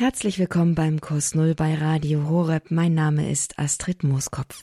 Herzlich 0.00 0.38
willkommen 0.38 0.76
beim 0.76 1.00
Kurs 1.00 1.34
Null 1.34 1.56
bei 1.56 1.74
Radio 1.74 2.28
Horeb. 2.28 2.70
Mein 2.70 2.94
Name 2.94 3.32
ist 3.32 3.58
Astrid 3.58 4.04
Mooskopf. 4.04 4.62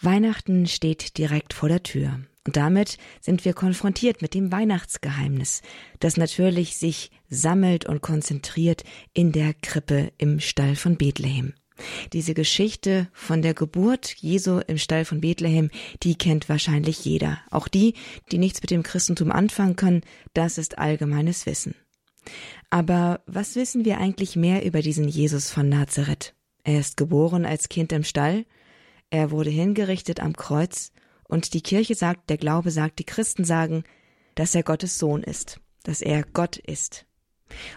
Weihnachten 0.00 0.68
steht 0.68 1.18
direkt 1.18 1.52
vor 1.52 1.68
der 1.68 1.82
Tür. 1.82 2.20
Und 2.46 2.56
damit 2.56 2.96
sind 3.20 3.44
wir 3.44 3.54
konfrontiert 3.54 4.22
mit 4.22 4.34
dem 4.34 4.52
Weihnachtsgeheimnis, 4.52 5.62
das 5.98 6.16
natürlich 6.16 6.76
sich 6.76 7.10
sammelt 7.28 7.86
und 7.86 8.02
konzentriert 8.02 8.84
in 9.14 9.32
der 9.32 9.52
Krippe 9.52 10.12
im 10.16 10.38
Stall 10.38 10.76
von 10.76 10.96
Bethlehem. 10.96 11.54
Diese 12.12 12.32
Geschichte 12.32 13.08
von 13.12 13.42
der 13.42 13.54
Geburt 13.54 14.14
Jesu 14.14 14.60
im 14.60 14.78
Stall 14.78 15.04
von 15.04 15.20
Bethlehem, 15.20 15.70
die 16.04 16.14
kennt 16.14 16.48
wahrscheinlich 16.48 17.04
jeder. 17.04 17.40
Auch 17.50 17.66
die, 17.66 17.94
die 18.30 18.38
nichts 18.38 18.62
mit 18.62 18.70
dem 18.70 18.84
Christentum 18.84 19.32
anfangen 19.32 19.74
können, 19.74 20.02
das 20.34 20.56
ist 20.56 20.78
allgemeines 20.78 21.46
Wissen. 21.46 21.74
Aber 22.70 23.20
was 23.26 23.56
wissen 23.56 23.84
wir 23.84 23.98
eigentlich 23.98 24.36
mehr 24.36 24.64
über 24.64 24.80
diesen 24.80 25.08
Jesus 25.08 25.50
von 25.50 25.68
Nazareth? 25.68 26.34
Er 26.62 26.78
ist 26.78 26.96
geboren 26.96 27.44
als 27.44 27.68
Kind 27.68 27.92
im 27.92 28.04
Stall, 28.04 28.46
er 29.10 29.32
wurde 29.32 29.50
hingerichtet 29.50 30.20
am 30.20 30.36
Kreuz, 30.36 30.92
und 31.24 31.54
die 31.54 31.62
Kirche 31.62 31.94
sagt, 31.94 32.28
der 32.28 32.38
Glaube 32.38 32.70
sagt, 32.70 32.98
die 32.98 33.04
Christen 33.04 33.44
sagen, 33.44 33.84
dass 34.34 34.54
er 34.54 34.62
Gottes 34.62 34.98
Sohn 34.98 35.22
ist, 35.22 35.60
dass 35.84 36.00
er 36.00 36.24
Gott 36.24 36.56
ist. 36.56 37.06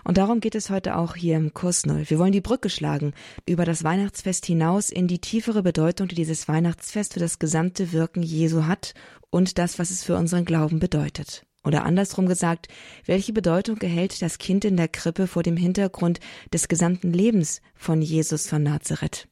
Und 0.04 0.18
darum 0.18 0.40
geht 0.40 0.56
es 0.56 0.70
heute 0.70 0.96
auch 0.98 1.16
hier 1.16 1.38
im 1.38 1.54
Kurs 1.54 1.86
Null. 1.86 2.04
Wir 2.08 2.20
wollen 2.20 2.32
die 2.32 2.42
Brücke 2.42 2.70
schlagen 2.70 3.14
über 3.48 3.66
das 3.66 3.84
Weihnachtsfest 3.84 4.46
hinaus 4.46 4.90
in 4.90 5.08
die 5.08 5.20
tiefere 5.20 5.64
Bedeutung, 5.64 6.08
die 6.08 6.16
dieses 6.16 6.48
Weihnachtsfest 6.48 7.14
für 7.14 7.20
das 7.20 7.40
gesamte 7.40 7.92
Wirken 7.92 8.24
Jesu 8.24 8.66
hat 8.66 8.94
und 9.30 9.58
das, 9.58 9.80
was 9.80 9.90
es 9.90 10.04
für 10.04 10.16
unseren 10.16 10.46
Glauben 10.46 10.80
bedeutet. 10.80 11.46
Oder 11.64 11.86
andersrum 11.86 12.28
gesagt, 12.28 12.68
welche 13.06 13.34
Bedeutung 13.34 13.78
erhält 13.82 14.22
das 14.22 14.38
Kind 14.38 14.66
in 14.66 14.78
der 14.78 14.88
Krippe 14.90 15.28
vor 15.28 15.44
dem 15.44 15.58
Hintergrund 15.58 16.20
des 16.54 16.68
gesamten 16.68 17.14
Lebens 17.14 17.62
von 17.76 18.02
Jesus 18.02 18.48
von 18.48 18.64
Nazareth? 18.64 19.28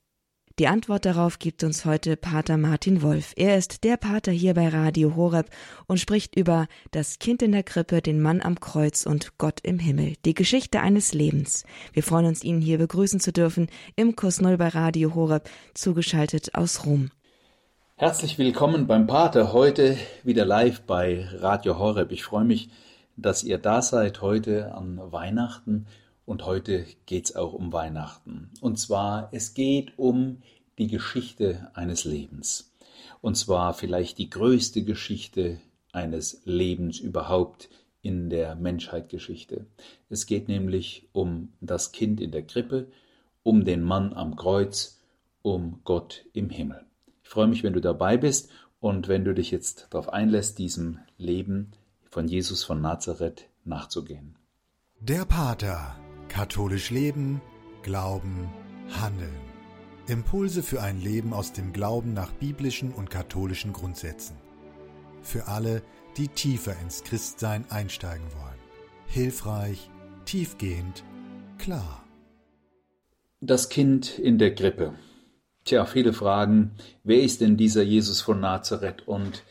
Die 0.59 0.67
Antwort 0.67 1.05
darauf 1.05 1.39
gibt 1.39 1.63
uns 1.63 1.85
heute 1.85 2.17
Pater 2.17 2.57
Martin 2.57 3.01
Wolf. 3.01 3.33
Er 3.35 3.57
ist 3.57 3.83
der 3.83 3.97
Pater 3.97 4.31
hier 4.31 4.53
bei 4.53 4.67
Radio 4.67 5.15
Horeb 5.15 5.49
und 5.87 5.99
spricht 5.99 6.35
über 6.35 6.67
das 6.91 7.19
Kind 7.19 7.41
in 7.41 7.51
der 7.51 7.63
Krippe, 7.63 8.01
den 8.01 8.21
Mann 8.21 8.41
am 8.41 8.59
Kreuz 8.59 9.05
und 9.05 9.37
Gott 9.37 9.61
im 9.63 9.79
Himmel, 9.79 10.13
die 10.25 10.33
Geschichte 10.33 10.81
eines 10.81 11.13
Lebens. 11.13 11.63
Wir 11.93 12.03
freuen 12.03 12.25
uns, 12.25 12.43
ihn 12.43 12.61
hier 12.61 12.77
begrüßen 12.77 13.19
zu 13.19 13.31
dürfen 13.31 13.67
im 13.95 14.15
Kurs 14.15 14.41
Null 14.41 14.57
bei 14.57 14.67
Radio 14.67 15.15
Horeb, 15.15 15.49
zugeschaltet 15.73 16.53
aus 16.53 16.85
Rom. 16.85 17.11
Herzlich 18.01 18.39
willkommen 18.39 18.87
beim 18.87 19.05
Pater, 19.05 19.53
heute 19.53 19.95
wieder 20.23 20.43
live 20.43 20.81
bei 20.81 21.23
Radio 21.35 21.77
Horeb. 21.77 22.11
Ich 22.11 22.23
freue 22.23 22.45
mich, 22.45 22.69
dass 23.15 23.43
ihr 23.43 23.59
da 23.59 23.83
seid 23.83 24.23
heute 24.23 24.73
an 24.73 24.99
Weihnachten 25.11 25.85
und 26.25 26.43
heute 26.47 26.87
geht 27.05 27.25
es 27.25 27.35
auch 27.35 27.53
um 27.53 27.71
Weihnachten. 27.71 28.49
Und 28.59 28.79
zwar, 28.79 29.29
es 29.33 29.53
geht 29.53 29.99
um 29.99 30.41
die 30.79 30.87
Geschichte 30.87 31.69
eines 31.75 32.03
Lebens. 32.03 32.73
Und 33.21 33.37
zwar 33.37 33.75
vielleicht 33.75 34.17
die 34.17 34.31
größte 34.31 34.83
Geschichte 34.83 35.59
eines 35.91 36.41
Lebens 36.43 36.97
überhaupt 36.97 37.69
in 38.01 38.31
der 38.31 38.55
Menschheitsgeschichte. 38.55 39.67
Es 40.09 40.25
geht 40.25 40.47
nämlich 40.47 41.07
um 41.11 41.53
das 41.61 41.91
Kind 41.91 42.19
in 42.19 42.31
der 42.31 42.47
Krippe, 42.47 42.87
um 43.43 43.63
den 43.63 43.83
Mann 43.83 44.13
am 44.13 44.37
Kreuz, 44.37 44.99
um 45.43 45.81
Gott 45.83 46.25
im 46.33 46.49
Himmel 46.49 46.83
freue 47.31 47.47
mich, 47.47 47.63
wenn 47.63 47.71
du 47.71 47.79
dabei 47.79 48.17
bist 48.17 48.51
und 48.81 49.07
wenn 49.07 49.23
du 49.23 49.33
dich 49.33 49.51
jetzt 49.51 49.87
darauf 49.91 50.09
einlässt, 50.09 50.59
diesem 50.59 50.99
Leben 51.17 51.71
von 52.09 52.27
Jesus 52.27 52.65
von 52.65 52.81
Nazareth 52.81 53.47
nachzugehen. 53.63 54.35
Der 54.99 55.23
Pater. 55.23 55.95
Katholisch 56.27 56.91
Leben, 56.91 57.41
Glauben, 57.83 58.49
Handeln. 58.99 59.39
Impulse 60.07 60.61
für 60.61 60.81
ein 60.81 60.99
Leben 60.99 61.33
aus 61.33 61.53
dem 61.53 61.71
Glauben 61.71 62.13
nach 62.13 62.31
biblischen 62.33 62.91
und 62.91 63.09
katholischen 63.09 63.71
Grundsätzen. 63.71 64.35
Für 65.21 65.47
alle, 65.47 65.83
die 66.17 66.27
tiefer 66.27 66.77
ins 66.81 67.03
Christsein 67.03 67.63
einsteigen 67.69 68.27
wollen. 68.33 68.59
Hilfreich, 69.07 69.89
tiefgehend, 70.25 71.05
klar. 71.57 72.03
Das 73.39 73.69
Kind 73.69 74.19
in 74.19 74.37
der 74.37 74.51
Grippe. 74.51 74.93
Tja, 75.63 75.85
viele 75.85 76.13
fragen, 76.13 76.71
wer 77.03 77.21
ist 77.21 77.41
denn 77.41 77.55
dieser 77.55 77.83
Jesus 77.83 78.21
von 78.21 78.39
Nazareth? 78.39 79.07
Und 79.07 79.43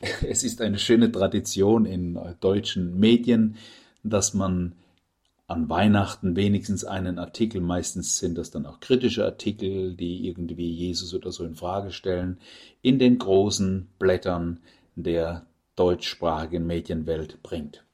es 0.26 0.44
ist 0.44 0.60
eine 0.60 0.78
schöne 0.78 1.12
Tradition 1.12 1.84
in 1.84 2.18
deutschen 2.40 2.98
Medien, 2.98 3.56
dass 4.02 4.34
man 4.34 4.72
an 5.48 5.68
Weihnachten 5.68 6.34
wenigstens 6.34 6.84
einen 6.84 7.18
Artikel, 7.18 7.60
meistens 7.60 8.18
sind 8.18 8.36
das 8.36 8.50
dann 8.50 8.66
auch 8.66 8.80
kritische 8.80 9.24
Artikel, 9.24 9.94
die 9.94 10.26
irgendwie 10.26 10.72
Jesus 10.72 11.14
oder 11.14 11.30
so 11.30 11.44
in 11.44 11.54
Frage 11.54 11.92
stellen, 11.92 12.38
in 12.82 12.98
den 12.98 13.18
großen 13.18 13.86
Blättern 13.98 14.58
der 14.96 15.46
deutschsprachigen 15.76 16.66
Medienwelt 16.66 17.42
bringt. 17.42 17.85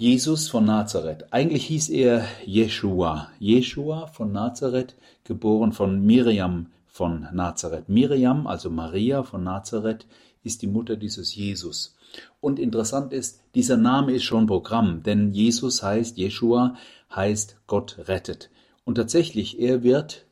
Jesus 0.00 0.48
von 0.48 0.64
Nazareth. 0.64 1.30
Eigentlich 1.30 1.66
hieß 1.66 1.90
er 1.90 2.24
Jeshua. 2.46 3.28
Jeshua 3.38 4.06
von 4.06 4.32
Nazareth, 4.32 4.94
geboren 5.24 5.72
von 5.72 6.00
Miriam 6.06 6.68
von 6.86 7.28
Nazareth. 7.34 7.90
Miriam, 7.90 8.46
also 8.46 8.70
Maria 8.70 9.22
von 9.24 9.44
Nazareth, 9.44 10.06
ist 10.42 10.62
die 10.62 10.68
Mutter 10.68 10.96
dieses 10.96 11.34
Jesus. 11.34 11.98
Und 12.40 12.58
interessant 12.58 13.12
ist, 13.12 13.42
dieser 13.54 13.76
Name 13.76 14.12
ist 14.12 14.24
schon 14.24 14.46
Programm, 14.46 15.02
denn 15.02 15.34
Jesus 15.34 15.82
heißt, 15.82 16.16
Jeshua 16.16 16.76
heißt 17.14 17.58
Gott 17.66 17.98
rettet. 18.08 18.48
Und 18.86 18.94
tatsächlich, 18.94 19.60
er 19.60 19.82
wird 19.82 20.24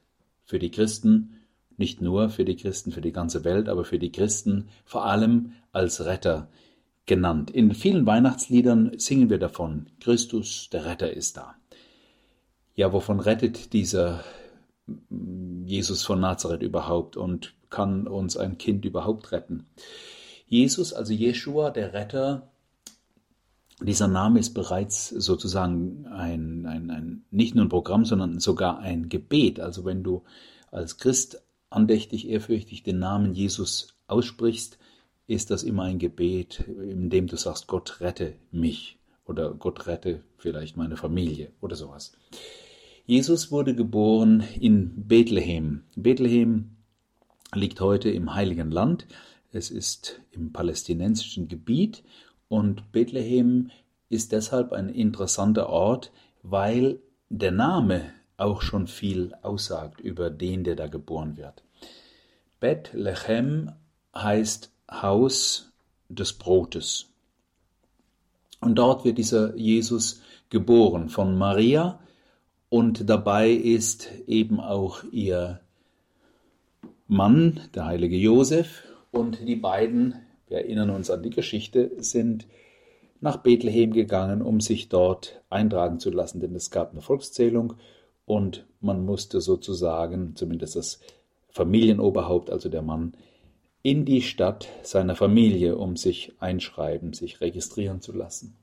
für 0.47 0.59
die 0.59 0.71
Christen, 0.71 1.41
nicht 1.77 2.01
nur 2.01 2.31
für 2.31 2.47
die 2.47 2.57
Christen, 2.57 2.91
für 2.91 3.03
die 3.03 3.13
ganze 3.13 3.45
Welt, 3.45 3.69
aber 3.69 3.85
für 3.85 3.99
die 3.99 4.13
Christen 4.13 4.69
vor 4.87 5.05
allem 5.05 5.53
als 5.73 6.07
Retter 6.07 6.49
genannt. 7.09 7.51
In 7.51 7.75
vielen 7.75 8.07
Weihnachtsliedern 8.07 8.93
singen 8.99 9.31
wir 9.31 9.39
davon, 9.39 9.87
Christus, 9.99 10.69
der 10.71 10.85
Retter 10.85 11.13
ist 11.13 11.37
da. 11.37 11.57
Ja, 12.77 12.93
wovon 12.93 13.19
rettet 13.19 13.73
dieser 13.73 14.23
Jesus 15.65 16.05
von 16.05 16.21
Nazareth 16.21 16.63
überhaupt 16.63 17.17
und 17.17 17.55
kann 17.71 18.07
uns 18.07 18.37
ein 18.37 18.57
Kind 18.57 18.85
überhaupt 18.85 19.33
retten? 19.33 19.67
Jesus, 20.47 20.93
also 20.93 21.13
Jeshua, 21.13 21.71
der 21.71 21.93
Retter, 21.93 22.49
dieser 23.81 24.09
Name 24.09 24.41
ist 24.41 24.55
bereits 24.55 25.09
sozusagen 25.09 26.07
ein, 26.07 26.67
ein, 26.67 26.91
ein, 26.91 27.25
nicht 27.31 27.55
nur 27.55 27.65
ein 27.65 27.69
Programm, 27.69 28.05
sondern 28.05 28.41
sogar 28.41 28.79
ein 28.79 29.09
Gebet. 29.09 29.61
Also 29.61 29.85
wenn 29.85 30.03
du 30.03 30.23
als 30.71 30.99
Christ 30.99 31.43
andächtig, 31.71 32.29
ehrfürchtig 32.29 32.83
den 32.83 32.99
Namen 32.99 33.35
Jesus 33.35 33.95
aussprichst, 34.07 34.78
ist 35.29 35.51
das 35.51 35.63
immer 35.63 35.85
ein 35.85 35.99
Gebet, 35.99 36.65
in 36.67 37.11
dem 37.11 37.29
du 37.29 37.37
sagst, 37.37 37.69
Gott 37.69 38.01
rette 38.01 38.35
mich 38.51 38.99
oder 39.27 39.53
Gott 39.53 39.87
rette 39.87 40.23
vielleicht 40.39 40.77
meine 40.77 40.97
Familie 40.97 41.53
oder 41.61 41.77
sowas. 41.77 42.13
Jesus 43.05 43.53
wurde 43.53 43.75
geboren 43.75 44.43
in 44.59 45.07
Bethlehem. 45.07 45.85
Bethlehem 45.97 46.77
liegt 47.55 47.81
heute 47.81 48.11
im 48.11 48.35
Heiligen 48.35 48.71
Land. 48.71 49.07
Es 49.53 49.71
ist 49.71 50.21
im 50.33 50.53
palästinensischen 50.53 51.47
Gebiet 51.47 52.03
und 52.49 52.91
Bethlehem 52.91 53.71
ist 54.09 54.33
deshalb 54.33 54.73
ein 54.73 54.89
interessanter 54.89 55.69
Ort, 55.69 56.11
weil 56.43 57.01
der 57.29 57.53
Name 57.53 58.13
auch 58.39 58.63
schon 58.63 58.87
viel 58.87 59.35
aussagt 59.43 60.01
über 60.01 60.31
den, 60.31 60.65
der 60.65 60.77
da 60.77 60.87
geboren 60.87 61.37
wird. 61.37 61.65
Bethlehem 62.61 63.73
heißt 64.15 64.73
Haus 64.91 65.73
des 66.09 66.33
Brotes. 66.33 67.07
Und 68.61 68.77
dort 68.77 69.05
wird 69.05 69.19
dieser 69.19 69.55
Jesus 69.57 70.23
geboren 70.51 71.09
von 71.09 71.37
Maria. 71.37 72.01
Und 72.69 73.09
dabei 73.09 73.51
ist 73.51 74.11
eben 74.27 74.61
auch 74.61 75.05
ihr 75.11 75.61
Mann, 77.07 77.61
der 77.75 77.87
heilige 77.87 78.17
Josef, 78.17 78.85
und 79.11 79.47
die 79.47 79.57
beiden, 79.57 80.15
wir 80.49 80.59
erinnern 80.59 80.91
uns 80.91 81.11
an 81.11 81.23
die 81.23 81.31
Geschichte, 81.31 81.91
sind 81.99 82.47
nach 83.21 83.39
Bethlehem 83.39 83.93
gegangen, 83.93 84.43
um 84.43 84.61
sich 84.61 84.89
dort 84.89 85.43
eintragen 85.49 85.99
zu 85.99 86.11
lassen, 86.11 86.41
denn 86.41 86.55
es 86.55 86.71
gab 86.71 86.93
eine 86.93 87.01
Volkszählung. 87.01 87.75
Und 88.27 88.67
man 88.81 89.05
musste 89.05 89.41
sozusagen, 89.41 90.37
zumindest 90.37 90.77
das 90.77 91.01
Familienoberhaupt, 91.49 92.51
also 92.51 92.69
der 92.69 92.83
Mann, 92.83 93.15
in 93.83 94.05
die 94.05 94.23
Stadt 94.23 94.69
seiner 94.83 95.17
Familie, 95.17 95.77
um 95.77 95.97
sich 95.97 96.33
einschreiben, 96.41 97.13
sich 97.13 97.41
registrieren 97.41 98.01
zu 98.01 98.13
lassen. 98.13 98.57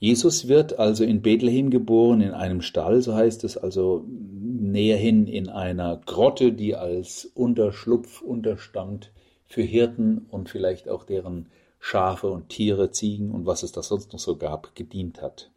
Jesus 0.00 0.46
wird 0.46 0.78
also 0.78 1.02
in 1.02 1.22
Bethlehem 1.22 1.70
geboren, 1.70 2.20
in 2.20 2.30
einem 2.30 2.62
Stall, 2.62 3.02
so 3.02 3.14
heißt 3.14 3.42
es, 3.42 3.56
also 3.56 4.04
näherhin 4.06 5.26
in 5.26 5.48
einer 5.48 6.00
Grotte, 6.06 6.52
die 6.52 6.76
als 6.76 7.24
Unterschlupf, 7.34 8.22
Unterstand 8.22 9.10
für 9.48 9.62
Hirten 9.62 10.26
und 10.30 10.50
vielleicht 10.50 10.88
auch 10.88 11.04
deren 11.04 11.46
Schafe 11.80 12.30
und 12.30 12.48
Tiere, 12.48 12.90
Ziegen 12.92 13.32
und 13.32 13.46
was 13.46 13.62
es 13.62 13.72
da 13.72 13.82
sonst 13.82 14.12
noch 14.12 14.20
so 14.20 14.36
gab, 14.36 14.74
gedient 14.76 15.20
hat. 15.20 15.50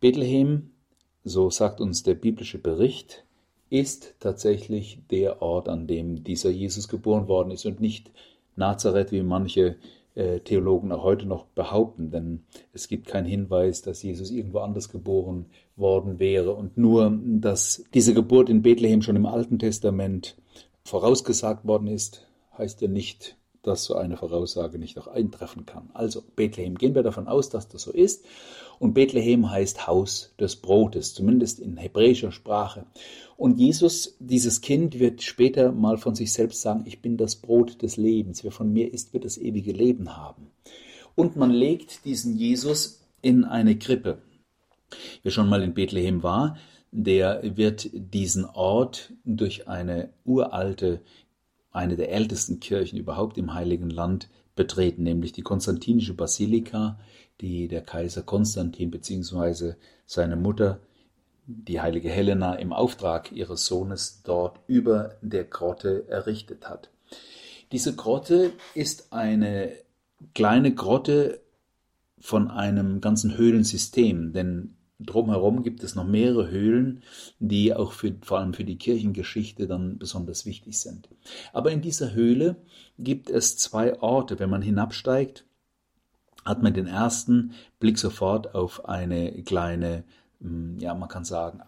Bethlehem, 0.00 0.70
so 1.22 1.50
sagt 1.50 1.80
uns 1.80 2.02
der 2.02 2.14
biblische 2.14 2.58
Bericht, 2.58 3.24
ist 3.70 4.16
tatsächlich 4.20 4.98
der 5.10 5.40
Ort, 5.42 5.68
an 5.68 5.86
dem 5.86 6.24
dieser 6.24 6.50
Jesus 6.50 6.88
geboren 6.88 7.28
worden 7.28 7.52
ist 7.52 7.64
und 7.64 7.80
nicht 7.80 8.10
Nazareth, 8.56 9.12
wie 9.12 9.22
manche 9.22 9.76
äh, 10.14 10.40
Theologen 10.40 10.92
auch 10.92 11.04
heute 11.04 11.26
noch 11.26 11.46
behaupten, 11.46 12.10
denn 12.10 12.40
es 12.72 12.88
gibt 12.88 13.06
keinen 13.06 13.26
Hinweis, 13.26 13.82
dass 13.82 14.02
Jesus 14.02 14.30
irgendwo 14.30 14.58
anders 14.58 14.88
geboren 14.88 15.46
worden 15.76 16.18
wäre. 16.18 16.54
Und 16.54 16.76
nur, 16.76 17.16
dass 17.24 17.84
diese 17.94 18.12
Geburt 18.12 18.48
in 18.48 18.62
Bethlehem 18.62 19.02
schon 19.02 19.16
im 19.16 19.26
Alten 19.26 19.58
Testament 19.58 20.36
vorausgesagt 20.84 21.64
worden 21.64 21.86
ist, 21.86 22.26
heißt 22.58 22.80
ja 22.80 22.88
nicht, 22.88 23.36
dass 23.62 23.84
so 23.84 23.94
eine 23.94 24.16
Voraussage 24.16 24.78
nicht 24.78 24.98
auch 24.98 25.06
eintreffen 25.06 25.66
kann. 25.66 25.90
Also 25.92 26.22
Bethlehem, 26.36 26.76
gehen 26.76 26.94
wir 26.94 27.02
davon 27.02 27.28
aus, 27.28 27.50
dass 27.50 27.68
das 27.68 27.82
so 27.82 27.92
ist. 27.92 28.24
Und 28.78 28.94
Bethlehem 28.94 29.50
heißt 29.50 29.86
Haus 29.86 30.34
des 30.40 30.56
Brotes, 30.56 31.12
zumindest 31.12 31.60
in 31.60 31.76
hebräischer 31.76 32.32
Sprache. 32.32 32.86
Und 33.36 33.58
Jesus, 33.58 34.16
dieses 34.18 34.62
Kind, 34.62 34.98
wird 34.98 35.22
später 35.22 35.72
mal 35.72 35.98
von 35.98 36.14
sich 36.14 36.32
selbst 36.32 36.62
sagen, 36.62 36.84
ich 36.86 37.02
bin 37.02 37.16
das 37.16 37.36
Brot 37.36 37.82
des 37.82 37.96
Lebens. 37.96 38.42
Wer 38.44 38.52
von 38.52 38.72
mir 38.72 38.92
isst, 38.92 39.12
wird 39.12 39.24
das 39.24 39.36
ewige 39.36 39.72
Leben 39.72 40.16
haben. 40.16 40.50
Und 41.14 41.36
man 41.36 41.50
legt 41.50 42.04
diesen 42.06 42.36
Jesus 42.36 43.02
in 43.20 43.44
eine 43.44 43.78
Krippe. 43.78 44.22
Wer 45.22 45.30
schon 45.30 45.48
mal 45.48 45.62
in 45.62 45.74
Bethlehem 45.74 46.22
war, 46.22 46.56
der 46.92 47.56
wird 47.56 47.90
diesen 47.92 48.44
Ort 48.46 49.12
durch 49.24 49.68
eine 49.68 50.10
uralte 50.24 51.02
eine 51.72 51.96
der 51.96 52.10
ältesten 52.10 52.60
Kirchen 52.60 52.98
überhaupt 52.98 53.38
im 53.38 53.54
Heiligen 53.54 53.90
Land 53.90 54.28
betreten, 54.56 55.02
nämlich 55.02 55.32
die 55.32 55.42
Konstantinische 55.42 56.14
Basilika, 56.14 56.98
die 57.40 57.68
der 57.68 57.82
Kaiser 57.82 58.22
Konstantin 58.22 58.90
bzw. 58.90 59.74
seine 60.04 60.36
Mutter, 60.36 60.80
die 61.46 61.80
heilige 61.80 62.10
Helena, 62.10 62.54
im 62.54 62.72
Auftrag 62.72 63.32
ihres 63.32 63.66
Sohnes 63.66 64.22
dort 64.24 64.60
über 64.66 65.16
der 65.22 65.44
Grotte 65.44 66.08
errichtet 66.08 66.68
hat. 66.68 66.90
Diese 67.72 67.94
Grotte 67.94 68.52
ist 68.74 69.12
eine 69.12 69.72
kleine 70.34 70.74
Grotte 70.74 71.40
von 72.18 72.50
einem 72.50 73.00
ganzen 73.00 73.38
Höhlensystem, 73.38 74.32
denn 74.32 74.76
Drumherum 75.00 75.62
gibt 75.62 75.82
es 75.82 75.94
noch 75.94 76.06
mehrere 76.06 76.50
Höhlen, 76.50 77.02
die 77.38 77.74
auch 77.74 77.92
für, 77.92 78.14
vor 78.20 78.38
allem 78.38 78.52
für 78.52 78.64
die 78.64 78.78
Kirchengeschichte 78.78 79.66
dann 79.66 79.98
besonders 79.98 80.44
wichtig 80.44 80.78
sind. 80.78 81.08
Aber 81.52 81.70
in 81.72 81.80
dieser 81.80 82.12
Höhle 82.12 82.56
gibt 82.98 83.30
es 83.30 83.56
zwei 83.56 84.00
Orte. 84.00 84.38
Wenn 84.38 84.50
man 84.50 84.62
hinabsteigt, 84.62 85.44
hat 86.44 86.62
man 86.62 86.74
den 86.74 86.86
ersten 86.86 87.52
Blick 87.78 87.98
sofort 87.98 88.54
auf 88.54 88.86
eine 88.88 89.42
kleine, 89.42 90.04
hm, 90.40 90.78
ja, 90.78 90.94
man 90.94 91.08
kann 91.08 91.24
sagen, 91.24 91.60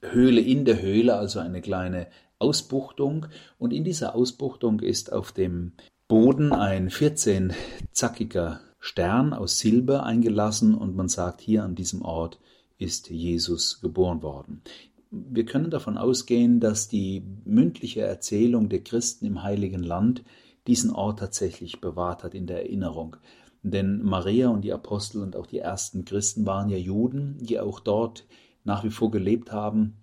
Höhle 0.00 0.40
in 0.40 0.64
der 0.64 0.80
Höhle, 0.80 1.14
also 1.16 1.40
eine 1.40 1.60
kleine 1.60 2.06
Ausbuchtung. 2.38 3.26
Und 3.58 3.72
in 3.72 3.84
dieser 3.84 4.14
Ausbuchtung 4.14 4.80
ist 4.80 5.12
auf 5.12 5.32
dem 5.32 5.72
Boden 6.08 6.52
ein 6.52 6.90
14-zackiger 6.90 8.58
Stern 8.78 9.32
aus 9.32 9.60
Silber 9.60 10.02
eingelassen 10.02 10.74
und 10.74 10.96
man 10.96 11.08
sagt, 11.08 11.40
hier 11.40 11.62
an 11.62 11.76
diesem 11.76 12.02
Ort 12.02 12.40
ist 12.78 13.10
Jesus 13.10 13.80
geboren 13.80 14.22
worden. 14.22 14.62
Wir 15.10 15.44
können 15.44 15.70
davon 15.70 15.98
ausgehen, 15.98 16.58
dass 16.58 16.88
die 16.88 17.22
mündliche 17.44 18.00
Erzählung 18.00 18.68
der 18.68 18.82
Christen 18.82 19.26
im 19.26 19.42
Heiligen 19.42 19.82
Land 19.82 20.24
diesen 20.66 20.90
Ort 20.90 21.18
tatsächlich 21.18 21.80
bewahrt 21.80 22.24
hat 22.24 22.34
in 22.34 22.46
der 22.46 22.62
Erinnerung. 22.62 23.16
Denn 23.62 24.02
Maria 24.02 24.48
und 24.48 24.62
die 24.62 24.72
Apostel 24.72 25.22
und 25.22 25.36
auch 25.36 25.46
die 25.46 25.58
ersten 25.58 26.04
Christen 26.04 26.46
waren 26.46 26.68
ja 26.68 26.78
Juden, 26.78 27.36
die 27.40 27.60
auch 27.60 27.78
dort 27.78 28.26
nach 28.64 28.84
wie 28.84 28.90
vor 28.90 29.10
gelebt 29.10 29.52
haben 29.52 29.96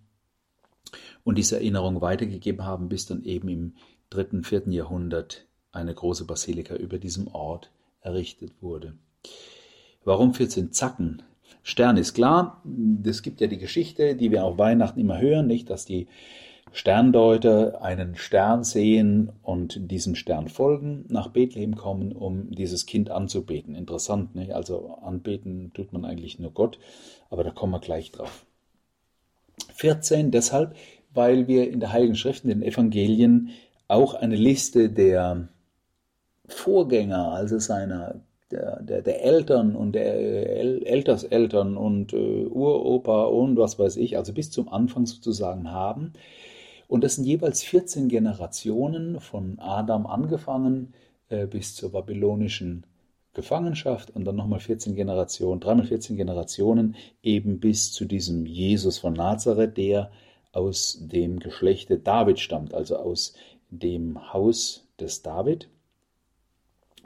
und 1.23 1.37
diese 1.37 1.57
Erinnerung 1.57 2.01
weitergegeben 2.01 2.65
haben, 2.65 2.89
bis 2.89 3.05
dann 3.05 3.23
eben 3.23 3.49
im 3.49 3.75
dritten, 4.09 4.43
vierten 4.43 4.71
Jahrhundert 4.71 5.45
eine 5.71 5.93
große 5.93 6.25
Basilika 6.25 6.75
über 6.75 6.97
diesem 6.97 7.27
Ort 7.27 7.71
errichtet 8.01 8.61
wurde. 8.61 8.97
Warum 10.03 10.33
14 10.33 10.71
Zacken? 10.71 11.21
Stern 11.63 11.97
ist 11.97 12.13
klar, 12.13 12.63
es 13.03 13.21
gibt 13.21 13.41
ja 13.41 13.47
die 13.47 13.57
Geschichte, 13.57 14.15
die 14.15 14.31
wir 14.31 14.43
auf 14.43 14.57
Weihnachten 14.57 14.99
immer 14.99 15.19
hören, 15.19 15.47
nicht, 15.47 15.69
dass 15.69 15.85
die 15.85 16.07
Sterndeuter 16.71 17.81
einen 17.81 18.15
Stern 18.15 18.63
sehen 18.63 19.31
und 19.41 19.91
diesem 19.91 20.15
Stern 20.15 20.47
folgen, 20.47 21.05
nach 21.09 21.29
Bethlehem 21.29 21.75
kommen, 21.75 22.11
um 22.11 22.51
dieses 22.51 22.85
Kind 22.85 23.09
anzubeten. 23.09 23.75
Interessant, 23.75 24.35
nicht? 24.35 24.53
Also 24.53 24.97
anbeten 25.01 25.71
tut 25.73 25.93
man 25.93 26.05
eigentlich 26.05 26.39
nur 26.39 26.51
Gott, 26.51 26.79
aber 27.29 27.43
da 27.43 27.51
kommen 27.51 27.73
wir 27.73 27.79
gleich 27.79 28.11
drauf. 28.11 28.45
14 29.75 30.31
deshalb, 30.31 30.75
weil 31.13 31.47
wir 31.47 31.71
in 31.71 31.79
der 31.79 31.91
Heiligen 31.91 32.15
Schrift, 32.15 32.43
in 32.43 32.49
den 32.49 32.61
Evangelien, 32.61 33.49
auch 33.87 34.13
eine 34.13 34.35
Liste 34.35 34.89
der 34.89 35.49
Vorgänger, 36.47 37.31
also 37.31 37.57
seiner 37.57 38.21
der, 38.51 38.81
der, 38.81 39.01
der 39.01 39.23
Eltern 39.23 39.75
und 39.75 39.93
der 39.93 40.15
El 40.15 40.83
Elterseltern 40.83 41.77
und 41.77 42.13
äh, 42.13 42.45
Uropa 42.45 43.25
und 43.25 43.57
was 43.57 43.77
weiß 43.77 43.97
ich, 43.97 44.17
also 44.17 44.33
bis 44.33 44.51
zum 44.51 44.69
Anfang 44.69 45.05
sozusagen 45.05 45.71
haben. 45.71 46.13
Und 46.87 47.03
das 47.03 47.15
sind 47.15 47.25
jeweils 47.25 47.63
14 47.63 48.09
Generationen 48.09 49.19
von 49.19 49.59
Adam 49.59 50.07
angefangen 50.07 50.93
äh, 51.29 51.45
bis 51.45 51.75
zur 51.75 51.91
babylonischen 51.91 52.85
Gefangenschaft 53.33 54.09
und 54.15 54.25
dann 54.25 54.35
nochmal 54.35 54.59
14 54.59 54.95
Generationen, 54.95 55.59
dreimal 55.59 55.85
14 55.85 56.17
Generationen 56.17 56.95
eben 57.21 57.59
bis 57.59 57.93
zu 57.93 58.05
diesem 58.05 58.45
Jesus 58.45 58.97
von 58.97 59.13
Nazareth, 59.13 59.77
der 59.77 60.11
aus 60.51 60.97
dem 60.99 61.39
Geschlechte 61.39 61.99
David 61.99 62.39
stammt, 62.39 62.73
also 62.73 62.97
aus 62.97 63.35
dem 63.69 64.33
Haus 64.33 64.87
des 64.99 65.21
David. 65.21 65.69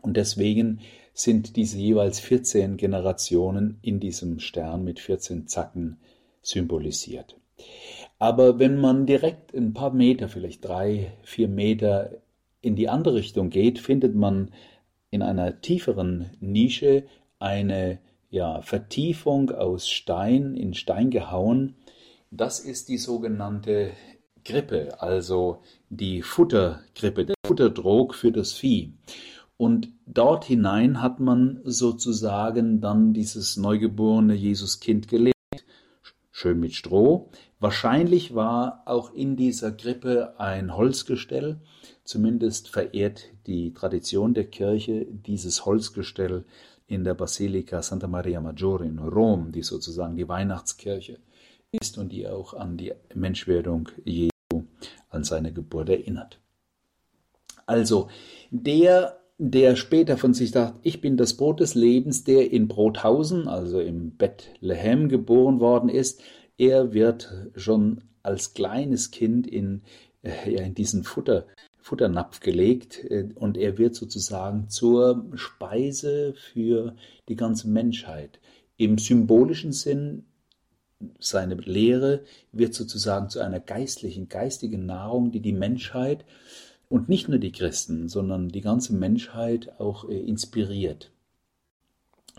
Und 0.02 0.16
deswegen 0.16 0.80
sind 1.14 1.56
diese 1.56 1.78
jeweils 1.78 2.20
14 2.20 2.78
Generationen 2.78 3.78
in 3.82 4.00
diesem 4.00 4.40
Stern 4.40 4.84
mit 4.84 5.00
14 5.00 5.48
Zacken 5.48 6.00
symbolisiert. 6.42 7.38
Aber 8.20 8.60
wenn 8.60 8.80
man 8.80 9.06
direkt 9.06 9.54
ein 9.54 9.74
paar 9.74 9.94
Meter, 9.94 10.30
vielleicht 10.30 10.66
drei, 10.66 11.14
vier 11.24 11.48
Meter 11.48 12.22
in 12.62 12.76
die 12.76 12.90
andere 12.90 13.16
Richtung 13.16 13.50
geht, 13.50 13.80
findet 13.80 14.16
man 14.16 14.52
in 15.10 15.22
einer 15.22 15.62
tieferen 15.62 16.32
Nische 16.40 17.04
eine 17.38 18.00
ja, 18.30 18.62
Vertiefung 18.62 19.52
aus 19.52 19.88
Stein, 19.88 20.56
in 20.56 20.74
Stein 20.74 21.12
gehauen. 21.12 21.76
Das 22.32 22.60
ist 22.60 22.90
die 22.90 22.98
sogenannte 22.98 23.92
Grippe, 24.44 25.00
also 25.02 25.60
die 25.90 26.22
Futtergrippe, 26.22 27.26
der 27.26 27.36
Futterdrog 27.46 28.16
für 28.16 28.32
das 28.32 28.54
Vieh. 28.54 28.94
Und 29.58 29.90
dort 30.06 30.46
hinein 30.46 31.02
hat 31.02 31.20
man 31.20 31.62
sozusagen 31.64 32.82
dann 32.82 33.14
dieses 33.14 33.56
neugeborene 33.56 34.34
Jesuskind 34.34 35.08
gelegt, 35.08 35.34
schön 36.32 36.60
mit 36.60 36.74
Stroh. 36.74 37.30
Wahrscheinlich 37.60 38.36
war 38.36 38.82
auch 38.86 39.14
in 39.14 39.38
dieser 39.38 39.72
Krippe 39.72 40.40
ein 40.40 40.76
Holzgestell, 40.76 41.62
zumindest 42.04 42.70
verehrt 42.70 43.26
die 43.48 43.74
Tradition 43.74 44.34
der 44.34 44.46
Kirche 44.46 45.06
dieses 45.06 45.66
Holzgestell 45.66 46.44
in 46.88 47.04
der 47.04 47.14
Basilika 47.14 47.82
Santa 47.82 48.08
Maria 48.08 48.42
Maggiore 48.42 48.86
in 48.86 49.00
Rom, 49.00 49.52
die 49.52 49.64
sozusagen 49.64 50.18
die 50.18 50.28
Weihnachtskirche 50.28 51.20
ist 51.72 51.98
und 51.98 52.12
die 52.12 52.28
auch 52.28 52.54
an 52.54 52.78
die 52.78 52.94
Menschwerdung 53.16 53.90
Jesu, 54.04 54.66
an 55.10 55.24
seine 55.24 55.54
Geburt 55.54 55.90
erinnert. 55.90 56.40
Also 57.66 58.10
der 58.52 59.23
der 59.52 59.76
später 59.76 60.18
von 60.18 60.34
sich 60.34 60.52
sagt, 60.52 60.80
ich 60.84 61.02
bin 61.02 61.18
das 61.18 61.36
Brot 61.36 61.60
des 61.60 61.76
Lebens, 61.76 62.24
der 62.24 62.52
in 62.52 62.68
Brothausen, 62.68 63.48
also 63.48 63.80
im 63.80 64.12
Bethlehem 64.12 65.10
geboren 65.10 65.60
worden 65.60 65.90
ist, 65.90 66.22
er 66.58 66.94
wird 66.94 67.34
schon 67.56 68.04
als 68.22 68.54
kleines 68.54 69.12
Kind 69.12 69.48
in, 69.48 69.82
äh, 70.22 70.52
ja, 70.52 70.62
in 70.62 70.76
diesen 70.76 71.04
Futter, 71.04 71.48
Futternapf 71.80 72.40
gelegt 72.40 73.04
äh, 73.04 73.28
und 73.36 73.58
er 73.58 73.78
wird 73.78 73.96
sozusagen 73.96 74.70
zur 74.70 75.26
Speise 75.36 76.34
für 76.36 76.96
die 77.28 77.36
ganze 77.36 77.68
Menschheit. 77.68 78.40
Im 78.78 78.98
symbolischen 78.98 79.74
Sinn, 79.74 80.26
seine 81.20 81.56
Lehre 81.56 82.24
wird 82.54 82.74
sozusagen 82.74 83.30
zu 83.30 83.42
einer 83.42 83.60
geistlichen, 83.60 84.30
geistigen 84.30 84.86
Nahrung, 84.86 85.32
die 85.32 85.42
die 85.42 85.54
Menschheit 85.54 86.24
und 86.90 87.10
nicht 87.10 87.30
nur 87.30 87.40
die 87.40 87.52
Christen, 87.52 88.10
sondern 88.10 88.50
die 88.50 88.62
ganze 88.62 88.94
Menschheit 88.94 89.80
auch 89.80 90.08
äh, 90.10 90.20
inspiriert. 90.20 91.12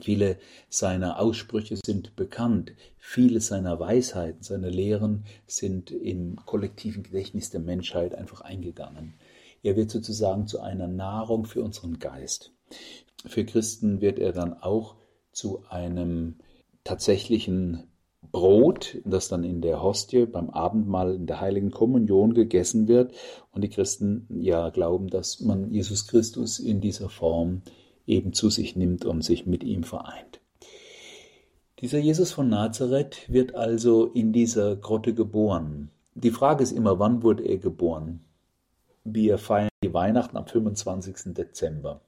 Viele 0.01 0.39
seiner 0.69 1.21
Aussprüche 1.21 1.77
sind 1.85 2.17
bekannt, 2.17 2.73
viele 2.99 3.41
seiner 3.41 3.79
Weisheiten, 3.79 4.43
seine 4.43 4.69
Lehren 4.69 5.25
sind 5.47 5.93
im 5.93 6.37
kollektiven 6.47 7.05
Gedächtnis 7.05 7.51
der 7.51 7.61
Menschheit 7.61 8.15
einfach 8.15 8.41
eingegangen. 8.41 9.15
Er 9.63 9.77
wird 9.77 9.91
sozusagen 9.91 10.47
zu 10.47 10.61
einer 10.61 10.89
Nahrung 10.89 11.47
für 11.47 11.63
unseren 11.63 11.99
Geist. 12.01 12.53
Für 13.25 13.45
Christen 13.45 14.01
wird 14.01 14.19
er 14.19 14.33
dann 14.33 14.53
auch 14.53 14.97
zu 15.33 15.65
einem 15.69 16.37
tatsächlichen 16.83 17.85
Brot, 18.35 18.99
das 19.05 19.29
dann 19.29 19.45
in 19.45 19.61
der 19.61 19.81
Hostie 19.81 20.27
beim 20.27 20.51
Abendmahl 20.51 21.15
in 21.15 21.29
der 21.29 21.41
heiligen 21.41 21.71
Kommunion 21.71 22.35
gegessen 22.35 22.89
wird. 22.89 23.15
Und 23.53 23.63
die 23.63 23.69
Christen 23.69 24.27
ja 24.29 24.71
glauben, 24.71 25.07
dass 25.07 25.39
man 25.39 25.71
Jesus 25.71 26.09
Christus 26.09 26.59
in 26.59 26.81
dieser 26.81 27.09
Form 27.09 27.63
eben 28.09 28.33
zu 28.33 28.51
sich 28.51 28.75
nimmt 28.75 29.05
und 29.05 29.23
sich 29.23 29.47
mit 29.47 29.63
ihm 29.63 29.85
vereint. 29.85 30.41
Dieser 31.79 31.99
Jesus 31.99 32.33
von 32.33 32.49
Nazareth 32.49 33.25
wird 33.29 33.55
also 33.55 34.07
in 34.07 34.33
dieser 34.33 34.75
Grotte 34.75 35.15
geboren. 35.15 35.93
Die 36.17 36.33
Frage 36.33 36.65
ist 36.65 36.73
immer, 36.73 36.99
wann 36.99 37.23
wurde 37.23 37.45
er 37.45 37.59
geboren? 37.59 38.25
Wir 39.05 39.39
feiern 39.39 39.71
die 39.85 39.95
Weihnachten 39.95 40.37
am 40.37 40.49
25. 40.49 41.35
Dezember. 41.35 42.01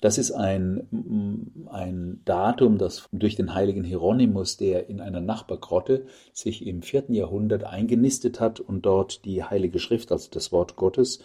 Das 0.00 0.16
ist 0.16 0.32
ein, 0.32 1.66
ein 1.70 2.22
Datum, 2.24 2.78
das 2.78 3.08
durch 3.12 3.36
den 3.36 3.54
heiligen 3.54 3.84
Hieronymus, 3.84 4.56
der 4.56 4.88
in 4.88 5.00
einer 5.00 5.20
Nachbargrotte 5.20 6.06
sich 6.32 6.66
im 6.66 6.82
vierten 6.82 7.12
Jahrhundert 7.12 7.64
eingenistet 7.64 8.40
hat 8.40 8.60
und 8.60 8.86
dort 8.86 9.24
die 9.26 9.44
Heilige 9.44 9.78
Schrift, 9.78 10.10
also 10.10 10.30
das 10.30 10.52
Wort 10.52 10.76
Gottes, 10.76 11.20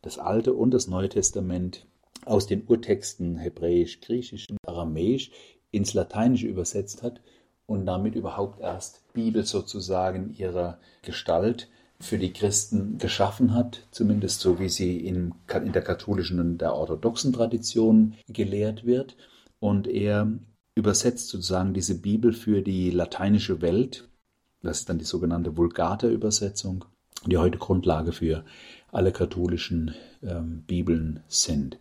das 0.00 0.18
Alte 0.18 0.54
und 0.54 0.72
das 0.72 0.86
Neue 0.86 1.10
Testament 1.10 1.86
aus 2.24 2.46
den 2.46 2.64
Urtexten 2.66 3.36
Hebräisch, 3.36 4.00
Griechisch 4.00 4.48
und 4.48 4.58
Aramäisch 4.66 5.30
ins 5.70 5.92
Lateinische 5.92 6.46
übersetzt 6.46 7.02
hat 7.02 7.20
und 7.66 7.86
damit 7.86 8.14
überhaupt 8.14 8.60
erst 8.60 9.12
Bibel 9.12 9.44
sozusagen 9.44 10.34
ihrer 10.36 10.78
Gestalt 11.02 11.68
für 12.00 12.18
die 12.18 12.32
Christen 12.32 12.98
geschaffen 12.98 13.54
hat, 13.54 13.86
zumindest 13.90 14.40
so 14.40 14.58
wie 14.58 14.70
sie 14.70 14.98
in, 14.98 15.34
in 15.52 15.72
der 15.72 15.82
katholischen 15.82 16.40
und 16.40 16.58
der 16.58 16.74
orthodoxen 16.74 17.32
Tradition 17.32 18.14
gelehrt 18.28 18.86
wird. 18.86 19.16
Und 19.60 19.86
er 19.86 20.32
übersetzt 20.74 21.28
sozusagen 21.28 21.74
diese 21.74 22.00
Bibel 22.00 22.32
für 22.32 22.62
die 22.62 22.90
lateinische 22.90 23.60
Welt. 23.60 24.08
Das 24.62 24.80
ist 24.80 24.88
dann 24.88 24.98
die 24.98 25.04
sogenannte 25.04 25.56
Vulgata-Übersetzung, 25.56 26.86
die 27.26 27.36
heute 27.36 27.58
Grundlage 27.58 28.12
für 28.12 28.44
alle 28.90 29.12
katholischen 29.12 29.94
ähm, 30.22 30.62
Bibeln 30.66 31.20
sind. 31.28 31.78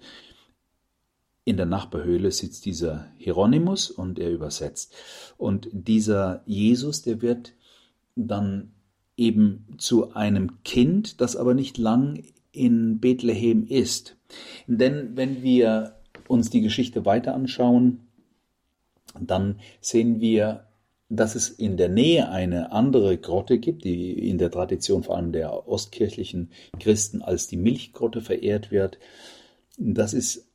In 1.46 1.56
der 1.56 1.66
Nachbarhöhle 1.66 2.32
sitzt 2.32 2.66
dieser 2.66 3.08
Hieronymus 3.18 3.90
und 3.90 4.20
er 4.20 4.30
übersetzt. 4.30 4.94
Und 5.38 5.70
dieser 5.72 6.44
Jesus, 6.46 7.02
der 7.02 7.22
wird 7.22 7.54
dann 8.16 8.74
eben 9.20 9.68
zu 9.78 10.14
einem 10.14 10.64
Kind, 10.64 11.22
das 11.22 11.36
aber 11.36 11.54
nicht 11.54 11.78
lang 11.78 12.24
in 12.52 13.00
Bethlehem 13.00 13.68
ist. 13.68 14.18
Denn 14.68 15.16
wenn 15.16 15.44
wir 15.44 15.96
uns 16.28 16.50
die 16.50 16.62
Geschichte 16.62 17.06
weiter 17.06 17.36
anschauen, 17.36 18.08
dann 19.20 19.60
sehen 19.82 20.22
wir, 20.22 20.66
dass 21.10 21.36
es 21.36 21.50
in 21.50 21.76
der 21.76 21.90
Nähe 21.90 22.30
eine 22.30 22.72
andere 22.72 23.18
Grotte 23.18 23.58
gibt, 23.58 23.84
die 23.84 24.12
in 24.30 24.38
der 24.38 24.52
Tradition 24.52 25.04
vor 25.04 25.18
allem 25.18 25.32
der 25.32 25.68
ostkirchlichen 25.68 26.52
Christen 26.80 27.22
als 27.22 27.48
die 27.48 27.58
Milchgrotte 27.58 28.22
verehrt 28.22 28.72
wird. 28.72 29.00
Das 29.78 30.14
ist 30.14 30.48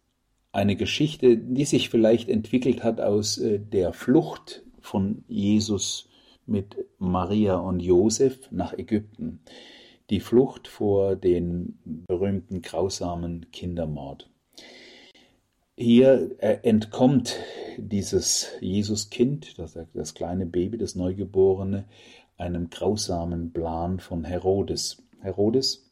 eine 0.52 0.76
Geschichte, 0.76 1.36
die 1.36 1.64
sich 1.64 1.90
vielleicht 1.90 2.28
entwickelt 2.28 2.84
hat 2.84 3.00
aus 3.00 3.38
äh, 3.38 3.58
der 3.58 3.92
Flucht 3.92 4.62
von 4.80 5.24
Jesus 5.26 6.08
mit 6.46 6.76
Maria 6.98 7.56
und 7.56 7.80
Josef 7.80 8.50
nach 8.50 8.72
Ägypten. 8.72 9.40
Die 10.10 10.20
Flucht 10.20 10.68
vor 10.68 11.16
den 11.16 11.78
berühmten 11.84 12.60
grausamen 12.60 13.46
Kindermord. 13.52 14.28
Hier 15.76 16.30
äh, 16.38 16.58
entkommt 16.62 17.36
dieses 17.78 18.52
Jesuskind, 18.60 19.58
das, 19.58 19.78
das 19.92 20.14
kleine 20.14 20.46
Baby, 20.46 20.78
das 20.78 20.94
Neugeborene, 20.94 21.84
einem 22.36 22.70
grausamen 22.70 23.52
Plan 23.52 23.98
von 23.98 24.24
Herodes. 24.24 25.02
Herodes, 25.20 25.90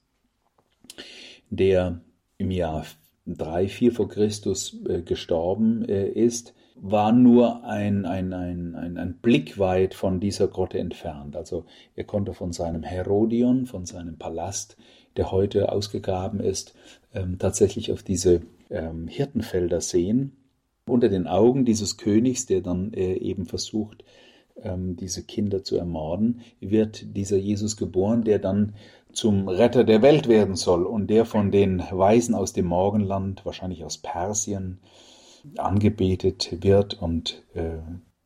der 1.51 2.01
im 2.39 2.51
Jahr 2.51 2.87
3, 3.27 3.69
4 3.69 3.93
vor 3.93 4.09
Christus 4.09 4.77
äh, 4.89 5.03
gestorben 5.03 5.85
äh, 5.89 6.09
ist, 6.09 6.55
war 6.85 7.13
nur 7.13 7.65
ein, 7.65 8.05
ein, 8.05 8.33
ein, 8.33 8.75
ein, 8.75 8.99
ein 8.99 9.15
Blick 9.23 9.57
weit 9.57 9.95
von 9.95 10.19
dieser 10.19 10.49
Grotte 10.49 10.81
entfernt. 10.81 11.37
Also 11.37 11.65
er 11.95 12.03
konnte 12.03 12.35
von 12.35 12.53
seinem 12.53 12.83
Herodion, 12.83 13.67
von 13.67 13.87
seinem 13.87 14.19
Palast, 14.19 14.77
der 15.17 15.31
heute 15.31 15.71
ausgegraben 15.71 16.41
ist, 16.41 16.75
ähm, 17.15 17.39
tatsächlich 17.39 17.93
auf 17.93 18.03
diese 18.03 18.43
ähm, 18.69 19.07
Hirtenfelder 19.07 19.81
sehen. 19.81 20.37
Unter 20.85 21.09
den 21.09 21.29
Augen 21.29 21.65
dieses 21.65 21.99
Königs, 21.99 22.47
der 22.47 22.63
dann 22.63 22.93
äh, 22.95 23.15
eben 23.15 23.47
versucht, 23.47 24.03
ähm, 24.61 24.97
diese 24.97 25.23
Kinder 25.23 25.63
zu 25.63 25.77
ermorden, 25.77 26.41
wird 26.59 27.17
dieser 27.17 27.37
Jesus 27.37 27.77
geboren, 27.77 28.25
der 28.25 28.41
dann 28.41 28.75
zum 29.13 29.47
Retter 29.47 29.85
der 29.85 30.03
Welt 30.03 30.27
werden 30.27 30.57
soll 30.57 30.85
und 30.85 31.07
der 31.09 31.27
von 31.27 31.53
den 31.53 31.81
Weisen 31.93 32.35
aus 32.35 32.53
dem 32.53 32.67
Morgenland, 32.67 33.47
wahrscheinlich 33.47 33.85
aus 33.85 33.99
Persien, 33.99 34.81
angebetet 35.57 36.63
wird 36.63 37.01
und 37.01 37.43
äh, 37.55 37.79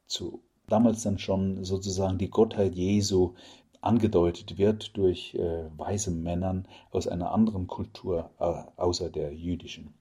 zu 0.07 0.43
damals 0.69 1.03
dann 1.03 1.19
schon 1.19 1.65
sozusagen 1.65 2.19
die 2.19 2.31
Gottheit 2.31 2.75
Jesu 2.75 3.35
angedeutet 3.81 4.59
wird 4.59 4.97
durch 4.97 5.35
äh, 5.35 5.65
weise 5.77 6.11
Männern 6.11 6.67
aus 6.91 7.07
einer 7.07 7.33
anderen 7.33 7.67
Kultur 7.67 8.31
äh, 8.39 8.81
außer 8.81 9.11
der 9.11 9.33
jüdischen. 9.33 9.95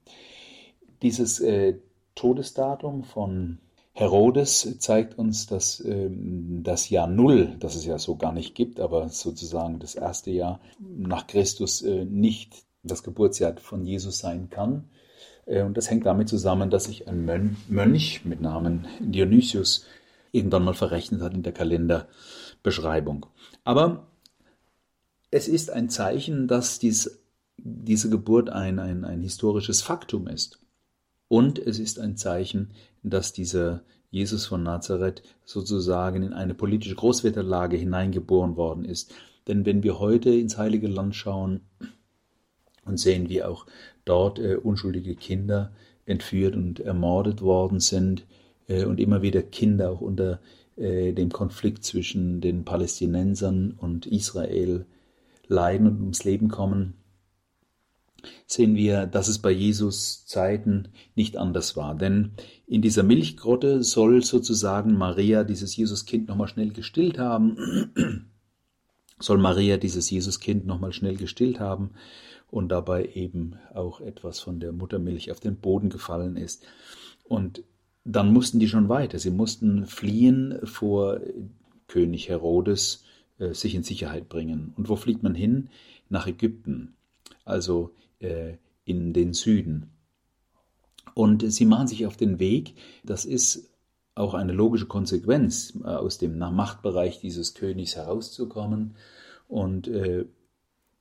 Dieses 1.01 1.39
äh, 1.39 1.77
Todesdatum 2.15 3.03
von 3.03 3.59
Herodes 3.93 4.77
zeigt 4.79 5.17
uns, 5.17 5.47
dass 5.47 5.79
ähm, 5.79 6.61
das 6.63 6.89
Jahr 6.89 7.07
Null, 7.07 7.55
das 7.59 7.75
es 7.75 7.85
ja 7.85 7.97
so 7.97 8.17
gar 8.17 8.33
nicht 8.33 8.55
gibt, 8.55 8.79
aber 8.79 9.07
sozusagen 9.09 9.79
das 9.79 9.95
erste 9.95 10.31
Jahr 10.31 10.59
nach 10.79 11.27
Christus 11.27 11.81
äh, 11.81 12.03
nicht 12.05 12.65
das 12.83 13.03
Geburtsjahr 13.03 13.55
von 13.57 13.85
Jesus 13.85 14.19
sein 14.19 14.49
kann, 14.49 14.89
und 15.45 15.77
das 15.77 15.89
hängt 15.89 16.05
damit 16.05 16.27
zusammen, 16.27 16.69
dass 16.69 16.85
sich 16.85 17.07
ein 17.07 17.57
Mönch 17.67 18.25
mit 18.25 18.41
Namen 18.41 18.87
Dionysius 18.99 19.85
irgendwann 20.31 20.63
mal 20.63 20.73
verrechnet 20.73 21.21
hat 21.21 21.33
in 21.33 21.43
der 21.43 21.53
Kalenderbeschreibung. 21.53 23.27
Aber 23.63 24.07
es 25.31 25.47
ist 25.47 25.69
ein 25.69 25.89
Zeichen, 25.89 26.47
dass 26.47 26.79
dies, 26.79 27.23
diese 27.57 28.09
Geburt 28.09 28.49
ein, 28.49 28.79
ein, 28.79 29.05
ein 29.05 29.21
historisches 29.21 29.81
Faktum 29.81 30.27
ist. 30.27 30.59
Und 31.27 31.59
es 31.59 31.79
ist 31.79 31.99
ein 31.99 32.17
Zeichen, 32.17 32.71
dass 33.03 33.33
dieser 33.33 33.83
Jesus 34.11 34.45
von 34.45 34.63
Nazareth 34.63 35.23
sozusagen 35.43 36.23
in 36.23 36.33
eine 36.33 36.53
politische 36.53 36.95
Großwetterlage 36.95 37.77
hineingeboren 37.77 38.55
worden 38.55 38.85
ist. 38.85 39.13
Denn 39.47 39.65
wenn 39.65 39.83
wir 39.83 39.99
heute 39.99 40.29
ins 40.29 40.57
Heilige 40.57 40.87
Land 40.87 41.15
schauen 41.15 41.61
und 42.85 42.97
sehen, 42.97 43.29
wie 43.29 43.43
auch 43.43 43.65
dort 44.05 44.39
äh, 44.39 44.55
unschuldige 44.55 45.15
Kinder 45.15 45.71
entführt 46.05 46.55
und 46.55 46.79
ermordet 46.79 47.41
worden 47.41 47.79
sind 47.79 48.25
äh, 48.67 48.85
und 48.85 48.99
immer 48.99 49.21
wieder 49.21 49.41
Kinder 49.41 49.91
auch 49.91 50.01
unter 50.01 50.39
äh, 50.77 51.13
dem 51.13 51.31
Konflikt 51.31 51.83
zwischen 51.83 52.41
den 52.41 52.63
Palästinensern 52.63 53.73
und 53.77 54.05
Israel 54.05 54.85
leiden 55.47 55.87
und 55.87 56.01
ums 56.01 56.23
Leben 56.23 56.49
kommen, 56.49 56.93
sehen 58.47 58.75
wir, 58.75 59.05
dass 59.05 59.27
es 59.27 59.39
bei 59.39 59.51
Jesus 59.51 60.25
Zeiten 60.25 60.87
nicht 61.15 61.37
anders 61.37 61.75
war. 61.75 61.95
Denn 61.95 62.31
in 62.65 62.81
dieser 62.81 63.03
Milchgrotte 63.03 63.83
soll 63.83 64.23
sozusagen 64.23 64.97
Maria 64.97 65.43
dieses 65.43 65.75
Jesuskind 65.75 66.27
nochmal 66.27 66.47
schnell 66.47 66.71
gestillt 66.71 67.19
haben, 67.19 67.91
soll 69.19 69.37
Maria 69.37 69.77
dieses 69.77 70.09
Jesuskind 70.09 70.65
nochmal 70.65 70.93
schnell 70.93 71.15
gestillt 71.15 71.59
haben 71.59 71.91
und 72.49 72.69
dabei 72.69 73.09
eben 73.13 73.55
auch 73.73 74.01
etwas 74.01 74.39
von 74.39 74.59
der 74.59 74.71
Muttermilch 74.71 75.31
auf 75.31 75.39
den 75.39 75.57
Boden 75.57 75.89
gefallen 75.89 76.37
ist. 76.37 76.65
Und 77.23 77.63
dann 78.03 78.31
mussten 78.31 78.59
die 78.59 78.67
schon 78.67 78.87
weiter. 78.87 79.19
Sie 79.19 79.31
mussten 79.31 79.85
fliehen 79.85 80.59
vor 80.63 81.19
König 81.87 82.29
Herodes, 82.29 83.03
äh, 83.39 83.53
sich 83.53 83.75
in 83.75 83.83
Sicherheit 83.83 84.29
bringen. 84.29 84.73
Und 84.77 84.89
wo 84.89 84.95
fliegt 84.95 85.23
man 85.23 85.35
hin? 85.35 85.69
Nach 86.07 86.27
Ägypten, 86.27 86.95
also 87.43 87.91
äh, 88.19 88.53
in 88.85 89.13
den 89.13 89.33
Süden. 89.33 89.91
Und 91.15 91.51
sie 91.51 91.65
machen 91.65 91.87
sich 91.87 92.05
auf 92.05 92.17
den 92.17 92.39
Weg. 92.39 92.75
Das 93.03 93.25
ist 93.25 93.71
auch 94.13 94.33
eine 94.33 94.53
logische 94.53 94.85
Konsequenz, 94.85 95.73
äh, 95.83 95.87
aus 95.87 96.17
dem 96.17 96.37
Machtbereich 96.37 97.19
dieses 97.19 97.53
Königs 97.55 97.95
herauszukommen. 97.95 98.95
Und 99.47 99.87
äh, 99.87 100.25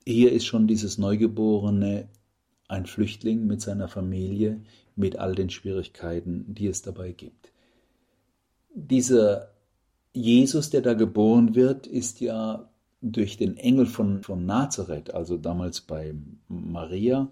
hier 0.06 0.32
ist 0.32 0.46
schon 0.46 0.66
dieses 0.66 0.99
Neugeborene 0.99 2.08
ein 2.68 2.87
Flüchtling 2.87 3.46
mit 3.46 3.61
seiner 3.61 3.88
Familie, 3.88 4.61
mit 4.96 5.16
all 5.16 5.34
den 5.34 5.50
Schwierigkeiten, 5.50 6.54
die 6.54 6.66
es 6.66 6.82
dabei 6.82 7.12
gibt. 7.12 7.52
Dieser 8.75 9.50
Jesus, 10.12 10.70
der 10.70 10.80
da 10.80 10.94
geboren 10.94 11.54
wird, 11.54 11.87
ist 11.87 12.20
ja 12.20 12.68
durch 13.02 13.37
den 13.37 13.56
Engel 13.56 13.87
von, 13.87 14.23
von 14.23 14.46
Nazareth, 14.46 15.12
also 15.12 15.37
damals 15.37 15.80
bei 15.80 16.14
Maria, 16.49 17.28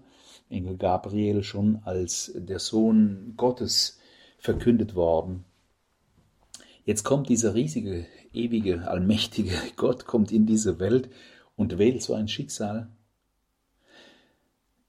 Engel 0.49 0.77
Gabriel, 0.77 1.43
schon 1.43 1.79
als 1.83 2.31
der 2.35 2.59
Sohn 2.59 3.33
Gottes 3.37 3.99
verkündet 4.37 4.95
worden. 4.95 5.45
Jetzt 6.85 7.03
kommt 7.03 7.29
dieser 7.29 7.55
riesige, 7.55 8.05
ewige, 8.33 8.87
allmächtige 8.87 9.53
Gott, 9.77 10.05
kommt 10.05 10.31
in 10.31 10.45
diese 10.45 10.79
Welt 10.79 11.09
und 11.55 11.77
wählt 11.77 12.01
so 12.01 12.13
ein 12.13 12.27
Schicksal. 12.27 12.89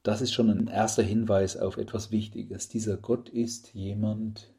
Das 0.03 0.21
ist 0.21 0.33
schon 0.33 0.51
ein 0.51 0.67
erster 0.67 1.03
Hinweis 1.03 1.57
auf 1.57 1.79
etwas 1.79 2.11
Wichtiges. 2.11 2.69
Dieser 2.69 2.97
Gott 2.97 3.29
ist 3.29 3.73
jemand, 3.75 4.53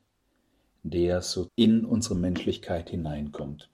der 0.82 1.22
so 1.22 1.50
in 1.56 1.86
unsere 1.86 2.16
Menschlichkeit 2.16 2.90
hineinkommt. 2.90 3.70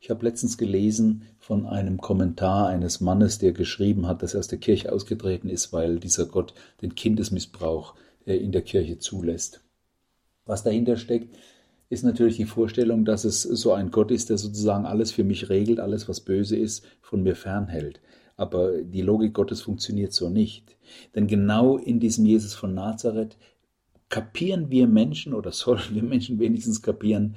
Ich 0.00 0.08
habe 0.08 0.24
letztens 0.24 0.56
gelesen 0.56 1.26
von 1.38 1.66
einem 1.66 1.98
Kommentar 1.98 2.68
eines 2.68 3.00
Mannes, 3.00 3.38
der 3.38 3.52
geschrieben 3.52 4.06
hat, 4.06 4.22
dass 4.22 4.34
er 4.34 4.40
aus 4.40 4.48
der 4.48 4.58
Kirche 4.58 4.92
ausgetreten 4.92 5.48
ist, 5.48 5.72
weil 5.72 6.00
dieser 6.00 6.26
Gott 6.26 6.54
den 6.80 6.94
Kindesmissbrauch 6.94 7.94
äh, 8.24 8.36
in 8.36 8.52
der 8.52 8.62
Kirche 8.62 8.98
zulässt. 8.98 9.60
Was 10.46 10.62
dahinter 10.62 10.96
steckt, 10.96 11.36
ist 11.90 12.04
natürlich 12.04 12.36
die 12.36 12.46
Vorstellung, 12.46 13.04
dass 13.04 13.24
es 13.24 13.42
so 13.42 13.72
ein 13.72 13.90
Gott 13.90 14.12
ist, 14.12 14.30
der 14.30 14.38
sozusagen 14.38 14.86
alles 14.86 15.10
für 15.10 15.24
mich 15.24 15.50
regelt, 15.50 15.80
alles, 15.80 16.08
was 16.08 16.20
böse 16.20 16.56
ist, 16.56 16.86
von 17.02 17.22
mir 17.22 17.34
fernhält. 17.34 18.00
Aber 18.36 18.80
die 18.80 19.02
Logik 19.02 19.34
Gottes 19.34 19.60
funktioniert 19.60 20.12
so 20.12 20.30
nicht. 20.30 20.76
Denn 21.14 21.26
genau 21.26 21.76
in 21.76 22.00
diesem 22.00 22.24
Jesus 22.24 22.54
von 22.54 22.74
Nazareth 22.74 23.36
kapieren 24.08 24.70
wir 24.70 24.86
Menschen 24.86 25.34
oder 25.34 25.52
sollen 25.52 25.82
wir 25.90 26.02
Menschen 26.02 26.38
wenigstens 26.38 26.80
kapieren, 26.80 27.36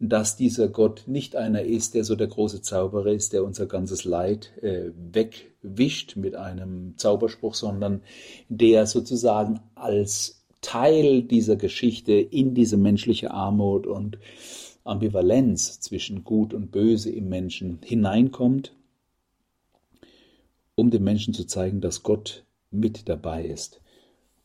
dass 0.00 0.36
dieser 0.36 0.66
Gott 0.68 1.04
nicht 1.06 1.36
einer 1.36 1.62
ist, 1.62 1.94
der 1.94 2.02
so 2.02 2.16
der 2.16 2.26
große 2.26 2.60
Zauberer 2.60 3.12
ist, 3.12 3.32
der 3.32 3.44
unser 3.44 3.66
ganzes 3.66 4.04
Leid 4.04 4.50
äh, 4.60 4.90
wegwischt 4.96 6.16
mit 6.16 6.34
einem 6.34 6.98
Zauberspruch, 6.98 7.54
sondern 7.54 8.02
der 8.48 8.86
sozusagen 8.86 9.60
als 9.76 10.41
Teil 10.62 11.22
dieser 11.22 11.56
Geschichte 11.56 12.12
in 12.12 12.54
diese 12.54 12.78
menschliche 12.78 13.30
Armut 13.30 13.86
und 13.86 14.18
Ambivalenz 14.84 15.80
zwischen 15.80 16.24
Gut 16.24 16.54
und 16.54 16.72
Böse 16.72 17.10
im 17.10 17.28
Menschen 17.28 17.78
hineinkommt, 17.84 18.74
um 20.74 20.90
dem 20.90 21.04
Menschen 21.04 21.34
zu 21.34 21.44
zeigen, 21.44 21.80
dass 21.80 22.02
Gott 22.02 22.44
mit 22.70 23.08
dabei 23.08 23.44
ist 23.44 23.82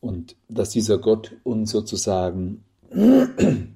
und 0.02 0.36
dass 0.50 0.72
dieser 0.72 0.98
Gott 0.98 1.38
uns 1.44 1.72
sozusagen 1.72 2.66
und 2.92 3.74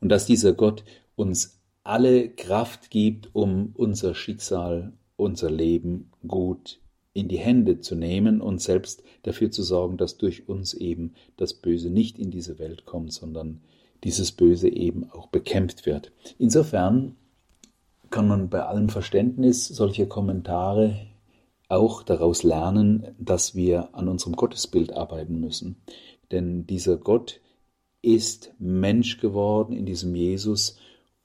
dass 0.00 0.26
dieser 0.26 0.52
Gott 0.52 0.84
uns 1.16 1.60
alle 1.82 2.28
Kraft 2.28 2.90
gibt, 2.90 3.34
um 3.34 3.72
unser 3.74 4.14
Schicksal, 4.14 4.92
unser 5.16 5.50
Leben 5.50 6.10
gut 6.26 6.80
in 7.16 7.28
die 7.28 7.38
Hände 7.38 7.80
zu 7.80 7.94
nehmen 7.94 8.42
und 8.42 8.60
selbst 8.60 9.02
dafür 9.22 9.50
zu 9.50 9.62
sorgen, 9.62 9.96
dass 9.96 10.18
durch 10.18 10.48
uns 10.48 10.74
eben 10.74 11.14
das 11.38 11.54
Böse 11.54 11.88
nicht 11.88 12.18
in 12.18 12.30
diese 12.30 12.58
Welt 12.58 12.84
kommt, 12.84 13.12
sondern 13.12 13.62
dieses 14.04 14.32
Böse 14.32 14.68
eben 14.68 15.10
auch 15.10 15.28
bekämpft 15.28 15.86
wird. 15.86 16.12
Insofern 16.38 17.16
kann 18.10 18.28
man 18.28 18.50
bei 18.50 18.62
allem 18.62 18.90
Verständnis 18.90 19.66
solcher 19.66 20.04
Kommentare 20.04 21.06
auch 21.68 22.02
daraus 22.02 22.42
lernen, 22.42 23.06
dass 23.18 23.54
wir 23.54 23.94
an 23.94 24.08
unserem 24.08 24.36
Gottesbild 24.36 24.92
arbeiten 24.92 25.40
müssen. 25.40 25.76
Denn 26.30 26.66
dieser 26.66 26.98
Gott 26.98 27.40
ist 28.02 28.52
Mensch 28.58 29.18
geworden 29.18 29.72
in 29.72 29.86
diesem 29.86 30.14
Jesus 30.14 30.76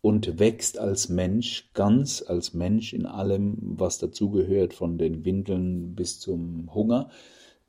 und 0.02 0.40
wächst 0.40 0.80
als 0.80 1.10
Mensch, 1.10 1.70
ganz 1.74 2.24
als 2.26 2.54
Mensch 2.54 2.94
in 2.94 3.06
allem, 3.06 3.58
was 3.62 4.00
dazugehört, 4.00 4.74
von 4.74 4.98
den 4.98 5.26
Windeln 5.26 5.96
bis 5.96 6.20
zum 6.20 6.74
Hunger, 6.74 7.10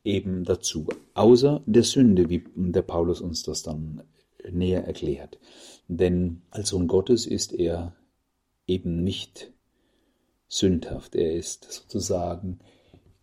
eben 0.05 0.45
dazu. 0.45 0.89
Außer 1.15 1.63
der 1.67 1.83
Sünde, 1.83 2.31
wie 2.31 2.45
der 2.57 2.83
Paulus 2.83 3.21
uns 3.21 3.43
das 3.43 3.63
dann 3.63 4.03
näher 4.51 4.85
erklärt. 4.85 5.39
Denn 5.89 6.43
als 6.51 6.71
Sohn 6.71 6.89
Gottes 6.89 7.27
ist 7.27 7.53
er 7.53 7.95
eben 8.67 9.05
nicht 9.05 9.53
sündhaft. 10.49 11.15
Er 11.15 11.35
ist 11.35 11.71
sozusagen 11.71 12.61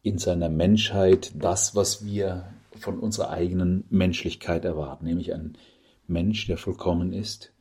in 0.01 0.17
seiner 0.17 0.49
Menschheit 0.49 1.34
das, 1.36 1.75
was 1.75 2.05
wir 2.05 2.53
von 2.77 2.99
unserer 2.99 3.31
eigenen 3.31 3.84
Menschlichkeit 3.89 4.65
erwarten, 4.65 5.05
nämlich 5.05 5.34
ein 5.34 5.57
Mensch, 6.07 6.47
der 6.47 6.57
vollkommen 6.57 7.12
ist, 7.12 7.51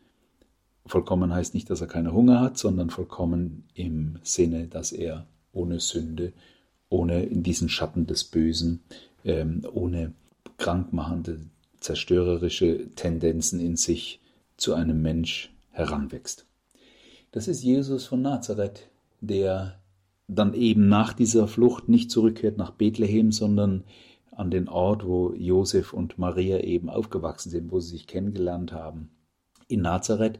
Vollkommen 0.88 1.32
heißt 1.32 1.54
nicht, 1.54 1.70
dass 1.70 1.80
er 1.80 1.86
keinen 1.86 2.12
Hunger 2.12 2.40
hat, 2.40 2.58
sondern 2.58 2.90
vollkommen 2.90 3.64
im 3.74 4.18
Sinne, 4.22 4.66
dass 4.66 4.92
er 4.92 5.26
ohne 5.52 5.80
Sünde, 5.80 6.32
ohne 6.88 7.24
in 7.24 7.42
diesen 7.42 7.68
Schatten 7.68 8.06
des 8.06 8.24
Bösen, 8.24 8.80
ähm, 9.24 9.66
ohne 9.72 10.12
krankmachende, 10.56 11.40
zerstörerische 11.80 12.88
Tendenzen 12.96 13.60
in 13.60 13.76
sich 13.76 14.20
zu 14.56 14.74
einem 14.74 15.00
Mensch 15.02 15.52
heranwächst. 15.70 16.46
Das 17.30 17.46
ist 17.46 17.62
Jesus 17.62 18.06
von 18.06 18.22
Nazareth, 18.22 18.88
der 19.20 19.78
dann 20.26 20.54
eben 20.54 20.88
nach 20.88 21.12
dieser 21.12 21.48
Flucht 21.48 21.88
nicht 21.88 22.10
zurückkehrt 22.10 22.58
nach 22.58 22.72
Bethlehem, 22.72 23.32
sondern 23.32 23.84
an 24.30 24.50
den 24.50 24.68
Ort, 24.68 25.06
wo 25.06 25.32
Josef 25.34 25.92
und 25.92 26.18
Maria 26.18 26.60
eben 26.60 26.90
aufgewachsen 26.90 27.50
sind, 27.50 27.72
wo 27.72 27.80
sie 27.80 27.90
sich 27.90 28.06
kennengelernt 28.06 28.72
haben. 28.72 29.10
In 29.66 29.82
Nazareth 29.82 30.38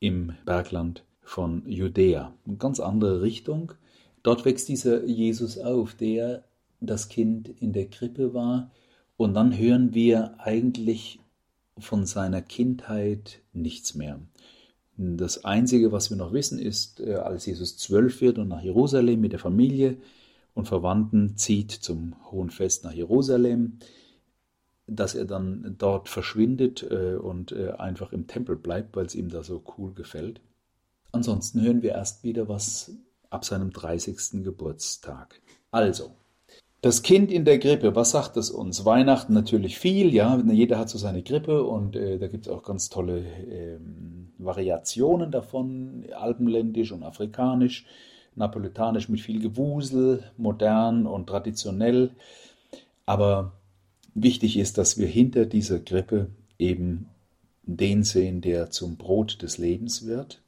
im 0.00 0.34
Bergland 0.44 1.04
von 1.22 1.62
Judäa. 1.66 2.34
Eine 2.46 2.56
ganz 2.56 2.80
andere 2.80 3.22
Richtung. 3.22 3.72
Dort 4.22 4.44
wächst 4.44 4.68
dieser 4.68 5.04
Jesus 5.04 5.58
auf, 5.58 5.94
der 5.94 6.44
das 6.80 7.08
Kind 7.08 7.48
in 7.60 7.72
der 7.72 7.88
Krippe 7.88 8.34
war. 8.34 8.70
Und 9.16 9.34
dann 9.34 9.56
hören 9.56 9.94
wir 9.94 10.40
eigentlich 10.40 11.20
von 11.78 12.06
seiner 12.06 12.42
Kindheit 12.42 13.40
nichts 13.52 13.94
mehr. 13.94 14.20
Das 14.96 15.44
Einzige, 15.44 15.90
was 15.90 16.10
wir 16.10 16.16
noch 16.16 16.32
wissen, 16.32 16.58
ist, 16.58 17.00
äh, 17.00 17.14
als 17.14 17.46
Jesus 17.46 17.76
zwölf 17.76 18.20
wird 18.20 18.38
und 18.38 18.48
nach 18.48 18.62
Jerusalem 18.62 19.20
mit 19.20 19.32
der 19.32 19.40
Familie 19.40 19.96
und 20.54 20.68
Verwandten 20.68 21.36
zieht 21.36 21.72
zum 21.72 22.14
Hohen 22.30 22.50
Fest 22.50 22.84
nach 22.84 22.92
Jerusalem, 22.92 23.78
dass 24.86 25.14
er 25.14 25.24
dann 25.24 25.76
dort 25.78 26.08
verschwindet 26.08 26.82
äh, 26.82 27.16
und 27.16 27.52
äh, 27.52 27.70
einfach 27.72 28.12
im 28.12 28.26
Tempel 28.26 28.56
bleibt, 28.56 28.96
weil 28.96 29.06
es 29.06 29.14
ihm 29.14 29.28
da 29.30 29.42
so 29.42 29.62
cool 29.78 29.94
gefällt. 29.94 30.40
Ansonsten 31.12 31.62
hören 31.62 31.82
wir 31.82 31.92
erst 31.92 32.24
wieder 32.24 32.48
was 32.48 32.92
ab 33.30 33.44
seinem 33.44 33.72
30. 33.72 34.44
Geburtstag. 34.44 35.40
Also, 35.70 36.12
das 36.80 37.02
Kind 37.02 37.30
in 37.32 37.46
der 37.46 37.58
Grippe, 37.58 37.96
was 37.96 38.10
sagt 38.10 38.36
es 38.36 38.50
uns? 38.50 38.84
Weihnachten 38.84 39.32
natürlich 39.32 39.78
viel, 39.78 40.12
ja, 40.12 40.38
jeder 40.52 40.78
hat 40.78 40.90
so 40.90 40.98
seine 40.98 41.22
Grippe 41.22 41.64
und 41.64 41.96
äh, 41.96 42.18
da 42.18 42.28
gibt 42.28 42.46
es 42.46 42.52
auch 42.52 42.62
ganz 42.62 42.90
tolle 42.90 43.24
ähm, 43.48 44.34
Variationen 44.36 45.30
davon, 45.30 46.04
alpenländisch 46.14 46.92
und 46.92 47.02
afrikanisch, 47.02 47.86
napoletanisch 48.34 49.08
mit 49.08 49.20
viel 49.20 49.40
Gewusel, 49.40 50.24
modern 50.36 51.06
und 51.06 51.26
traditionell. 51.26 52.10
Aber 53.06 53.52
Wichtig 54.14 54.56
ist, 54.56 54.78
dass 54.78 54.96
wir 54.96 55.08
hinter 55.08 55.44
dieser 55.44 55.80
Grippe 55.80 56.30
eben 56.58 57.08
den 57.64 58.04
sehen, 58.04 58.40
der 58.40 58.70
zum 58.70 58.96
Brot 58.96 59.42
des 59.42 59.58
Lebens 59.58 60.06
wird. 60.06 60.40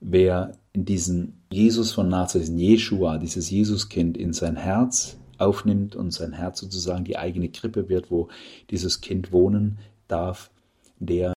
Wer 0.00 0.56
diesen 0.74 1.42
Jesus 1.50 1.92
von 1.92 2.08
Nazareth, 2.08 2.48
diesen 2.48 2.58
Jeshua, 2.58 3.18
dieses 3.18 3.50
Jesuskind 3.50 4.16
in 4.16 4.32
sein 4.32 4.56
Herz 4.56 5.16
aufnimmt 5.38 5.96
und 5.96 6.10
sein 6.10 6.32
Herz 6.32 6.60
sozusagen 6.60 7.04
die 7.04 7.16
eigene 7.16 7.48
Krippe 7.48 7.88
wird, 7.88 8.10
wo 8.10 8.28
dieses 8.70 9.00
Kind 9.00 9.32
wohnen 9.32 9.78
darf, 10.08 10.50
der 10.98 11.32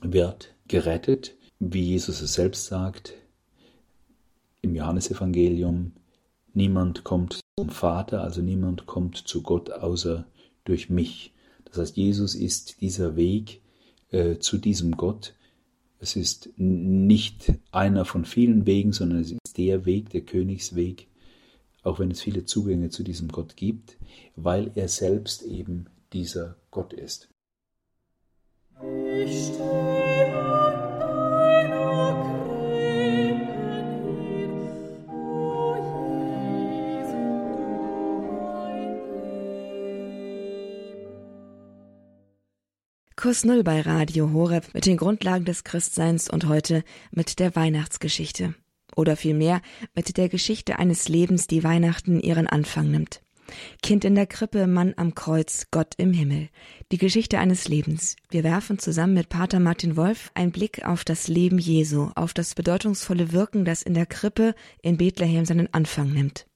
wird 0.00 0.54
gerettet, 0.68 1.34
wie 1.58 1.82
Jesus 1.82 2.22
es 2.22 2.34
selbst 2.34 2.66
sagt 2.66 3.14
im 4.62 4.74
Johannesevangelium. 4.74 5.92
Niemand 6.54 7.04
kommt 7.04 7.40
zum 7.60 7.68
Vater, 7.68 8.22
also 8.22 8.40
niemand 8.40 8.86
kommt 8.86 9.16
zu 9.16 9.42
Gott 9.42 9.70
außer 9.70 10.26
durch 10.64 10.88
mich. 10.88 11.34
Das 11.66 11.76
heißt, 11.76 11.96
Jesus 11.96 12.34
ist 12.34 12.80
dieser 12.80 13.16
Weg 13.16 13.60
äh, 14.10 14.38
zu 14.38 14.56
diesem 14.56 14.96
Gott. 14.96 15.34
Es 15.98 16.16
ist 16.16 16.48
nicht 16.56 17.52
einer 17.70 18.06
von 18.06 18.24
vielen 18.24 18.64
Wegen, 18.64 18.94
sondern 18.94 19.20
es 19.20 19.32
ist 19.32 19.58
der 19.58 19.84
Weg, 19.84 20.08
der 20.08 20.22
Königsweg, 20.22 21.08
auch 21.82 21.98
wenn 21.98 22.10
es 22.10 22.22
viele 22.22 22.46
Zugänge 22.46 22.88
zu 22.88 23.02
diesem 23.02 23.28
Gott 23.28 23.56
gibt, 23.56 23.98
weil 24.36 24.70
er 24.74 24.88
selbst 24.88 25.42
eben 25.42 25.84
dieser 26.14 26.56
Gott 26.70 26.94
ist. 26.94 27.28
Ich 28.82 29.48
stehe 29.48 29.99
Kurs 43.20 43.44
Null 43.44 43.62
bei 43.62 43.82
Radio 43.82 44.32
Horeb 44.32 44.72
mit 44.72 44.86
den 44.86 44.96
Grundlagen 44.96 45.44
des 45.44 45.62
Christseins 45.62 46.30
und 46.30 46.48
heute 46.48 46.82
mit 47.10 47.38
der 47.38 47.54
Weihnachtsgeschichte. 47.54 48.54
Oder 48.96 49.14
vielmehr 49.14 49.60
mit 49.94 50.16
der 50.16 50.30
Geschichte 50.30 50.78
eines 50.78 51.06
Lebens, 51.06 51.46
die 51.46 51.62
Weihnachten 51.62 52.18
ihren 52.18 52.46
Anfang 52.46 52.90
nimmt. 52.90 53.20
Kind 53.82 54.06
in 54.06 54.14
der 54.14 54.24
Krippe, 54.24 54.66
Mann 54.66 54.94
am 54.96 55.14
Kreuz, 55.14 55.66
Gott 55.70 55.96
im 55.98 56.14
Himmel. 56.14 56.48
Die 56.92 56.96
Geschichte 56.96 57.38
eines 57.38 57.68
Lebens. 57.68 58.16
Wir 58.30 58.42
werfen 58.42 58.78
zusammen 58.78 59.12
mit 59.12 59.28
Pater 59.28 59.60
Martin 59.60 59.98
Wolf 59.98 60.30
einen 60.32 60.52
Blick 60.52 60.86
auf 60.86 61.04
das 61.04 61.28
Leben 61.28 61.58
Jesu, 61.58 62.08
auf 62.14 62.32
das 62.32 62.54
bedeutungsvolle 62.54 63.32
Wirken, 63.32 63.66
das 63.66 63.82
in 63.82 63.92
der 63.92 64.06
Krippe 64.06 64.54
in 64.80 64.96
Bethlehem 64.96 65.44
seinen 65.44 65.70
Anfang 65.74 66.10
nimmt. 66.10 66.46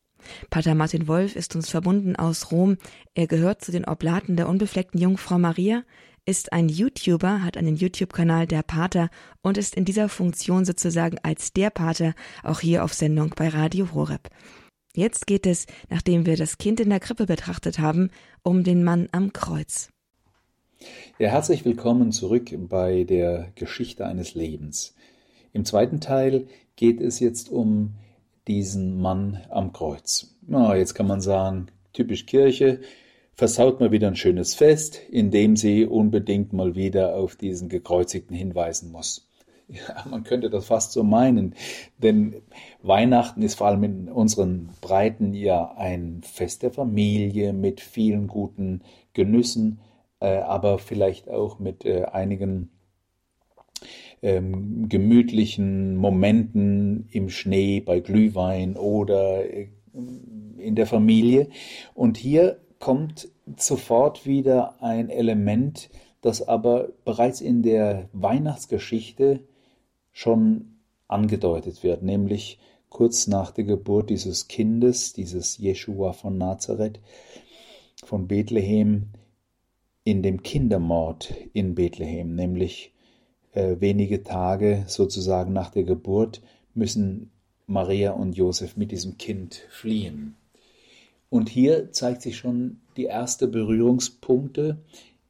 Pater 0.49 0.75
Martin 0.75 1.09
Wolf 1.09 1.37
ist 1.37 1.55
uns 1.55 1.69
verbunden 1.69 2.17
aus 2.17 2.51
Rom. 2.51 2.79
Er 3.15 3.27
gehört 3.27 3.63
zu 3.63 3.73
den 3.73 3.85
Oblaten 3.85 4.37
der 4.37 4.49
unbefleckten 4.49 4.99
Jungfrau 4.99 5.39
Maria, 5.39 5.83
ist 6.27 6.53
ein 6.53 6.69
YouTuber, 6.69 7.43
hat 7.43 7.57
einen 7.57 7.77
YouTube-Kanal 7.77 8.47
der 8.47 8.63
Pater 8.63 9.11
und 9.43 9.59
ist 9.59 9.75
in 9.75 9.85
dieser 9.85 10.09
Funktion 10.09 10.65
sozusagen 10.65 11.19
als 11.23 11.53
der 11.53 11.71
Pater 11.71 12.15
auch 12.43 12.61
hier 12.61 12.85
auf 12.85 12.95
Sendung 12.95 13.35
bei 13.37 13.49
Radio 13.49 13.93
Horeb. 13.93 14.31
Jetzt 14.95 15.27
geht 15.27 15.47
es, 15.47 15.67
nachdem 15.91 16.25
wir 16.25 16.37
das 16.37 16.57
Kind 16.57 16.81
in 16.81 16.89
der 16.89 17.01
Krippe 17.01 17.27
betrachtet 17.27 17.79
haben, 17.79 18.11
um 18.43 18.65
den 18.65 18.85
Mann 18.85 19.09
am 19.13 19.33
Kreuz. 19.33 19.91
Ja, 21.19 21.31
herzlich 21.31 21.65
willkommen 21.65 22.13
zurück 22.13 22.51
bei 22.69 23.05
der 23.05 23.51
Geschichte 23.55 24.07
eines 24.07 24.35
Lebens. 24.35 24.95
Im 25.53 25.65
zweiten 25.65 26.01
Teil 26.01 26.47
geht 26.77 27.01
es 27.01 27.21
jetzt 27.21 27.51
um 27.51 27.95
diesen 28.47 29.01
Mann 29.01 29.41
am 29.51 29.73
Kreuz. 29.73 30.37
Na, 30.47 30.77
jetzt 30.77 30.95
kann 30.95 31.07
man 31.07 31.21
sagen, 31.21 31.69
typisch 31.93 32.27
Kirche, 32.27 32.81
versaut 33.35 33.81
mal 33.81 33.93
wieder 33.93 34.09
ein 34.09 34.17
schönes 34.17 34.55
Fest, 34.55 35.01
indem 35.11 35.57
sie 35.57 35.87
unbedingt 35.87 36.53
mal 36.53 36.75
wieder 36.75 37.17
auf 37.17 37.37
diesen 37.37 37.69
Gekreuzigten 37.69 38.37
hinweisen 38.37 38.91
muss. 38.91 39.29
Ja, 39.67 40.05
man 40.11 40.25
könnte 40.25 40.51
das 40.51 40.67
fast 40.67 40.93
so 40.93 41.03
meinen, 41.03 41.55
denn 41.97 42.43
Weihnachten 42.83 43.41
ist 43.41 43.55
vor 43.55 43.69
allem 43.69 43.83
in 43.85 44.09
unseren 44.11 44.69
Breiten 44.83 45.33
ja 45.33 45.73
ein 45.79 46.21
Fest 46.23 46.63
der 46.63 46.71
Familie 46.71 47.55
mit 47.55 47.81
vielen 47.81 48.27
guten 48.27 48.83
Genüssen, 49.15 49.81
äh, 50.21 50.37
aber 50.37 50.79
vielleicht 50.79 51.31
auch 51.31 51.61
mit 51.61 51.87
äh, 51.87 52.05
einigen 52.05 52.69
ähm, 54.21 54.89
gemütlichen 54.91 55.97
Momenten 55.97 57.09
im 57.11 57.31
Schnee, 57.31 57.81
bei 57.81 58.01
Glühwein 58.01 58.77
oder 58.77 59.51
äh, 59.51 59.69
in 60.59 60.75
der 60.75 60.87
Familie. 60.87 61.49
Und 61.95 62.17
hier 62.17 62.64
kommt 62.85 63.31
sofort 63.57 64.27
wieder 64.27 64.83
ein 64.83 65.09
Element, 65.09 65.89
das 66.21 66.47
aber 66.47 66.91
bereits 67.07 67.41
in 67.41 67.63
der 67.63 68.11
Weihnachtsgeschichte 68.13 69.41
schon 70.13 70.77
angedeutet 71.09 71.83
wird, 71.83 72.03
nämlich 72.03 72.59
kurz 72.91 73.27
nach 73.27 73.53
der 73.53 73.65
Geburt 73.65 74.11
dieses 74.11 74.49
Kindes, 74.49 75.15
dieses 75.15 75.57
Jeschua 75.57 76.13
von 76.13 76.37
Nazareth, 76.37 77.01
von 78.05 78.29
Bethlehem, 78.29 79.07
in 80.05 80.23
dem 80.23 80.43
Kindermord 80.43 81.33
in 81.55 81.75
Bethlehem, 81.75 82.35
nämlich 82.35 82.93
äh, 83.53 83.77
wenige 83.81 84.25
Tage 84.25 84.85
sozusagen 84.89 85.55
nach 85.55 85.71
der 85.71 85.85
Geburt 85.85 86.43
müssen 86.75 87.31
Maria 87.67 88.11
und 88.11 88.37
Josef 88.37 88.77
mit 88.77 88.93
diesem 88.93 89.17
Kind 89.17 89.67
fliehen. 89.71 90.37
Und 91.29 91.49
hier 91.49 91.93
zeigt 91.93 92.23
sich 92.23 92.37
schon 92.37 92.81
die 92.97 93.05
erste 93.05 93.49
Berührungspunkte 93.49 94.79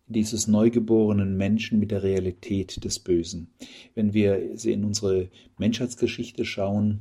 dieses 0.07 0.47
neugeborenen 0.47 1.37
Menschen 1.37 1.79
mit 1.79 1.91
der 1.91 2.03
Realität 2.03 2.85
des 2.85 2.99
Bösen. 2.99 3.49
Wenn 3.95 4.13
wir 4.13 4.63
in 4.65 4.85
unsere 4.85 5.31
Menschheitsgeschichte 5.59 6.45
schauen, 6.45 7.01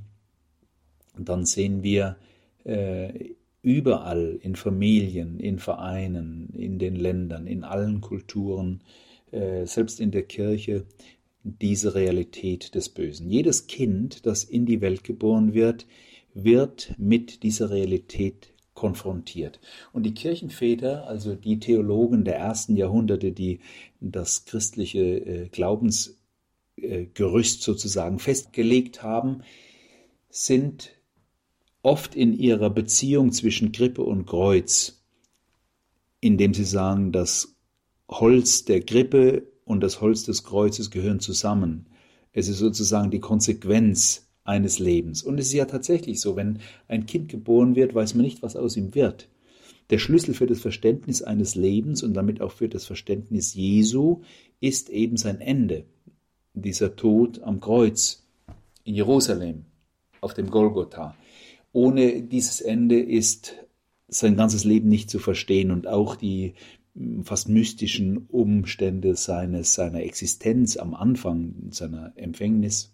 dann 1.18 1.46
sehen 1.46 1.84
wir 1.84 2.18
äh, 2.64 3.34
überall 3.62 4.40
in 4.42 4.56
Familien, 4.56 5.40
in 5.40 5.60
Vereinen, 5.60 6.50
in 6.54 6.80
den 6.80 6.96
Ländern, 6.96 7.46
in 7.46 7.64
allen 7.64 8.02
Kulturen, 8.02 8.82
äh, 9.32 9.66
selbst 9.66 10.00
in 10.00 10.12
der 10.12 10.24
Kirche, 10.24 10.86
diese 11.44 11.94
Realität 11.94 12.74
des 12.74 12.90
Bösen. 12.90 13.30
Jedes 13.30 13.68
Kind, 13.68 14.26
das 14.26 14.44
in 14.44 14.66
die 14.66 14.82
Welt 14.82 15.04
geboren 15.04 15.54
wird, 15.54 15.86
wird 16.34 16.94
mit 16.98 17.44
dieser 17.44 17.70
Realität 17.70 18.53
konfrontiert. 18.84 19.62
Und 19.94 20.04
die 20.04 20.14
Kirchenväter, 20.14 21.08
also 21.08 21.36
die 21.36 21.58
Theologen 21.58 22.26
der 22.26 22.36
ersten 22.36 22.76
Jahrhunderte, 22.76 23.32
die 23.32 23.62
das 24.02 24.44
christliche 24.44 25.00
äh, 25.00 25.48
Glaubensgerüst 25.48 26.18
äh, 27.62 27.64
sozusagen 27.64 28.20
festgelegt 28.20 29.02
haben, 29.02 29.44
sind 30.30 30.92
oft 31.82 32.14
in 32.14 32.38
ihrer 32.38 32.70
Beziehung 32.70 33.32
zwischen 33.32 33.72
Krippe 33.72 34.04
und 34.04 34.26
Kreuz, 34.26 35.02
indem 36.20 36.54
sie 36.54 36.66
sagen, 36.66 37.14
das 37.14 37.56
Holz 38.10 38.66
der 38.66 38.82
Krippe 38.82 39.48
und 39.64 39.80
das 39.80 40.02
Holz 40.02 40.24
des 40.24 40.44
Kreuzes 40.44 40.92
gehören 40.92 41.22
zusammen. 41.22 41.86
Es 42.34 42.50
ist 42.50 42.58
sozusagen 42.58 43.12
die 43.12 43.22
Konsequenz 43.22 44.28
eines 44.44 44.80
Lebens. 44.80 45.24
Und 45.24 45.40
es 45.40 45.48
ist 45.48 45.54
ja 45.54 45.66
tatsächlich 45.66 46.20
so, 46.20 46.36
wenn 46.36 46.60
ein 46.88 47.06
Kind 47.06 47.30
geboren 47.30 47.76
wird, 47.76 47.96
weiß 47.96 48.16
man 48.16 48.26
nicht, 48.26 48.44
was 48.44 48.56
aus 48.56 48.78
ihm 48.78 48.94
wird. 48.96 49.30
Der 49.90 50.00
Schlüssel 50.00 50.34
für 50.34 50.48
das 50.48 50.62
Verständnis 50.62 51.22
eines 51.22 51.56
Lebens 51.56 52.04
und 52.04 52.14
damit 52.14 52.42
auch 52.42 52.52
für 52.52 52.70
das 52.70 52.86
Verständnis 52.86 53.54
Jesu 53.54 54.22
ist 54.60 54.90
eben 54.90 55.18
sein 55.18 55.42
Ende. 55.42 55.86
Dieser 56.54 56.96
Tod 56.96 57.42
am 57.42 57.60
Kreuz 57.60 58.24
in 58.84 58.96
Jerusalem, 58.96 59.66
auf 60.22 60.34
dem 60.34 60.50
Golgotha. 60.50 61.16
Ohne 61.72 62.22
dieses 62.22 62.62
Ende 62.62 63.00
ist 63.00 63.56
sein 64.08 64.36
ganzes 64.38 64.64
Leben 64.64 64.90
nicht 64.90 65.10
zu 65.10 65.20
verstehen 65.20 65.72
und 65.72 65.88
auch 65.88 66.16
die 66.16 66.54
hm, 66.96 67.24
fast 67.26 67.50
mystischen 67.50 68.28
Umstände 68.30 69.16
seines, 69.16 69.74
seiner 69.74 70.04
Existenz 70.04 70.78
am 70.78 70.94
Anfang 70.94 71.56
seiner 71.72 72.14
Empfängnis 72.16 72.92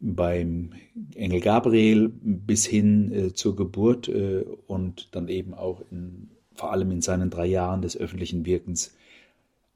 beim 0.00 0.72
Engel 1.14 1.40
Gabriel 1.40 2.08
bis 2.08 2.64
hin 2.64 3.12
äh, 3.12 3.34
zur 3.34 3.56
Geburt 3.56 4.08
äh, 4.08 4.44
und 4.66 5.08
dann 5.12 5.28
eben 5.28 5.54
auch 5.54 5.82
in, 5.90 6.30
vor 6.54 6.72
allem 6.72 6.90
in 6.90 7.02
seinen 7.02 7.30
drei 7.30 7.46
Jahren 7.46 7.82
des 7.82 7.96
öffentlichen 7.96 8.46
Wirkens 8.46 8.94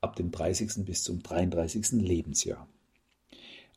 ab 0.00 0.16
dem 0.16 0.30
30. 0.30 0.85
bis 0.85 1.02
zum 1.02 1.22
33. 1.22 2.02
Lebensjahr. 2.02 2.68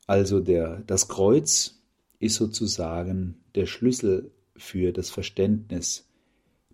Also 0.08 0.40
der, 0.40 0.84
das 0.86 1.08
Kreuz 1.08 1.80
ist 2.20 2.36
sozusagen 2.36 3.38
der 3.56 3.66
Schlüssel 3.66 4.32
für 4.56 4.92
das 4.92 5.10
Verständnis 5.10 6.08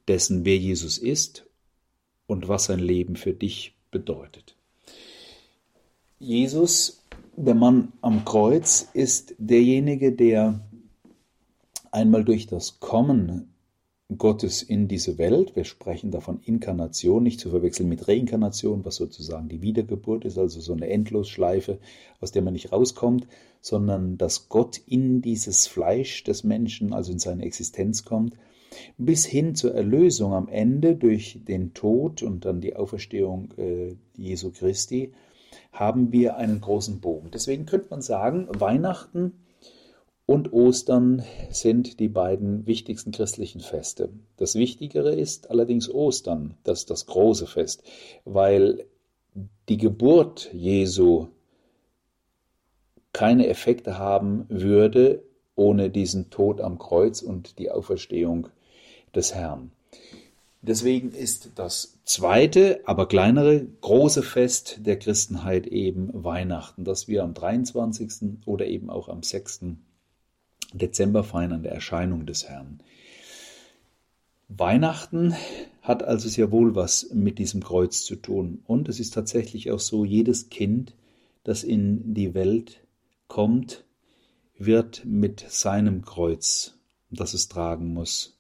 dessen, 0.08 0.46
wer 0.46 0.58
Jesus 0.58 0.98
ist 0.98 1.46
und 2.28 2.48
was 2.48 2.66
sein 2.66 2.80
Leben 2.80 3.16
für 3.16 3.34
dich 3.34 3.76
bedeutet. 3.90 4.56
Jesus 6.20 7.01
der 7.42 7.56
Mann 7.56 7.94
am 8.02 8.26
Kreuz 8.26 8.90
ist 8.94 9.36
derjenige, 9.38 10.12
der 10.12 10.62
einmal 11.92 12.24
durch 12.24 12.48
das 12.48 12.80
Kommen 12.80 13.54
Gottes 14.18 14.62
in 14.62 14.88
diese 14.88 15.18
Welt, 15.18 15.56
wir 15.56 15.64
sprechen 15.64 16.12
davon 16.12 16.42
Inkarnation, 16.44 17.24
nicht 17.24 17.40
zu 17.40 17.50
verwechseln 17.50 17.88
mit 17.88 18.08
Reinkarnation, 18.08 18.84
was 18.84 18.96
sozusagen 18.96 19.48
die 19.48 19.62
Wiedergeburt 19.62 20.26
ist, 20.26 20.38
also 20.38 20.60
so 20.60 20.74
eine 20.74 20.90
Endlosschleife, 20.90 21.80
aus 22.20 22.32
der 22.32 22.42
man 22.42 22.54
nicht 22.54 22.72
rauskommt, 22.72 23.28
sondern 23.62 24.18
dass 24.18 24.50
Gott 24.50 24.82
in 24.86 25.22
dieses 25.22 25.68
Fleisch 25.68 26.24
des 26.24 26.44
Menschen, 26.44 26.94
also 26.94 27.12
in 27.12 27.20
seine 27.20 27.44
Existenz 27.44 28.04
kommt, 28.04 28.36
bis 28.98 29.26
hin 29.26 29.56
zur 29.56 29.74
Erlösung 29.76 30.34
am 30.34 30.48
Ende 30.48 30.96
durch 30.96 31.40
den 31.48 31.74
Tod 31.74 32.22
und 32.22 32.46
dann 32.46 32.62
die 32.62 32.76
Auferstehung 32.76 33.54
äh, 33.58 33.96
Jesu 34.18 34.52
Christi, 34.52 35.14
haben 35.72 36.12
wir 36.12 36.38
einen 36.38 36.62
großen 36.62 37.00
Bogen. 37.00 37.32
Deswegen 37.32 37.66
könnte 37.66 37.88
man 37.90 38.02
sagen, 38.02 38.48
Weihnachten 38.50 39.34
und 40.26 40.54
Ostern 40.54 41.24
sind 41.50 42.00
die 42.00 42.10
beiden 42.10 42.66
wichtigsten 42.66 43.12
christlichen 43.12 43.62
Feste. 43.62 44.10
Das 44.38 44.56
Wichtigere 44.56 45.14
ist 45.14 45.50
allerdings 45.50 45.90
Ostern, 45.90 46.56
das 46.64 46.86
das 46.86 47.06
große 47.06 47.48
Fest, 47.48 47.84
weil 48.26 48.86
die 49.70 49.78
Geburt 49.78 50.50
Jesu 50.54 51.28
keine 53.14 53.48
Effekte 53.48 53.98
haben 53.98 54.46
würde 54.50 55.24
ohne 55.56 55.90
diesen 55.90 56.30
Tod 56.30 56.62
am 56.62 56.80
Kreuz 56.80 57.22
und 57.22 57.60
die 57.60 57.70
Auferstehung 57.70 58.48
des 59.14 59.36
Herrn. 59.36 59.72
Deswegen 60.64 61.12
ist 61.12 61.52
das 61.56 61.98
zweite, 62.06 62.82
aber 62.86 63.08
kleinere, 63.08 63.66
große 63.82 64.22
Fest 64.22 64.82
der 64.86 65.00
Christenheit 65.00 65.66
eben 65.66 66.12
Weihnachten, 66.14 66.84
das 66.84 67.08
wir 67.08 67.24
am 67.24 67.34
23. 67.34 68.38
oder 68.46 68.68
eben 68.68 68.92
auch 68.92 69.10
am 69.10 69.24
6. 69.24 69.62
Dezember 70.74 71.24
feiern 71.24 71.54
an 71.54 71.64
der 71.64 71.72
Erscheinung 71.72 72.28
des 72.28 72.48
Herrn. 72.48 72.80
Weihnachten 74.50 75.34
hat 75.82 76.04
also 76.04 76.30
sehr 76.30 76.52
wohl 76.52 76.76
was 76.76 77.10
mit 77.12 77.40
diesem 77.40 77.64
Kreuz 77.64 78.04
zu 78.04 78.16
tun. 78.16 78.62
Und 78.68 78.88
es 78.88 79.00
ist 79.00 79.16
tatsächlich 79.16 79.72
auch 79.72 79.80
so, 79.80 80.06
jedes 80.06 80.50
Kind, 80.50 80.94
das 81.44 81.64
in 81.64 82.14
die 82.14 82.36
Welt 82.36 82.86
kommt, 83.28 83.84
wird 84.58 85.06
mit 85.06 85.44
seinem 85.50 86.06
Kreuz, 86.06 86.76
das 87.10 87.34
es 87.34 87.48
tragen 87.48 87.94
muss, 87.94 88.38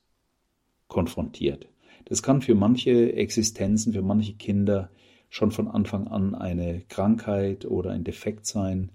konfrontiert. 0.87 1.70
Das 2.11 2.21
kann 2.21 2.41
für 2.41 2.55
manche 2.55 3.13
Existenzen, 3.13 3.93
für 3.93 4.01
manche 4.01 4.33
Kinder 4.33 4.89
schon 5.29 5.51
von 5.51 5.69
Anfang 5.69 6.09
an 6.09 6.35
eine 6.35 6.81
Krankheit 6.89 7.63
oder 7.63 7.91
ein 7.91 8.03
Defekt 8.03 8.45
sein. 8.45 8.91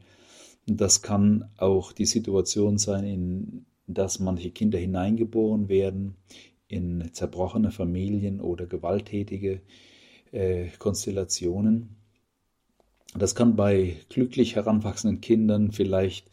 Das 0.67 1.01
kann 1.01 1.49
auch 1.57 1.93
die 1.93 2.05
Situation 2.05 2.77
sein, 2.77 3.05
in 3.05 3.65
dass 3.87 4.19
manche 4.19 4.51
Kinder 4.51 4.79
hineingeboren 4.79 5.71
werden 5.71 6.17
in 6.69 7.09
zerbrochene 7.15 7.71
Familien 7.71 8.39
oder 8.39 8.67
gewalttätige 8.67 9.63
äh, 10.33 10.67
Konstellationen. 10.79 11.97
Das 13.17 13.35
kann 13.35 13.57
bei 13.57 13.97
glücklich 14.11 14.57
heranwachsenden 14.57 15.23
Kindern 15.23 15.73
vielleicht 15.73 16.29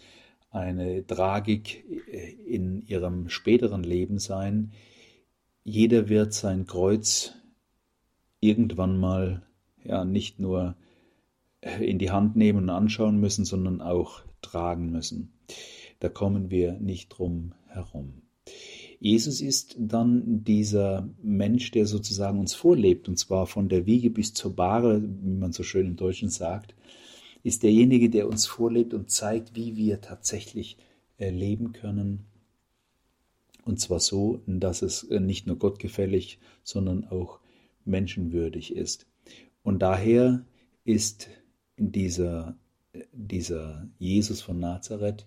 eine 0.52 1.08
Tragik 1.08 1.86
äh, 2.12 2.34
in 2.46 2.82
ihrem 2.82 3.30
späteren 3.30 3.86
Leben 3.86 4.20
sein. 4.20 4.74
Jeder 5.64 6.10
wird 6.10 6.34
sein 6.34 6.66
Kreuz 6.66 7.34
irgendwann 8.40 9.00
mal 9.00 9.44
ja 9.84 10.04
nicht 10.06 10.40
nur 10.40 10.76
in 11.80 12.00
die 12.00 12.12
Hand 12.12 12.36
nehmen 12.36 12.64
und 12.64 12.70
anschauen 12.70 13.20
müssen, 13.20 13.46
sondern 13.46 13.82
auch 13.82 14.22
tragen 14.42 14.92
müssen. 14.92 15.34
Da 16.00 16.10
kommen 16.10 16.50
wir 16.50 16.74
nicht 16.74 17.10
drum 17.10 17.54
herum. 17.68 18.24
Jesus 19.00 19.42
ist 19.42 19.76
dann 19.78 20.44
dieser 20.44 21.10
Mensch, 21.22 21.72
der 21.72 21.86
sozusagen 21.86 22.40
uns 22.40 22.54
vorlebt, 22.54 23.08
und 23.10 23.18
zwar 23.18 23.48
von 23.48 23.70
der 23.70 23.86
Wiege 23.86 24.10
bis 24.10 24.34
zur 24.34 24.56
Bahre, 24.56 25.02
wie 25.02 25.36
man 25.36 25.52
so 25.52 25.64
schön 25.64 25.88
im 25.88 25.96
Deutschen 25.96 26.30
sagt, 26.30 26.76
ist 27.44 27.64
derjenige, 27.64 28.10
der 28.10 28.30
uns 28.30 28.46
vorlebt 28.46 28.94
und 28.94 29.12
zeigt, 29.12 29.56
wie 29.56 29.76
wir 29.76 30.00
tatsächlich 30.00 30.78
äh, 31.18 31.30
leben 31.30 31.74
können. 31.74 32.26
Und 33.66 33.80
zwar 33.80 34.00
so, 34.00 34.42
dass 34.46 34.82
es 34.82 35.04
äh, 35.04 35.20
nicht 35.20 35.48
nur 35.48 35.58
gottgefällig, 35.58 36.40
sondern 36.64 37.06
auch 37.06 37.40
menschenwürdig 37.86 38.76
ist. 38.76 39.08
Und 39.64 39.82
daher 39.82 40.46
ist 40.84 41.30
dieser, 41.78 42.58
dieser 43.12 43.88
Jesus 43.98 44.42
von 44.42 44.60
Nazareth 44.60 45.26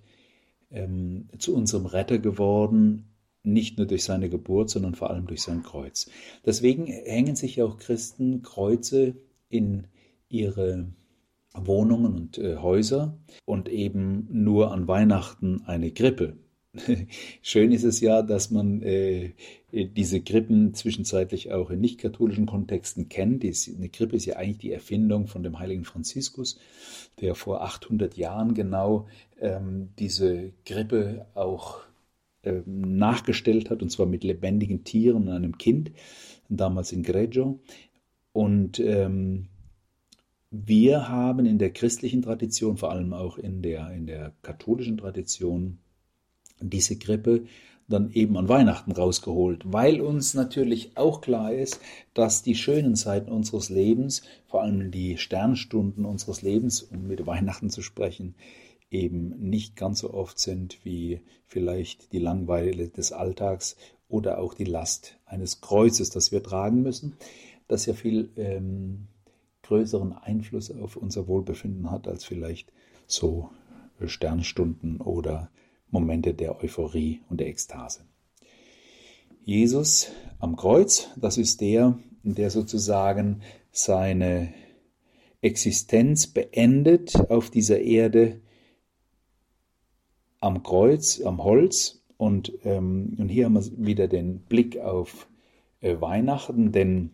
ähm, 0.70 1.28
zu 1.38 1.54
unserem 1.54 1.86
Retter 1.86 2.18
geworden, 2.18 3.06
nicht 3.42 3.78
nur 3.78 3.86
durch 3.86 4.04
seine 4.04 4.28
Geburt, 4.28 4.70
sondern 4.70 4.94
vor 4.94 5.10
allem 5.10 5.26
durch 5.26 5.42
sein 5.42 5.62
Kreuz. 5.62 6.10
Deswegen 6.44 6.86
hängen 6.86 7.36
sich 7.36 7.62
auch 7.62 7.78
Christen 7.78 8.42
Kreuze 8.42 9.14
in 9.48 9.86
ihre 10.28 10.88
Wohnungen 11.54 12.14
und 12.14 12.38
äh, 12.38 12.56
Häuser 12.56 13.16
und 13.44 13.68
eben 13.68 14.28
nur 14.30 14.72
an 14.72 14.88
Weihnachten 14.88 15.62
eine 15.64 15.92
Krippe. 15.92 16.36
Schön 17.42 17.72
ist 17.72 17.84
es 17.84 18.00
ja, 18.00 18.22
dass 18.22 18.50
man 18.50 18.82
äh, 18.82 19.32
diese 19.72 20.20
Krippen 20.20 20.74
zwischenzeitlich 20.74 21.52
auch 21.52 21.70
in 21.70 21.80
nicht-katholischen 21.80 22.46
Kontexten 22.46 23.08
kennt. 23.08 23.44
eine 23.44 23.88
Krippe 23.88 24.16
ist 24.16 24.26
ja 24.26 24.36
eigentlich 24.36 24.58
die 24.58 24.72
Erfindung 24.72 25.26
von 25.26 25.42
dem 25.42 25.58
heiligen 25.58 25.84
Franziskus, 25.84 26.58
der 27.20 27.34
vor 27.34 27.62
800 27.62 28.16
Jahren 28.16 28.54
genau 28.54 29.06
ähm, 29.40 29.90
diese 29.98 30.52
Krippe 30.64 31.26
auch 31.34 31.80
ähm, 32.42 32.96
nachgestellt 32.96 33.70
hat, 33.70 33.82
und 33.82 33.90
zwar 33.90 34.06
mit 34.06 34.24
lebendigen 34.24 34.84
Tieren 34.84 35.24
und 35.24 35.28
einem 35.30 35.58
Kind, 35.58 35.90
damals 36.48 36.92
in 36.92 37.02
Greggio. 37.02 37.60
Und 38.32 38.78
ähm, 38.80 39.48
wir 40.50 41.08
haben 41.08 41.44
in 41.44 41.58
der 41.58 41.72
christlichen 41.72 42.22
Tradition, 42.22 42.76
vor 42.76 42.90
allem 42.92 43.12
auch 43.12 43.36
in 43.36 43.62
der, 43.62 43.90
in 43.90 44.06
der 44.06 44.32
katholischen 44.42 44.96
Tradition, 44.96 45.78
diese 46.60 46.98
Krippe 46.98 47.44
dann 47.88 48.10
eben 48.10 48.36
an 48.36 48.48
Weihnachten 48.48 48.92
rausgeholt, 48.92 49.62
weil 49.64 50.00
uns 50.00 50.34
natürlich 50.34 50.96
auch 50.96 51.20
klar 51.20 51.52
ist, 51.52 51.80
dass 52.14 52.42
die 52.42 52.56
schönen 52.56 52.96
Zeiten 52.96 53.30
unseres 53.30 53.68
Lebens, 53.68 54.22
vor 54.46 54.62
allem 54.62 54.90
die 54.90 55.18
Sternstunden 55.18 56.04
unseres 56.04 56.42
Lebens, 56.42 56.82
um 56.82 57.06
mit 57.06 57.26
Weihnachten 57.26 57.70
zu 57.70 57.82
sprechen, 57.82 58.34
eben 58.90 59.48
nicht 59.48 59.76
ganz 59.76 60.00
so 60.00 60.12
oft 60.14 60.38
sind 60.38 60.84
wie 60.84 61.20
vielleicht 61.46 62.12
die 62.12 62.18
Langweile 62.18 62.88
des 62.88 63.12
Alltags 63.12 63.76
oder 64.08 64.38
auch 64.38 64.54
die 64.54 64.64
Last 64.64 65.18
eines 65.24 65.60
Kreuzes, 65.60 66.10
das 66.10 66.32
wir 66.32 66.42
tragen 66.42 66.82
müssen, 66.82 67.16
das 67.68 67.86
ja 67.86 67.94
viel 67.94 68.30
ähm, 68.36 69.08
größeren 69.62 70.12
Einfluss 70.12 70.70
auf 70.70 70.96
unser 70.96 71.26
Wohlbefinden 71.26 71.90
hat 71.90 72.06
als 72.06 72.24
vielleicht 72.24 72.72
so 73.06 73.50
Sternstunden 74.04 75.00
oder 75.00 75.50
Momente 75.90 76.34
der 76.34 76.62
Euphorie 76.62 77.20
und 77.28 77.40
der 77.40 77.48
Ekstase. 77.48 78.02
Jesus 79.44 80.10
am 80.38 80.56
Kreuz, 80.56 81.08
das 81.16 81.38
ist 81.38 81.60
der, 81.60 81.98
der 82.22 82.50
sozusagen 82.50 83.42
seine 83.70 84.52
Existenz 85.40 86.26
beendet 86.26 87.30
auf 87.30 87.50
dieser 87.50 87.80
Erde 87.80 88.40
am 90.40 90.62
Kreuz, 90.62 91.20
am 91.20 91.42
Holz. 91.44 92.02
Und, 92.16 92.52
ähm, 92.64 93.14
und 93.18 93.28
hier 93.28 93.44
haben 93.44 93.54
wir 93.54 93.86
wieder 93.86 94.08
den 94.08 94.40
Blick 94.40 94.78
auf 94.78 95.28
äh, 95.80 96.00
Weihnachten, 96.00 96.72
denn 96.72 97.10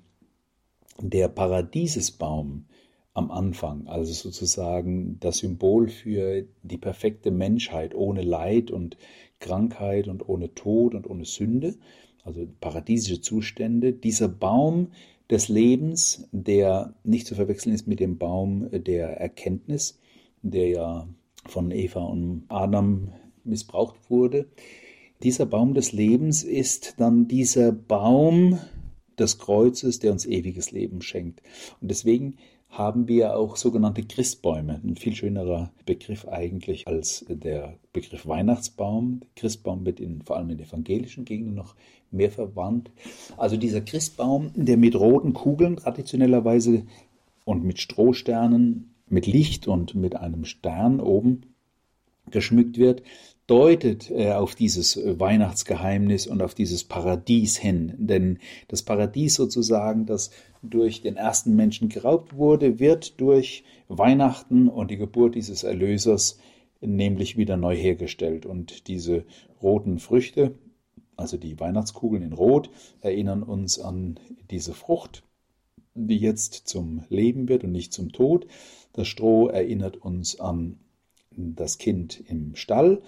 der 1.01 1.29
Paradiesesbaum 1.29 2.67
am 3.15 3.31
Anfang, 3.31 3.87
also 3.89 4.13
sozusagen 4.13 5.19
das 5.21 5.39
Symbol 5.39 5.89
für 5.89 6.47
die 6.63 6.79
perfekte 6.79 7.31
Menschheit 7.31 7.95
ohne 7.95 8.23
Leid 8.23 8.71
und 8.71 8.97
Krankheit 9.39 10.09
und 10.09 10.29
ohne 10.29 10.55
Tod 10.55 10.95
und 10.95 11.09
ohne 11.09 11.25
Sünde, 11.25 11.75
also 12.25 12.47
paradiesische 12.61 13.21
Zustände. 13.21 13.93
Dieser 13.93 14.29
Baum 14.29 14.93
des 15.29 15.49
Lebens, 15.49 16.29
der 16.33 16.95
nicht 17.05 17.27
zu 17.27 17.35
verwechseln 17.35 17.75
ist 17.75 17.87
mit 17.87 18.01
dem 18.01 18.17
Baum 18.19 18.69
der 18.71 19.21
Erkenntnis, 19.21 19.99
der 20.43 20.69
ja 20.69 21.09
von 21.47 21.71
Eva 21.71 22.01
und 22.01 22.45
Adam 22.49 23.13
missbraucht 23.45 24.11
wurde. 24.11 24.47
Dieser 25.23 25.47
Baum 25.47 25.75
des 25.75 25.93
Lebens 25.93 26.45
ist 26.45 26.95
dann 26.99 27.29
dieser 27.29 27.73
Baum 27.73 28.59
des 29.19 29.39
Kreuzes, 29.39 29.99
der 29.99 30.13
uns 30.13 30.27
ewiges 30.27 30.71
Leben 30.71 31.03
schenkt. 31.03 31.43
Und 31.81 31.91
deswegen 31.91 32.37
haben 32.73 33.07
wir 33.07 33.37
auch 33.37 33.57
sogenannte 33.57 34.03
Christbäume. 34.03 34.81
Ein 34.83 34.97
viel 34.97 35.15
schönerer 35.15 35.71
Begriff 35.85 36.27
eigentlich 36.27 36.89
als 36.89 37.25
der 37.29 37.79
Begriff 37.93 38.27
Weihnachtsbaum. 38.27 39.21
Christbaum 39.37 39.85
wird 39.85 40.01
in, 40.01 40.23
vor 40.23 40.37
allem 40.37 40.49
in 40.49 40.59
evangelischen 40.59 41.27
Gegenden 41.27 41.55
noch 41.55 41.77
mehr 42.11 42.31
verwandt. 42.31 42.91
Also 43.37 43.59
dieser 43.59 43.83
Christbaum, 43.83 44.53
der 44.55 44.79
mit 44.79 44.97
roten 44.97 45.35
Kugeln 45.35 45.77
traditionellerweise 45.77 46.85
und 47.45 47.63
mit 47.63 47.79
Strohsternen, 47.79 48.95
mit 49.07 49.27
Licht 49.27 49.69
und 49.69 49.95
mit 49.95 50.17
einem 50.17 50.47
Stern 50.47 50.99
oben 50.99 51.43
geschmückt 52.31 52.79
wird, 52.79 53.03
deutet 53.53 54.11
äh, 54.11 54.33
auf 54.33 54.55
dieses 54.55 54.97
Weihnachtsgeheimnis 54.97 56.27
und 56.27 56.41
auf 56.41 56.55
dieses 56.55 56.85
Paradies 56.85 57.59
hin. 57.59 57.93
Denn 57.99 58.39
das 58.69 58.83
Paradies 58.83 59.35
sozusagen, 59.35 60.07
das 60.07 60.31
durch 60.63 61.03
den 61.03 61.17
ersten 61.17 61.55
Menschen 61.55 61.91
geraubt 61.91 62.35
wurde, 62.35 62.79
wird 62.79 63.21
durch 63.21 63.65
Weihnachten 63.89 64.69
und 64.69 64.91
die 64.91 64.97
Geburt 64.97 65.35
dieses 65.35 65.65
Erlösers 65.65 66.39
nämlich 66.81 67.37
wieder 67.37 67.59
neu 67.59 67.77
hergestellt. 67.77 68.47
Und 68.47 68.89
diese 68.89 69.27
roten 69.63 69.99
Früchte, 69.99 70.55
also 71.17 71.37
die 71.37 71.61
Weihnachtskugeln 71.61 72.23
in 72.23 72.33
Rot, 72.33 72.71
erinnern 73.03 73.43
uns 73.43 73.79
an 73.79 74.19
diese 74.51 74.73
Frucht, 74.73 75.25
die 75.95 76.17
jetzt 76.17 76.55
zum 76.69 77.05
Leben 77.11 77.51
wird 77.51 77.65
und 77.65 77.73
nicht 77.73 77.93
zum 77.93 78.13
Tod. 78.13 78.47
Das 78.95 79.09
Stroh 79.09 79.49
erinnert 79.49 79.99
uns 79.99 80.41
an 80.41 80.79
das 81.37 81.77
Kind 81.77 82.23
im 82.27 82.57
Stall, 82.57 83.03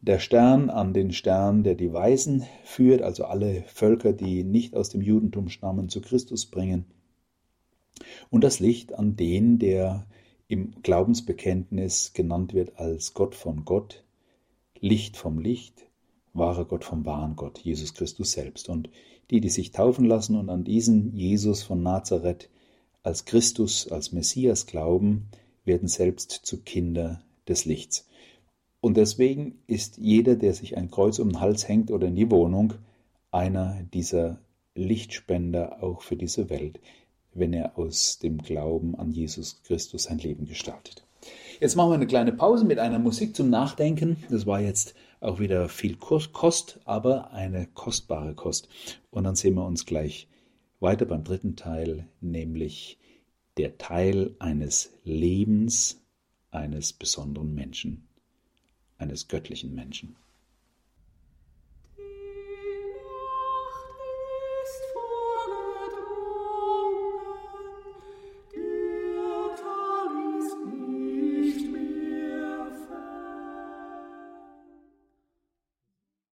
der 0.00 0.18
Stern 0.18 0.70
an 0.70 0.94
den 0.94 1.12
Stern, 1.12 1.62
der 1.62 1.74
die 1.74 1.92
Weisen 1.92 2.44
führt, 2.64 3.02
also 3.02 3.24
alle 3.24 3.64
Völker, 3.66 4.12
die 4.12 4.44
nicht 4.44 4.74
aus 4.74 4.88
dem 4.88 5.02
Judentum 5.02 5.48
stammen, 5.48 5.88
zu 5.88 6.00
Christus 6.00 6.46
bringen. 6.46 6.86
Und 8.30 8.42
das 8.42 8.60
Licht 8.60 8.94
an 8.94 9.16
den, 9.16 9.58
der 9.58 10.06
im 10.48 10.72
Glaubensbekenntnis 10.82 12.12
genannt 12.14 12.54
wird 12.54 12.78
als 12.78 13.14
Gott 13.14 13.34
von 13.34 13.64
Gott, 13.64 14.02
Licht 14.80 15.16
vom 15.16 15.38
Licht, 15.38 15.86
wahrer 16.32 16.64
Gott 16.64 16.84
vom 16.84 17.04
wahren 17.04 17.36
Gott, 17.36 17.58
Jesus 17.58 17.94
Christus 17.94 18.32
selbst. 18.32 18.68
Und 18.68 18.88
die, 19.30 19.40
die 19.40 19.50
sich 19.50 19.70
taufen 19.70 20.06
lassen 20.06 20.36
und 20.36 20.48
an 20.48 20.64
diesen 20.64 21.14
Jesus 21.14 21.62
von 21.62 21.82
Nazareth 21.82 22.48
als 23.02 23.26
Christus, 23.26 23.88
als 23.88 24.12
Messias 24.12 24.66
glauben, 24.66 25.28
werden 25.64 25.88
selbst 25.88 26.30
zu 26.30 26.62
Kinder 26.62 27.22
des 27.46 27.64
Lichts. 27.64 28.08
Und 28.80 28.96
deswegen 28.96 29.58
ist 29.66 29.98
jeder, 29.98 30.36
der 30.36 30.54
sich 30.54 30.76
ein 30.76 30.90
Kreuz 30.90 31.18
um 31.18 31.30
den 31.30 31.40
Hals 31.40 31.68
hängt 31.68 31.90
oder 31.90 32.08
in 32.08 32.16
die 32.16 32.30
Wohnung, 32.30 32.74
einer 33.30 33.82
dieser 33.92 34.38
Lichtspender 34.74 35.82
auch 35.82 36.02
für 36.02 36.16
diese 36.16 36.48
Welt, 36.48 36.80
wenn 37.34 37.52
er 37.52 37.78
aus 37.78 38.18
dem 38.18 38.38
Glauben 38.38 38.94
an 38.94 39.12
Jesus 39.12 39.62
Christus 39.64 40.04
sein 40.04 40.18
Leben 40.18 40.46
gestaltet. 40.46 41.04
Jetzt 41.60 41.76
machen 41.76 41.90
wir 41.90 41.96
eine 41.96 42.06
kleine 42.06 42.32
Pause 42.32 42.64
mit 42.64 42.78
einer 42.78 42.98
Musik 42.98 43.36
zum 43.36 43.50
Nachdenken. 43.50 44.16
Das 44.30 44.46
war 44.46 44.60
jetzt 44.60 44.94
auch 45.20 45.38
wieder 45.38 45.68
viel 45.68 45.96
Kost, 45.96 46.80
aber 46.86 47.32
eine 47.32 47.66
kostbare 47.74 48.34
Kost. 48.34 48.68
Und 49.10 49.24
dann 49.24 49.36
sehen 49.36 49.54
wir 49.54 49.66
uns 49.66 49.84
gleich 49.84 50.28
weiter 50.80 51.04
beim 51.04 51.24
dritten 51.24 51.56
Teil, 51.56 52.08
nämlich 52.22 52.98
der 53.58 53.76
Teil 53.76 54.34
eines 54.38 54.90
Lebens 55.04 56.00
eines 56.50 56.94
besonderen 56.94 57.54
Menschen, 57.54 58.08
eines 59.00 59.26
göttlichen 59.26 59.74
Menschen. 59.74 60.16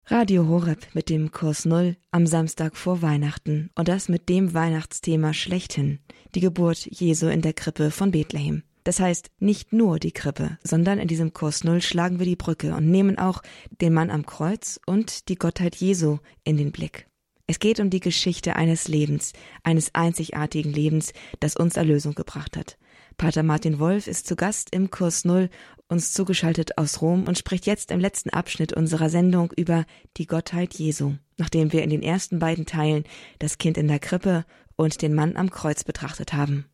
Radio 0.06 0.47
Horeb 0.47 0.88
mit 0.93 1.10
dem 1.10 1.32
Kurs 1.32 1.65
Null 1.65 1.97
am 2.12 2.28
Samstag 2.28 2.78
vor 2.78 3.02
Weihnachten 3.02 3.71
und 3.73 3.88
das 3.88 4.10
mit 4.10 4.30
dem 4.30 4.54
Weihnachtsthema 4.54 5.34
schlechthin, 5.34 5.99
die 6.36 6.39
Geburt 6.39 6.86
Jesu 6.86 7.28
in 7.28 7.41
der 7.41 7.54
Krippe 7.54 7.89
von 7.89 8.12
Bethlehem. 8.12 8.63
Das 8.84 9.00
heißt, 9.00 9.32
nicht 9.39 9.72
nur 9.72 10.00
die 10.00 10.12
Krippe, 10.12 10.58
sondern 10.63 11.00
in 11.00 11.08
diesem 11.08 11.34
Kurs 11.34 11.63
Null 11.63 11.82
schlagen 11.82 12.19
wir 12.19 12.26
die 12.26 12.36
Brücke 12.36 12.76
und 12.76 12.89
nehmen 12.89 13.17
auch 13.17 13.41
den 13.82 13.93
Mann 13.93 14.10
am 14.10 14.26
Kreuz 14.26 14.80
und 14.86 15.30
die 15.30 15.36
Gottheit 15.36 15.76
Jesu 15.76 16.17
in 16.43 16.58
den 16.58 16.72
Blick. 16.72 17.08
Es 17.48 17.60
geht 17.60 17.80
um 17.80 17.89
die 17.89 18.00
Geschichte 18.00 18.56
eines 18.56 18.88
Lebens, 18.88 19.34
eines 19.63 19.93
einzigartigen 19.93 20.72
Lebens, 20.72 21.13
das 21.39 21.56
uns 21.56 21.76
Erlösung 21.76 22.15
gebracht 22.15 22.56
hat. 22.58 22.78
Pater 23.17 23.43
Martin 23.43 23.80
Wolf 23.80 24.08
ist 24.08 24.28
zu 24.28 24.36
Gast 24.36 24.74
im 24.74 24.89
Kurs 24.89 25.24
Null, 25.26 25.50
uns 25.88 26.13
zugeschaltet 26.13 26.78
aus 26.78 27.02
Rom 27.02 27.26
und 27.28 27.38
spricht 27.38 27.65
jetzt 27.65 27.91
im 27.91 28.00
letzten 28.00 28.32
Abschnitt 28.32 28.74
unserer 28.74 29.10
Sendung 29.10 29.52
über 29.56 29.86
die 30.17 30.26
Gottheit 30.26 30.74
Jesu, 30.74 31.13
nachdem 31.38 31.72
wir 31.74 31.84
in 31.84 31.89
den 31.89 32.02
ersten 32.02 32.39
beiden 32.39 32.65
Teilen 32.65 33.04
das 33.39 33.58
Kind 33.58 33.78
in 33.78 33.88
der 33.88 34.00
Krippe 34.00 34.46
und 34.76 35.02
den 35.02 35.13
Mann 35.13 35.36
am 35.36 35.52
Kreuz 35.52 35.84
betrachtet 35.84 36.34
haben. 36.34 36.65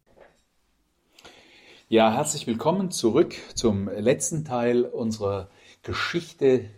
Ja, 1.92 2.14
herzlich 2.14 2.46
willkommen 2.46 2.92
zurück 2.92 3.34
zum 3.56 3.90
letzten 3.90 4.46
Teil 4.46 4.86
unserer 4.86 5.50
Geschichte 5.82 6.70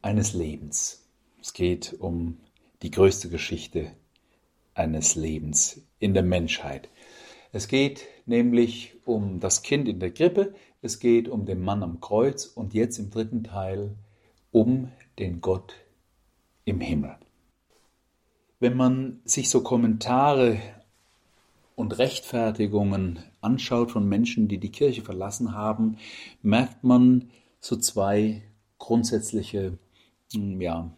eines 0.00 0.32
Lebens. 0.32 1.06
Es 1.42 1.52
geht 1.52 1.96
um 1.98 2.38
die 2.80 2.90
größte 2.90 3.28
Geschichte 3.28 3.90
eines 4.72 5.14
Lebens 5.14 5.82
in 5.98 6.14
der 6.14 6.22
Menschheit. 6.22 6.88
Es 7.52 7.68
geht 7.68 8.06
nämlich 8.24 8.94
um 9.04 9.40
das 9.40 9.62
Kind 9.62 9.86
in 9.86 10.00
der 10.00 10.10
Krippe, 10.10 10.54
es 10.80 11.00
geht 11.00 11.28
um 11.28 11.44
den 11.44 11.60
Mann 11.60 11.82
am 11.82 12.00
Kreuz 12.00 12.46
und 12.46 12.72
jetzt 12.72 12.98
im 12.98 13.10
dritten 13.10 13.44
Teil 13.44 13.94
um 14.52 14.90
den 15.18 15.42
Gott 15.42 15.74
im 16.64 16.80
Himmel. 16.80 17.18
Wenn 18.58 18.74
man 18.74 19.20
sich 19.26 19.50
so 19.50 19.62
Kommentare 19.62 20.58
und 21.80 21.98
Rechtfertigungen 21.98 23.20
anschaut 23.40 23.90
von 23.90 24.08
Menschen, 24.08 24.48
die 24.48 24.58
die 24.58 24.70
Kirche 24.70 25.02
verlassen 25.02 25.54
haben, 25.54 25.96
merkt 26.42 26.84
man 26.84 27.30
so 27.58 27.76
zwei 27.76 28.42
grundsätzliche, 28.78 29.78
hm, 30.32 30.60
ja, 30.60 30.94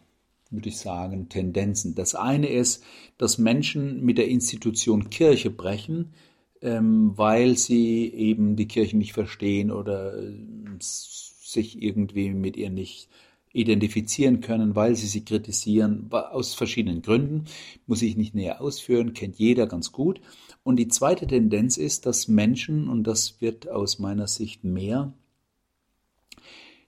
würde 0.49 0.69
ich 0.69 0.77
sagen, 0.77 1.29
Tendenzen. 1.29 1.95
Das 1.95 2.15
eine 2.15 2.47
ist, 2.47 2.83
dass 3.17 3.37
Menschen 3.37 4.03
mit 4.03 4.17
der 4.17 4.27
Institution 4.27 5.09
Kirche 5.09 5.49
brechen, 5.49 6.13
ähm, 6.61 7.13
weil 7.15 7.57
sie 7.57 8.13
eben 8.13 8.55
die 8.55 8.67
Kirche 8.67 8.97
nicht 8.97 9.13
verstehen 9.13 9.71
oder 9.71 10.17
äh, 10.17 10.33
sich 10.79 11.81
irgendwie 11.81 12.29
mit 12.29 12.57
ihr 12.57 12.69
nicht 12.69 13.09
identifizieren 13.53 14.41
können, 14.41 14.75
weil 14.75 14.95
sie 14.95 15.07
sie 15.07 15.23
kritisieren, 15.23 16.07
aus 16.11 16.55
verschiedenen 16.55 17.03
Gründen, 17.03 17.45
muss 17.85 18.01
ich 18.01 18.17
nicht 18.17 18.33
näher 18.33 18.61
ausführen, 18.61 19.13
kennt 19.13 19.37
jeder 19.37 19.67
ganz 19.67 19.91
gut. 19.91 20.19
Und 20.63 20.77
die 20.77 20.87
zweite 20.87 21.27
Tendenz 21.27 21.77
ist, 21.77 22.05
dass 22.05 22.27
Menschen, 22.27 22.87
und 22.87 23.03
das 23.03 23.41
wird 23.41 23.67
aus 23.67 23.99
meiner 23.99 24.27
Sicht 24.27 24.63
mehr, 24.63 25.13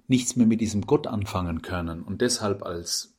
nichts 0.08 0.36
mehr 0.36 0.48
mit 0.48 0.62
diesem 0.62 0.82
Gott 0.82 1.08
anfangen 1.08 1.62
können 1.62 2.04
und 2.04 2.22
deshalb 2.22 2.64
als 2.64 3.16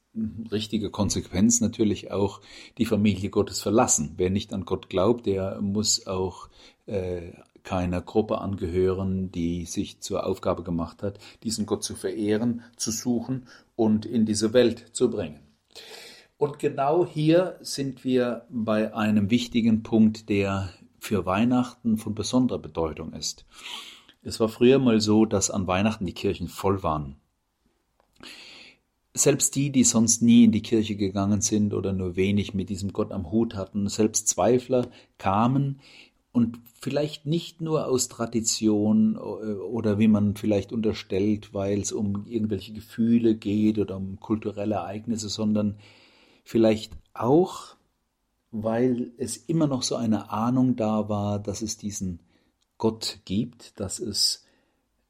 richtige 0.51 0.90
Konsequenz 0.90 1.61
natürlich 1.61 2.11
auch 2.11 2.40
die 2.79 2.87
Familie 2.87 3.29
Gottes 3.29 3.61
verlassen. 3.61 4.14
Wer 4.16 4.31
nicht 4.31 4.53
an 4.53 4.64
Gott 4.64 4.88
glaubt, 4.88 5.27
der 5.27 5.61
muss 5.61 6.07
auch 6.07 6.49
äh, 6.87 7.33
keiner 7.62 8.01
Gruppe 8.01 8.38
angehören, 8.38 9.31
die 9.33 9.66
sich 9.66 10.01
zur 10.01 10.25
Aufgabe 10.25 10.62
gemacht 10.62 11.03
hat, 11.03 11.19
diesen 11.42 11.66
Gott 11.66 11.85
zu 11.85 11.95
verehren, 11.95 12.62
zu 12.77 12.90
suchen 12.92 13.49
und 13.75 14.07
in 14.07 14.25
diese 14.25 14.53
Welt 14.53 14.87
zu 14.92 15.11
bringen. 15.11 15.40
Und 16.38 16.59
genau 16.59 17.07
hier 17.07 17.59
sind 17.62 18.05
wir 18.05 18.44
bei 18.51 18.94
einem 18.94 19.31
wichtigen 19.31 19.83
Punkt, 19.83 20.29
der 20.29 20.70
für 20.99 21.25
Weihnachten 21.25 21.96
von 21.96 22.14
besonderer 22.14 22.59
Bedeutung 22.59 23.12
ist. 23.14 23.46
Es 24.22 24.40
war 24.40 24.49
früher 24.49 24.79
mal 24.79 25.01
so, 25.01 25.25
dass 25.25 25.51
an 25.51 25.66
Weihnachten 25.66 26.05
die 26.05 26.12
Kirchen 26.12 26.49
voll 26.49 26.83
waren. 26.83 27.16
Selbst 29.14 29.55
die, 29.55 29.70
die 29.70 29.85
sonst 29.85 30.20
nie 30.20 30.44
in 30.44 30.53
die 30.53 30.62
Kirche 30.62 30.94
gegangen 30.96 31.40
sind 31.40 31.72
oder 31.72 31.94
nur 31.94 32.16
wenig 32.16 32.53
mit 32.53 32.68
diesem 32.68 32.92
Gott 32.92 33.12
am 33.12 33.31
Hut 33.31 33.55
hatten, 33.55 33.88
selbst 33.88 34.29
Zweifler 34.29 34.88
kamen 35.16 35.81
und 36.33 36.59
vielleicht 36.83 37.25
nicht 37.25 37.62
nur 37.62 37.87
aus 37.87 38.09
Tradition 38.09 39.14
äh, 39.14 39.18
oder 39.18 39.99
wie 39.99 40.09
man 40.09 40.37
vielleicht 40.37 40.70
unterstellt, 40.70 41.55
weil 41.55 41.81
es 41.81 41.92
um 41.92 42.27
irgendwelche 42.27 42.75
Gefühle 42.75 43.37
geht 43.37 43.79
oder 43.79 43.96
um 43.96 44.20
kulturelle 44.20 44.75
Ereignisse, 44.75 45.31
sondern 45.31 45.77
vielleicht 46.46 46.96
auch, 47.12 47.76
weil 48.52 49.12
es 49.18 49.37
immer 49.37 49.66
noch 49.66 49.82
so 49.82 49.96
eine 49.96 50.30
Ahnung 50.30 50.76
da 50.76 51.09
war, 51.09 51.40
dass 51.40 51.61
es 51.61 51.76
diesen 51.76 52.20
Gott 52.78 53.18
gibt, 53.24 53.80
dass 53.80 53.98
es 53.98 54.46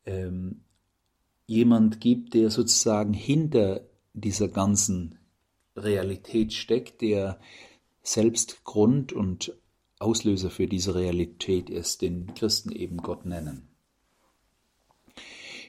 ähm, 0.06 0.62
jemand 1.44 2.00
gibt, 2.00 2.32
der 2.32 2.50
sozusagen 2.50 3.12
hinter 3.12 3.82
dieser 4.14 4.48
ganzen 4.48 5.18
Realität 5.76 6.54
steckt, 6.54 7.02
der 7.02 7.38
selbst 8.02 8.64
Grund 8.64 9.12
und 9.12 9.52
Auslöser 9.98 10.48
für 10.48 10.66
diese 10.66 10.94
Realität 10.94 11.68
ist, 11.68 12.00
den 12.00 12.34
Christen 12.34 12.72
eben 12.72 12.96
Gott 12.96 13.26
nennen. 13.26 13.68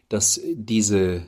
Dass 0.07 0.39
diese 0.53 1.27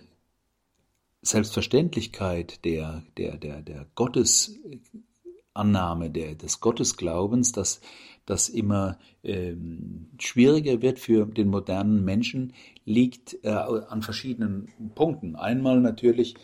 Selbstverständlichkeit 1.22 2.66
der, 2.66 3.04
der, 3.18 3.38
der, 3.38 3.62
der 3.62 3.86
Gottesannahme, 3.96 6.10
der, 6.10 6.36
des 6.36 6.60
Gottesglaubens, 6.60 7.52
dass 7.52 7.82
das 8.26 8.50
immer 8.50 8.98
ähm, 9.24 10.10
schwieriger 10.20 10.82
wird 10.82 11.00
für 11.00 11.26
den 11.26 11.50
modernen 11.50 12.04
Menschen, 12.06 12.54
liegt 12.86 13.44
äh, 13.44 13.50
an 13.50 14.04
verschiedenen 14.04 14.70
Punkten. 14.94 15.36
Einmal 15.36 15.82
natürlich 15.82 16.36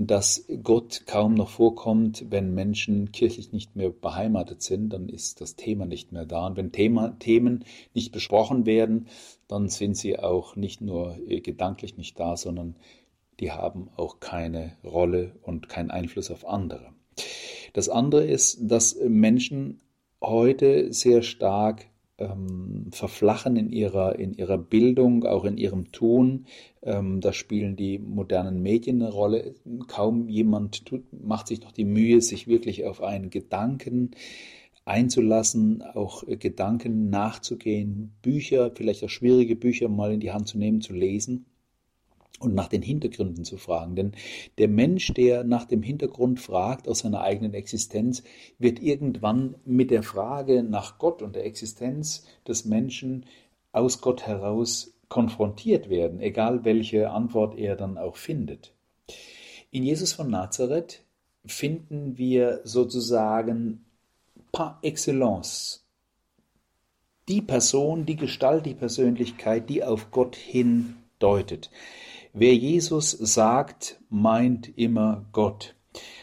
dass 0.00 0.46
Gott 0.62 1.06
kaum 1.06 1.34
noch 1.34 1.48
vorkommt, 1.48 2.26
wenn 2.30 2.54
Menschen 2.54 3.10
kirchlich 3.10 3.52
nicht 3.52 3.74
mehr 3.74 3.90
beheimatet 3.90 4.62
sind, 4.62 4.90
dann 4.90 5.08
ist 5.08 5.40
das 5.40 5.56
Thema 5.56 5.86
nicht 5.86 6.12
mehr 6.12 6.24
da. 6.24 6.46
Und 6.46 6.56
wenn 6.56 6.70
Thema, 6.70 7.18
Themen 7.18 7.64
nicht 7.94 8.12
besprochen 8.12 8.64
werden, 8.64 9.08
dann 9.48 9.68
sind 9.68 9.96
sie 9.96 10.16
auch 10.16 10.54
nicht 10.54 10.80
nur 10.80 11.18
äh, 11.26 11.40
gedanklich 11.40 11.96
nicht 11.96 12.18
da, 12.20 12.36
sondern 12.36 12.76
die 13.40 13.52
haben 13.52 13.88
auch 13.96 14.20
keine 14.20 14.76
Rolle 14.84 15.36
und 15.42 15.68
keinen 15.68 15.90
Einfluss 15.90 16.30
auf 16.30 16.46
andere. 16.46 16.92
Das 17.72 17.88
andere 17.88 18.24
ist, 18.24 18.58
dass 18.62 18.96
Menschen 19.06 19.80
heute 20.20 20.92
sehr 20.92 21.22
stark 21.22 21.86
ähm, 22.18 22.86
verflachen 22.90 23.56
in 23.56 23.70
ihrer, 23.70 24.18
in 24.18 24.34
ihrer 24.34 24.58
Bildung, 24.58 25.24
auch 25.24 25.44
in 25.44 25.56
ihrem 25.56 25.92
Tun. 25.92 26.46
Ähm, 26.82 27.20
da 27.20 27.32
spielen 27.32 27.76
die 27.76 27.98
modernen 27.98 28.60
Medien 28.60 29.00
eine 29.02 29.12
Rolle. 29.12 29.54
Kaum 29.86 30.28
jemand 30.28 30.86
tut, 30.86 31.04
macht 31.12 31.46
sich 31.46 31.60
noch 31.60 31.72
die 31.72 31.84
Mühe, 31.84 32.20
sich 32.20 32.48
wirklich 32.48 32.84
auf 32.86 33.02
einen 33.02 33.30
Gedanken 33.30 34.10
einzulassen, 34.84 35.82
auch 35.82 36.26
äh, 36.26 36.36
Gedanken 36.36 37.10
nachzugehen, 37.10 38.14
Bücher, 38.22 38.72
vielleicht 38.74 39.04
auch 39.04 39.10
schwierige 39.10 39.54
Bücher 39.54 39.88
mal 39.88 40.12
in 40.12 40.20
die 40.20 40.32
Hand 40.32 40.48
zu 40.48 40.58
nehmen, 40.58 40.80
zu 40.80 40.94
lesen 40.94 41.46
und 42.38 42.54
nach 42.54 42.68
den 42.68 42.82
Hintergründen 42.82 43.44
zu 43.44 43.56
fragen. 43.56 43.96
Denn 43.96 44.12
der 44.58 44.68
Mensch, 44.68 45.12
der 45.14 45.44
nach 45.44 45.64
dem 45.64 45.82
Hintergrund 45.82 46.40
fragt 46.40 46.88
aus 46.88 47.00
seiner 47.00 47.20
eigenen 47.20 47.54
Existenz, 47.54 48.22
wird 48.58 48.80
irgendwann 48.80 49.56
mit 49.64 49.90
der 49.90 50.02
Frage 50.02 50.62
nach 50.62 50.98
Gott 50.98 51.22
und 51.22 51.34
der 51.34 51.44
Existenz 51.44 52.24
des 52.46 52.64
Menschen 52.64 53.26
aus 53.72 54.00
Gott 54.00 54.26
heraus 54.26 54.94
konfrontiert 55.08 55.88
werden, 55.88 56.20
egal 56.20 56.64
welche 56.64 57.10
Antwort 57.10 57.58
er 57.58 57.76
dann 57.76 57.98
auch 57.98 58.16
findet. 58.16 58.74
In 59.70 59.82
Jesus 59.82 60.12
von 60.12 60.30
Nazareth 60.30 61.02
finden 61.44 62.18
wir 62.18 62.60
sozusagen 62.64 63.84
par 64.52 64.78
excellence 64.82 65.84
die 67.28 67.42
Person, 67.42 68.06
die 68.06 68.16
Gestalt, 68.16 68.64
die 68.64 68.74
Persönlichkeit, 68.74 69.68
die 69.68 69.84
auf 69.84 70.10
Gott 70.10 70.34
hin 70.34 70.96
deutet. 71.18 71.70
Wer 72.32 72.54
Jesus 72.54 73.10
sagt, 73.10 73.98
meint 74.10 74.76
immer 74.78 75.24
Gott. 75.32 75.74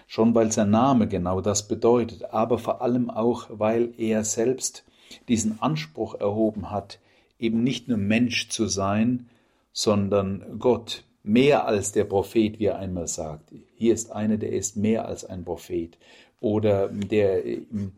Schon 0.08 0.36
weil 0.36 0.51
sein 0.51 0.70
Name 0.70 1.08
genau 1.08 1.41
das 1.41 1.68
bedeutet, 1.68 2.26
aber 2.32 2.58
vor 2.58 2.82
allem 2.82 3.10
auch, 3.10 3.47
weil 3.49 3.93
er 3.97 4.24
selbst 4.24 4.86
diesen 5.28 5.62
Anspruch 5.62 6.16
erhoben 6.16 6.72
hat, 6.72 6.99
eben 7.39 7.64
nicht 7.64 7.88
nur 7.88 7.97
Mensch 7.97 8.49
zu 8.49 8.68
sein, 8.68 9.30
sondern 9.74 10.58
Gott, 10.60 11.03
mehr 11.24 11.66
als 11.66 11.91
der 11.91 12.06
Prophet, 12.06 12.60
wie 12.60 12.66
er 12.66 12.80
einmal 12.80 13.08
sagt. 13.08 13.51
Hier 13.76 13.93
ist 13.93 14.12
einer, 14.12 14.38
der 14.38 14.53
ist 14.53 14.78
mehr 14.78 15.08
als 15.08 15.26
ein 15.26 15.43
Prophet. 15.43 15.97
Oder 16.39 16.88
der 16.89 17.45
ähm, 17.45 17.93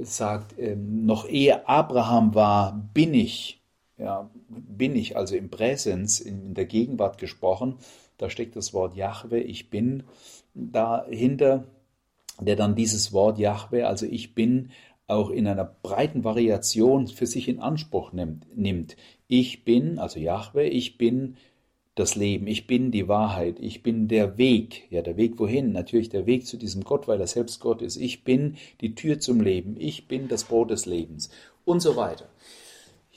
sagt, 0.00 0.58
ähm, 0.58 1.06
noch 1.06 1.26
ehe 1.26 1.66
Abraham 1.68 2.34
war, 2.34 2.88
bin 2.94 3.14
ich. 3.14 3.57
Ja, 3.98 4.30
bin 4.48 4.94
ich, 4.94 5.16
also 5.16 5.34
im 5.34 5.50
Präsens, 5.50 6.20
in 6.20 6.54
der 6.54 6.66
Gegenwart 6.66 7.18
gesprochen. 7.18 7.78
Da 8.16 8.30
steckt 8.30 8.56
das 8.56 8.72
Wort 8.72 8.94
Jahwe, 8.94 9.40
ich 9.40 9.70
bin 9.70 10.04
dahinter, 10.54 11.64
der 12.40 12.56
dann 12.56 12.76
dieses 12.76 13.12
Wort 13.12 13.38
Jahwe, 13.38 13.86
also 13.86 14.06
ich 14.06 14.34
bin, 14.34 14.70
auch 15.08 15.30
in 15.30 15.46
einer 15.46 15.64
breiten 15.64 16.22
Variation 16.22 17.08
für 17.08 17.26
sich 17.26 17.48
in 17.48 17.60
Anspruch 17.60 18.12
nimmt. 18.12 18.96
Ich 19.26 19.64
bin, 19.64 19.98
also 19.98 20.20
Jahwe, 20.20 20.64
ich 20.68 20.98
bin 20.98 21.36
das 21.94 22.14
Leben, 22.14 22.46
ich 22.46 22.66
bin 22.66 22.92
die 22.92 23.08
Wahrheit, 23.08 23.58
ich 23.58 23.82
bin 23.82 24.06
der 24.06 24.38
Weg. 24.38 24.86
Ja, 24.90 25.02
der 25.02 25.16
Weg 25.16 25.38
wohin? 25.38 25.72
Natürlich 25.72 26.10
der 26.10 26.26
Weg 26.26 26.46
zu 26.46 26.56
diesem 26.56 26.84
Gott, 26.84 27.08
weil 27.08 27.20
er 27.20 27.26
selbst 27.26 27.58
Gott 27.60 27.82
ist. 27.82 27.96
Ich 27.96 28.22
bin 28.22 28.56
die 28.80 28.94
Tür 28.94 29.18
zum 29.18 29.40
Leben, 29.40 29.76
ich 29.78 30.06
bin 30.06 30.28
das 30.28 30.44
Brot 30.44 30.70
des 30.70 30.86
Lebens 30.86 31.30
und 31.64 31.80
so 31.80 31.96
weiter. 31.96 32.28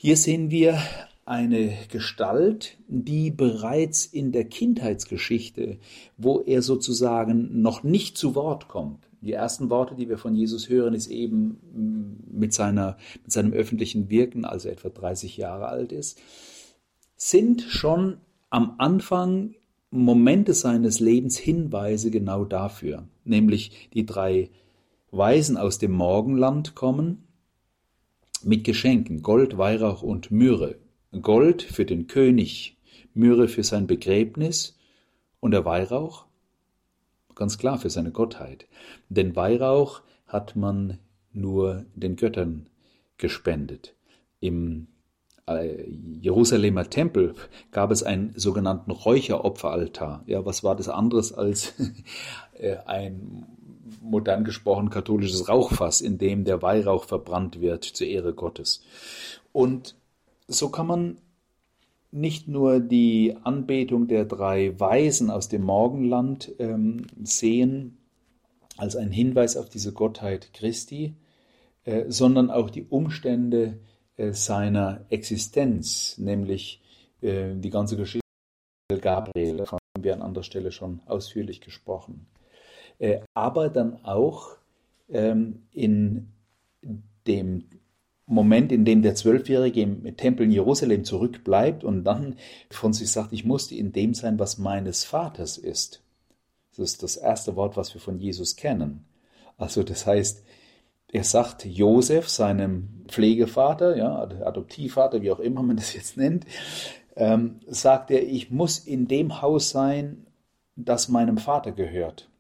Hier 0.04 0.18
sehen 0.18 0.50
wir 0.50 0.80
eine 1.26 1.78
Gestalt, 1.92 2.76
die 2.88 3.30
bereits 3.30 4.08
in 4.08 4.32
der 4.32 4.46
Kindheitsgeschichte, 4.46 5.78
wo 6.18 6.42
er 6.42 6.64
sozusagen 6.64 7.62
noch 7.62 7.84
nicht 7.84 8.18
zu 8.18 8.34
Wort 8.34 8.68
kommt, 8.68 9.08
die 9.22 9.34
ersten 9.34 9.70
Worte, 9.70 9.94
die 9.94 10.10
wir 10.10 10.18
von 10.18 10.34
Jesus 10.34 10.70
hören, 10.70 10.96
ist 10.96 11.06
eben 11.06 11.60
mm, 11.76 12.40
mit, 12.40 12.52
seiner, 12.52 12.98
mit 13.22 13.32
seinem 13.32 13.54
öffentlichen 13.54 14.10
Wirken, 14.10 14.44
also 14.44 14.70
etwa 14.70 14.90
30 14.90 15.38
Jahre 15.38 15.68
alt 15.68 15.92
ist, 15.92 16.20
sind 17.16 17.62
schon 17.62 18.18
am 18.50 18.74
Anfang 18.80 19.54
Momente 19.92 20.56
seines 20.56 21.00
Lebens 21.00 21.38
Hinweise 21.38 22.10
genau 22.10 22.44
dafür, 22.44 23.08
nämlich 23.24 23.92
die 23.94 24.08
drei 24.08 24.50
Weisen 25.12 25.58
aus 25.58 25.78
dem 25.78 25.92
Morgenland 25.92 26.74
kommen 26.74 27.28
mit 28.46 28.64
Geschenken, 28.64 29.22
Gold, 29.22 29.58
Weihrauch 29.58 30.02
und 30.02 30.32
Myrrhe. 30.32 30.76
Gold 31.22 31.62
für 31.62 31.86
den 31.86 32.08
König, 32.08 32.78
Myrrhe 33.14 33.48
für 33.48 33.64
sein 33.64 33.88
Begräbnis 33.88 34.78
und 35.40 35.52
der 35.52 35.66
Weihrauch 35.66 36.26
ganz 37.36 37.58
klar 37.58 37.80
für 37.80 37.90
seine 37.90 38.12
Gottheit. 38.12 38.68
Denn 39.10 39.36
Weihrauch 39.36 40.02
hat 40.28 40.56
man 40.56 41.00
nur 41.34 41.86
den 41.96 42.16
Göttern 42.16 42.68
gespendet. 43.18 43.96
Im 44.40 44.88
äh, 45.48 45.90
Jerusalemer 46.22 46.90
Tempel 46.90 47.34
gab 47.72 47.90
es 47.90 48.04
einen 48.04 48.34
sogenannten 48.36 48.92
Räucheropferaltar. 48.92 50.24
Ja, 50.28 50.46
was 50.46 50.64
war 50.64 50.76
das 50.76 50.88
anderes 50.88 51.34
als 51.34 51.74
äh, 52.54 52.78
ein 52.86 53.46
modern 54.02 54.44
gesprochen 54.44 54.90
katholisches 54.90 55.48
Rauchfass, 55.48 56.02
in 56.02 56.18
dem 56.18 56.44
der 56.44 56.62
Weihrauch 56.62 57.06
verbrannt 57.06 57.62
wird 57.62 57.84
zur 57.84 58.08
Ehre 58.08 58.34
Gottes. 58.34 58.84
Und 59.52 59.96
so 60.48 60.70
kann 60.70 60.88
man 60.88 61.18
nicht 62.12 62.48
nur 62.48 62.80
die 62.80 63.38
Anbetung 63.44 64.08
der 64.08 64.26
drei 64.26 64.78
Weisen 64.80 65.30
aus 65.30 65.48
dem 65.48 65.64
Morgenland 65.64 66.52
ähm, 66.60 67.08
sehen 67.24 67.98
als 68.78 68.96
ein 68.96 69.12
Hinweis 69.12 69.56
auf 69.56 69.70
diese 69.70 69.94
Gottheit 69.94 70.54
Christi, 70.54 71.16
äh, 71.86 72.06
sondern 72.08 72.52
auch 72.52 72.70
die 72.70 72.84
Umstände 72.84 73.80
äh, 74.18 74.34
seiner 74.34 75.06
Existenz, 75.10 76.18
nämlich 76.18 76.82
äh, 77.22 77.56
die 77.56 77.70
ganze 77.70 77.96
Geschichte 77.96 78.22
Gabriel, 79.00 79.58
davon 79.58 79.80
haben 79.96 80.04
wir 80.04 80.14
an 80.14 80.22
anderer 80.22 80.44
Stelle 80.44 80.72
schon 80.72 81.00
ausführlich 81.06 81.62
gesprochen. 81.62 82.28
Äh, 83.02 83.22
aber 83.34 83.70
dann 83.70 84.06
auch 84.06 84.58
ähm, 85.10 85.64
in 85.72 86.28
dem 87.26 87.66
Moment, 88.28 88.72
in 88.72 88.86
dem 88.86 89.02
der 89.02 89.16
Zwölfjährige 89.16 89.82
im 89.82 90.16
Tempel 90.16 90.46
in 90.46 90.52
Jerusalem 90.52 91.04
zurückbleibt 91.04 91.84
und 91.84 92.04
dann 92.04 92.36
von 92.70 92.94
sich 92.94 93.12
sagt, 93.12 93.34
ich 93.34 93.44
musste 93.44 93.76
in 93.76 93.92
dem 93.92 94.14
sein, 94.14 94.38
was 94.38 94.60
meines 94.60 95.04
Vaters 95.04 95.58
ist. 95.58 96.04
Das 96.70 96.92
ist 96.92 97.04
das 97.04 97.18
erste 97.18 97.56
Wort, 97.56 97.76
was 97.76 97.94
wir 97.96 98.00
von 98.00 98.20
Jesus 98.20 98.56
kennen. 98.56 99.04
Also 99.58 99.82
das 99.82 100.06
heißt, 100.06 100.46
er 101.12 101.24
sagt 101.24 101.66
Josef, 101.66 102.30
seinem 102.30 103.04
Pflegevater, 103.08 103.98
ja, 103.98 104.22
Adoptivvater, 104.22 105.24
wie 105.24 105.32
auch 105.32 105.40
immer 105.40 105.64
man 105.64 105.76
das 105.76 105.94
jetzt 105.94 106.18
nennt, 106.18 106.46
ähm, 107.16 107.60
sagt 107.68 108.12
er, 108.12 108.24
ich 108.24 108.52
muss 108.52 108.78
in 108.80 109.08
dem 109.08 109.42
Haus 109.42 109.72
sein, 109.72 110.28
das 110.76 111.10
meinem 111.10 111.38
Vater 111.38 111.72
gehört. 111.72 112.31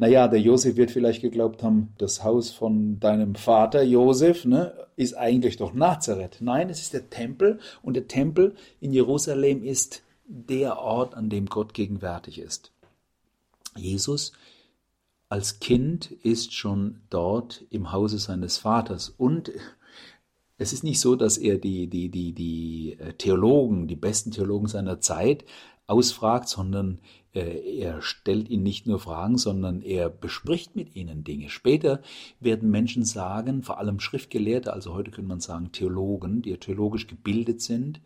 Naja, 0.00 0.28
der 0.28 0.40
Josef 0.40 0.76
wird 0.76 0.92
vielleicht 0.92 1.22
geglaubt 1.22 1.64
haben, 1.64 1.92
das 1.98 2.22
Haus 2.22 2.52
von 2.52 3.00
deinem 3.00 3.34
Vater 3.34 3.82
Josef 3.82 4.44
ne, 4.44 4.72
ist 4.94 5.14
eigentlich 5.14 5.56
doch 5.56 5.74
Nazareth. 5.74 6.38
Nein, 6.40 6.70
es 6.70 6.80
ist 6.80 6.92
der 6.94 7.10
Tempel 7.10 7.58
und 7.82 7.94
der 7.94 8.06
Tempel 8.06 8.54
in 8.80 8.92
Jerusalem 8.92 9.64
ist 9.64 10.04
der 10.24 10.78
Ort, 10.78 11.16
an 11.16 11.30
dem 11.30 11.46
Gott 11.46 11.74
gegenwärtig 11.74 12.38
ist. 12.38 12.70
Jesus 13.76 14.32
als 15.28 15.58
Kind 15.58 16.12
ist 16.22 16.54
schon 16.54 17.00
dort 17.10 17.64
im 17.70 17.90
Hause 17.90 18.18
seines 18.18 18.58
Vaters 18.58 19.12
und 19.18 19.50
es 20.58 20.72
ist 20.72 20.84
nicht 20.84 21.00
so, 21.00 21.16
dass 21.16 21.38
er 21.38 21.58
die, 21.58 21.88
die, 21.88 22.08
die, 22.08 22.32
die 22.32 22.98
Theologen, 23.18 23.88
die 23.88 23.96
besten 23.96 24.30
Theologen 24.30 24.68
seiner 24.68 25.00
Zeit 25.00 25.44
ausfragt, 25.88 26.48
sondern 26.48 26.98
äh, 26.98 27.17
er 27.32 28.02
stellt 28.02 28.48
ihnen 28.48 28.62
nicht 28.62 28.86
nur 28.86 28.98
Fragen, 28.98 29.36
sondern 29.36 29.82
er 29.82 30.08
bespricht 30.08 30.74
mit 30.74 30.96
ihnen 30.96 31.24
Dinge. 31.24 31.50
Später 31.50 32.00
werden 32.40 32.70
Menschen 32.70 33.04
sagen, 33.04 33.62
vor 33.62 33.78
allem 33.78 34.00
Schriftgelehrte, 34.00 34.72
also 34.72 34.94
heute 34.94 35.10
könnte 35.10 35.28
man 35.28 35.40
sagen 35.40 35.72
Theologen, 35.72 36.42
die 36.42 36.56
theologisch 36.56 37.06
gebildet 37.06 37.60
sind, 37.60 38.00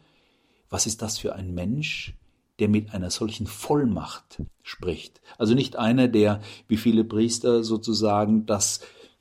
was 0.68 0.86
ist 0.86 1.02
das 1.02 1.18
für 1.18 1.34
ein 1.34 1.54
Mensch, 1.54 2.14
der 2.58 2.68
mit 2.68 2.94
einer 2.94 3.10
solchen 3.10 3.46
Vollmacht 3.46 4.42
spricht. 4.62 5.20
Also 5.38 5.54
nicht 5.54 5.76
einer, 5.76 6.08
der 6.08 6.40
wie 6.68 6.76
viele 6.76 7.04
Priester 7.04 7.62
sozusagen 7.62 8.46
das, 8.46 8.80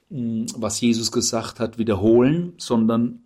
hm, 0.09 0.47
was 0.55 0.81
Jesus 0.81 1.11
gesagt 1.11 1.59
hat, 1.59 1.77
wiederholen, 1.77 2.53
sondern 2.57 3.23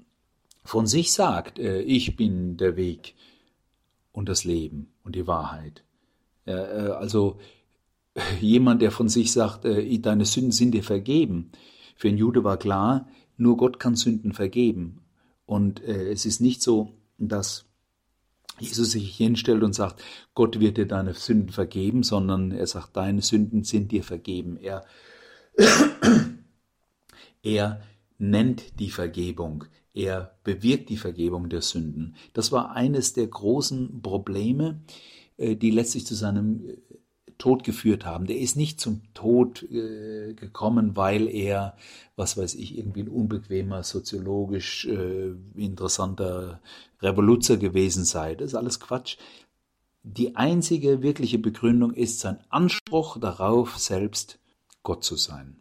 von 0.64 0.88
sich 0.88 1.14
sagt, 1.14 1.60
äh, 1.60 1.82
ich 1.82 2.16
bin 2.16 2.58
der 2.58 2.76
Weg 2.76 3.16
und 4.12 4.28
das 4.28 4.44
Leben 4.44 4.94
und 5.04 5.16
die 5.16 5.28
Wahrheit. 5.28 5.85
Äh, 6.46 6.54
also 6.54 7.40
jemand, 8.42 8.82
der 8.82 8.92
von 8.92 9.10
sich 9.10 9.32
sagt, 9.32 9.66
äh, 9.66 10.00
deine 10.00 10.26
Sünden 10.26 10.52
sind 10.52 10.72
dir 10.72 10.84
vergeben. 10.84 11.52
Für 11.96 12.08
einen 12.08 12.18
Jude 12.18 12.44
war 12.44 12.58
klar, 12.58 13.08
nur 13.38 13.58
Gott 13.58 13.80
kann 13.80 13.96
Sünden 13.96 14.34
vergeben. 14.34 15.02
Und 15.46 15.84
äh, 15.84 16.12
es 16.12 16.26
ist 16.26 16.42
nicht 16.42 16.62
so, 16.62 16.94
dass 17.18 17.66
Jesus 18.60 18.92
sich 18.92 19.16
hinstellt 19.16 19.64
und 19.64 19.74
sagt, 19.74 20.02
Gott 20.34 20.60
wird 20.60 20.78
dir 20.78 20.88
deine 20.88 21.14
Sünden 21.14 21.50
vergeben, 21.50 22.04
sondern 22.04 22.52
er 22.52 22.68
sagt, 22.68 22.96
deine 22.96 23.22
Sünden 23.22 23.64
sind 23.64 23.92
dir 23.92 24.04
vergeben. 24.04 24.58
Er, 24.58 24.86
er 27.44 27.82
nennt 28.18 28.80
die 28.80 28.90
Vergebung. 28.90 29.66
Er 29.94 30.38
bewirkt 30.44 30.90
die 30.90 30.98
Vergebung 30.98 31.50
der 31.50 31.62
Sünden. 31.62 32.16
Das 32.34 32.52
war 32.52 32.72
eines 32.72 33.14
der 33.14 33.28
großen 33.28 34.02
Probleme, 34.02 34.82
äh, 34.90 35.25
die 35.38 35.72
letztlich 35.72 36.06
zu 36.06 36.16
seinem 36.16 36.68
äh, 36.68 36.78
Tod 37.38 37.64
geführt 37.64 38.06
haben. 38.06 38.28
Der 38.28 38.38
ist 38.38 38.56
nicht 38.56 38.80
zum 38.80 39.02
Tod 39.14 39.64
äh, 39.64 40.34
gekommen, 40.34 40.96
weil 40.96 41.28
er, 41.28 41.76
was 42.16 42.38
weiß 42.38 42.56
ich, 42.56 42.78
irgendwie 42.78 43.02
ein 43.02 43.10
unbequemer, 43.10 43.84
soziologisch 43.84 44.86
äh, 44.86 45.34
interessanter 45.56 46.62
Revoluzer 47.02 47.58
gewesen 47.58 48.06
sei. 48.06 48.36
Das 48.36 48.48
ist 48.48 48.56
alles 48.56 48.80
Quatsch. 48.80 49.18
Die 50.04 50.36
einzige 50.36 51.02
wirkliche 51.02 51.40
Begründung 51.40 51.94
ist 51.94 52.20
sein 52.20 52.40
Anspruch 52.50 53.20
darauf, 53.20 53.78
selbst 53.78 54.40
Gott 54.84 55.04
zu 55.04 55.16
sein. 55.16 55.58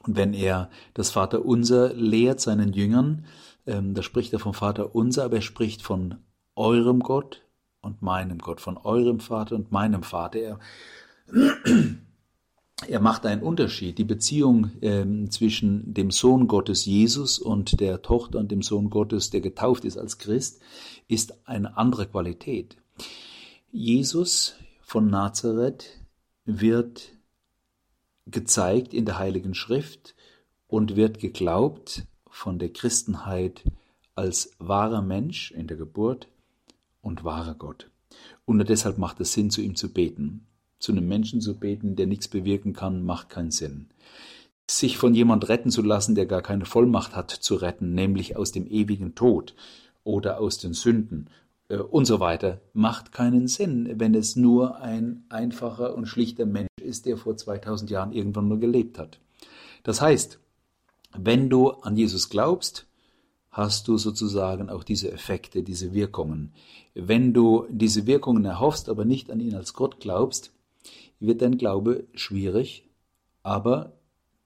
Und 0.00 0.16
wenn 0.16 0.34
er 0.34 0.68
das 0.92 1.12
Vaterunser 1.12 1.94
lehrt 1.94 2.40
seinen 2.40 2.72
Jüngern, 2.74 3.24
ähm, 3.66 3.94
da 3.94 4.02
spricht 4.02 4.32
er 4.32 4.40
vom 4.40 4.52
Vaterunser, 4.52 5.24
aber 5.24 5.36
er 5.36 5.42
spricht 5.42 5.80
von 5.80 6.16
eurem 6.54 7.00
Gott, 7.00 7.43
und 7.84 8.02
meinem 8.02 8.38
Gott, 8.38 8.60
von 8.60 8.76
eurem 8.76 9.20
Vater 9.20 9.54
und 9.54 9.72
meinem 9.72 10.02
Vater. 10.02 10.38
Er, 10.38 10.58
er 12.88 13.00
macht 13.00 13.26
einen 13.26 13.42
Unterschied. 13.42 13.98
Die 13.98 14.04
Beziehung 14.04 14.70
ähm, 14.82 15.30
zwischen 15.30 15.94
dem 15.94 16.10
Sohn 16.10 16.48
Gottes 16.48 16.84
Jesus 16.84 17.38
und 17.38 17.80
der 17.80 18.02
Tochter 18.02 18.38
und 18.38 18.50
dem 18.50 18.62
Sohn 18.62 18.90
Gottes, 18.90 19.30
der 19.30 19.40
getauft 19.40 19.84
ist 19.84 19.98
als 19.98 20.18
Christ, 20.18 20.60
ist 21.08 21.46
eine 21.46 21.76
andere 21.76 22.06
Qualität. 22.06 22.76
Jesus 23.70 24.56
von 24.82 25.08
Nazareth 25.08 25.98
wird 26.44 27.12
gezeigt 28.26 28.94
in 28.94 29.04
der 29.04 29.18
Heiligen 29.18 29.54
Schrift 29.54 30.14
und 30.68 30.96
wird 30.96 31.18
geglaubt 31.18 32.06
von 32.28 32.58
der 32.58 32.72
Christenheit 32.72 33.64
als 34.14 34.52
wahrer 34.58 35.02
Mensch 35.02 35.50
in 35.50 35.66
der 35.66 35.76
Geburt 35.76 36.28
und 37.04 37.24
wahrer 37.24 37.54
Gott. 37.54 37.90
Und 38.44 38.68
deshalb 38.68 38.98
macht 38.98 39.20
es 39.20 39.32
Sinn, 39.32 39.50
zu 39.50 39.60
ihm 39.60 39.76
zu 39.76 39.92
beten. 39.92 40.46
Zu 40.78 40.92
einem 40.92 41.08
Menschen 41.08 41.40
zu 41.40 41.58
beten, 41.58 41.96
der 41.96 42.06
nichts 42.06 42.28
bewirken 42.28 42.72
kann, 42.72 43.04
macht 43.04 43.28
keinen 43.28 43.50
Sinn. 43.50 43.88
Sich 44.68 44.96
von 44.96 45.14
jemand 45.14 45.48
retten 45.48 45.70
zu 45.70 45.82
lassen, 45.82 46.14
der 46.14 46.26
gar 46.26 46.42
keine 46.42 46.64
Vollmacht 46.64 47.14
hat 47.14 47.30
zu 47.30 47.54
retten, 47.54 47.94
nämlich 47.94 48.36
aus 48.36 48.52
dem 48.52 48.66
ewigen 48.66 49.14
Tod 49.14 49.54
oder 50.04 50.40
aus 50.40 50.58
den 50.58 50.72
Sünden 50.72 51.28
äh, 51.68 51.76
und 51.76 52.06
so 52.06 52.20
weiter, 52.20 52.60
macht 52.72 53.12
keinen 53.12 53.46
Sinn, 53.46 53.94
wenn 53.98 54.14
es 54.14 54.36
nur 54.36 54.80
ein 54.80 55.24
einfacher 55.28 55.94
und 55.94 56.06
schlichter 56.06 56.46
Mensch 56.46 56.68
ist, 56.80 57.06
der 57.06 57.16
vor 57.16 57.36
2000 57.36 57.90
Jahren 57.90 58.12
irgendwann 58.12 58.48
nur 58.48 58.58
gelebt 58.58 58.98
hat. 58.98 59.18
Das 59.82 60.00
heißt, 60.00 60.38
wenn 61.16 61.50
du 61.50 61.70
an 61.70 61.96
Jesus 61.96 62.28
glaubst, 62.28 62.86
hast 63.54 63.86
du 63.86 63.98
sozusagen 63.98 64.68
auch 64.68 64.82
diese 64.82 65.12
Effekte, 65.12 65.62
diese 65.62 65.94
Wirkungen. 65.94 66.52
Wenn 66.94 67.32
du 67.32 67.66
diese 67.70 68.04
Wirkungen 68.04 68.44
erhoffst, 68.44 68.88
aber 68.88 69.04
nicht 69.04 69.30
an 69.30 69.38
ihn 69.38 69.54
als 69.54 69.74
Gott 69.74 70.00
glaubst, 70.00 70.52
wird 71.20 71.40
dein 71.40 71.56
Glaube 71.56 72.04
schwierig, 72.14 72.90
aber 73.44 73.92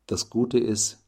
das 0.06 0.28
Gute 0.28 0.58
ist, 0.58 1.06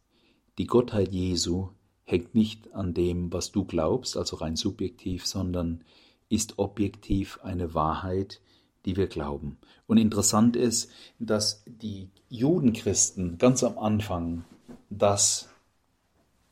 die 0.57 0.67
Gottheit 0.67 1.13
Jesu 1.13 1.69
hängt 2.05 2.35
nicht 2.35 2.73
an 2.73 2.95
dem, 2.95 3.35
was 3.35 3.53
du 3.53 3.67
glaubst, 3.67 4.17
also 4.17 4.37
rein 4.37 4.57
subjektiv, 4.57 5.27
sondern 5.27 5.85
ist 6.31 6.59
objektiv 6.59 7.39
eine 7.43 7.75
Wahrheit, 7.75 8.41
die 8.87 8.97
wir 8.97 9.09
glauben. 9.09 9.59
Und 9.87 9.99
interessant 9.99 10.57
ist, 10.57 10.91
dass 11.19 11.65
die 11.67 12.09
Judenchristen 12.31 13.37
ganz 13.37 13.63
am 13.63 13.77
Anfang 13.77 14.47
das 14.89 15.51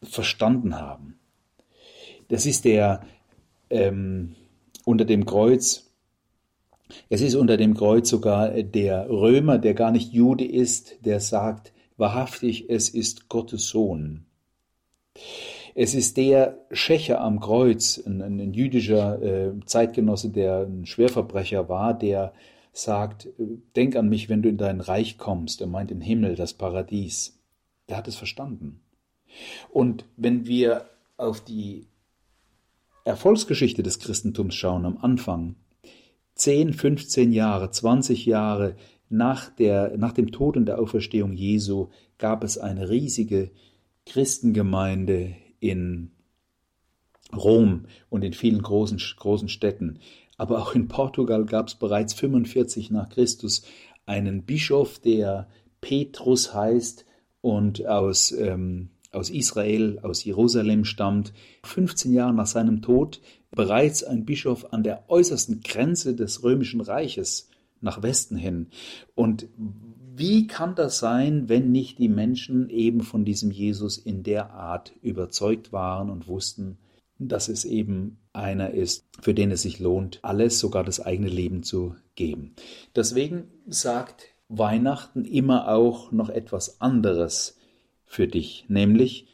verstanden 0.02 0.74
haben. 0.74 1.18
Das 2.28 2.46
ist 2.46 2.64
der 2.64 3.02
ähm, 3.70 4.34
unter 4.84 5.04
dem 5.04 5.26
Kreuz, 5.26 5.90
es 7.08 7.20
ist 7.20 7.34
unter 7.34 7.56
dem 7.56 7.74
Kreuz 7.74 8.08
sogar 8.08 8.50
der 8.50 9.08
Römer, 9.10 9.58
der 9.58 9.74
gar 9.74 9.90
nicht 9.90 10.12
Jude 10.12 10.44
ist, 10.44 11.04
der 11.04 11.20
sagt, 11.20 11.72
wahrhaftig, 11.96 12.70
es 12.70 12.88
ist 12.88 13.28
Gottes 13.28 13.68
Sohn. 13.68 14.24
Es 15.74 15.94
ist 15.94 16.16
der 16.16 16.58
Schächer 16.72 17.20
am 17.20 17.40
Kreuz, 17.40 18.02
ein, 18.04 18.22
ein 18.22 18.52
jüdischer 18.52 19.22
äh, 19.22 19.52
Zeitgenosse, 19.64 20.30
der 20.30 20.66
ein 20.66 20.86
Schwerverbrecher 20.86 21.68
war, 21.68 21.94
der 21.94 22.32
sagt, 22.72 23.28
denk 23.76 23.96
an 23.96 24.08
mich, 24.08 24.28
wenn 24.28 24.42
du 24.42 24.48
in 24.48 24.56
dein 24.56 24.80
Reich 24.80 25.18
kommst. 25.18 25.60
Er 25.60 25.66
meint 25.66 25.90
den 25.90 26.00
Himmel, 26.00 26.36
das 26.36 26.54
Paradies. 26.54 27.38
Der 27.88 27.96
hat 27.96 28.08
es 28.08 28.16
verstanden. 28.16 28.80
Und 29.70 30.04
wenn 30.16 30.46
wir 30.46 30.88
auf 31.16 31.40
die 31.40 31.86
Erfolgsgeschichte 33.08 33.82
des 33.82 33.98
Christentums 33.98 34.54
schauen 34.54 34.84
am 34.84 34.98
Anfang, 34.98 35.56
10, 36.34 36.72
15 36.72 37.32
Jahre, 37.32 37.70
20 37.70 38.26
Jahre 38.26 38.76
nach, 39.08 39.50
der, 39.50 39.96
nach 39.96 40.12
dem 40.12 40.30
Tod 40.30 40.56
und 40.56 40.66
der 40.66 40.78
Auferstehung 40.78 41.32
Jesu 41.32 41.88
gab 42.18 42.44
es 42.44 42.58
eine 42.58 42.88
riesige 42.90 43.50
Christengemeinde 44.06 45.34
in 45.58 46.12
Rom 47.34 47.86
und 48.08 48.24
in 48.24 48.32
vielen 48.32 48.62
großen, 48.62 48.98
großen 49.16 49.48
Städten. 49.48 49.98
Aber 50.36 50.62
auch 50.62 50.74
in 50.74 50.88
Portugal 50.88 51.44
gab 51.44 51.68
es 51.68 51.74
bereits 51.74 52.14
45 52.14 52.90
nach 52.90 53.08
Christus 53.08 53.62
einen 54.06 54.44
Bischof, 54.44 54.98
der 54.98 55.48
Petrus 55.80 56.54
heißt 56.54 57.04
und 57.40 57.86
aus 57.86 58.32
ähm, 58.32 58.90
aus 59.12 59.30
Israel, 59.30 59.98
aus 60.02 60.24
Jerusalem 60.24 60.84
stammt, 60.84 61.32
15 61.64 62.12
Jahre 62.12 62.34
nach 62.34 62.46
seinem 62.46 62.82
Tod 62.82 63.20
bereits 63.50 64.04
ein 64.04 64.24
Bischof 64.24 64.72
an 64.72 64.82
der 64.82 65.08
äußersten 65.08 65.60
Grenze 65.60 66.14
des 66.14 66.42
römischen 66.42 66.80
Reiches 66.80 67.48
nach 67.80 68.02
Westen 68.02 68.36
hin. 68.36 68.68
Und 69.14 69.48
wie 70.14 70.46
kann 70.46 70.74
das 70.74 70.98
sein, 70.98 71.48
wenn 71.48 71.70
nicht 71.70 71.98
die 71.98 72.08
Menschen 72.08 72.70
eben 72.70 73.02
von 73.02 73.24
diesem 73.24 73.50
Jesus 73.50 73.98
in 73.98 74.22
der 74.22 74.52
Art 74.52 74.92
überzeugt 75.00 75.72
waren 75.72 76.10
und 76.10 76.26
wussten, 76.26 76.78
dass 77.18 77.48
es 77.48 77.64
eben 77.64 78.18
einer 78.32 78.70
ist, 78.70 79.04
für 79.20 79.34
den 79.34 79.50
es 79.50 79.62
sich 79.62 79.80
lohnt, 79.80 80.20
alles, 80.22 80.58
sogar 80.58 80.84
das 80.84 81.00
eigene 81.00 81.28
Leben 81.28 81.62
zu 81.62 81.94
geben. 82.14 82.54
Deswegen 82.94 83.48
sagt 83.66 84.26
Weihnachten 84.48 85.24
immer 85.24 85.68
auch 85.68 86.12
noch 86.12 86.30
etwas 86.30 86.80
anderes 86.80 87.57
für 88.08 88.26
dich, 88.26 88.64
nämlich 88.68 89.26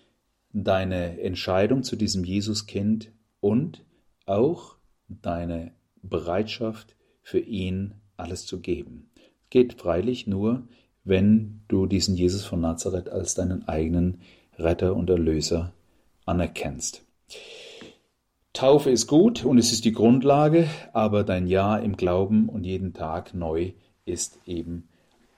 deine 0.53 1.20
Entscheidung 1.20 1.83
zu 1.83 1.97
diesem 1.97 2.25
Jesuskind 2.25 3.12
und 3.41 3.85
auch 4.27 4.77
deine 5.09 5.72
Bereitschaft 6.03 6.97
für 7.22 7.39
ihn 7.39 7.95
alles 8.16 8.45
zu 8.45 8.61
geben. 8.61 9.11
Geht 9.49 9.81
freilich 9.81 10.27
nur, 10.27 10.68
wenn 11.05 11.62
du 11.68 11.87
diesen 11.87 12.16
Jesus 12.16 12.45
von 12.45 12.61
Nazareth 12.61 13.09
als 13.09 13.35
deinen 13.35 13.66
eigenen 13.68 14.20
Retter 14.59 14.95
und 14.95 15.09
Erlöser 15.11 15.72
anerkennst. 16.27 17.03
Taufe 18.53 18.91
ist 18.91 19.07
gut 19.07 19.45
und 19.45 19.59
es 19.59 19.72
ist 19.72 19.85
die 19.85 19.93
Grundlage, 19.93 20.68
aber 20.93 21.25
dein 21.25 21.47
Ja 21.47 21.77
im 21.77 21.97
Glauben 21.97 22.49
und 22.49 22.64
jeden 22.64 22.93
Tag 22.95 23.35
neu 23.35 23.72
ist 24.05 24.39
eben 24.47 24.89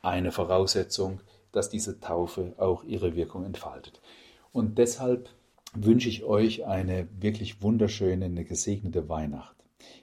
eine 0.03 0.33
Voraussetzung, 0.33 1.21
dass 1.57 1.71
diese 1.71 2.01
Taufe 2.01 2.53
auch 2.59 2.85
ihre 2.85 3.17
Wirkung 3.17 3.45
entfaltet. 3.45 4.03
Und 4.53 4.77
deshalb 4.77 5.31
wünsche 5.75 6.11
ich 6.11 6.25
euch 6.25 6.67
eine 6.67 7.09
wirklich 7.19 7.63
wunderschöne, 7.63 8.27
eine 8.27 8.45
gesegnete 8.45 9.09
Weihnacht 9.09 9.57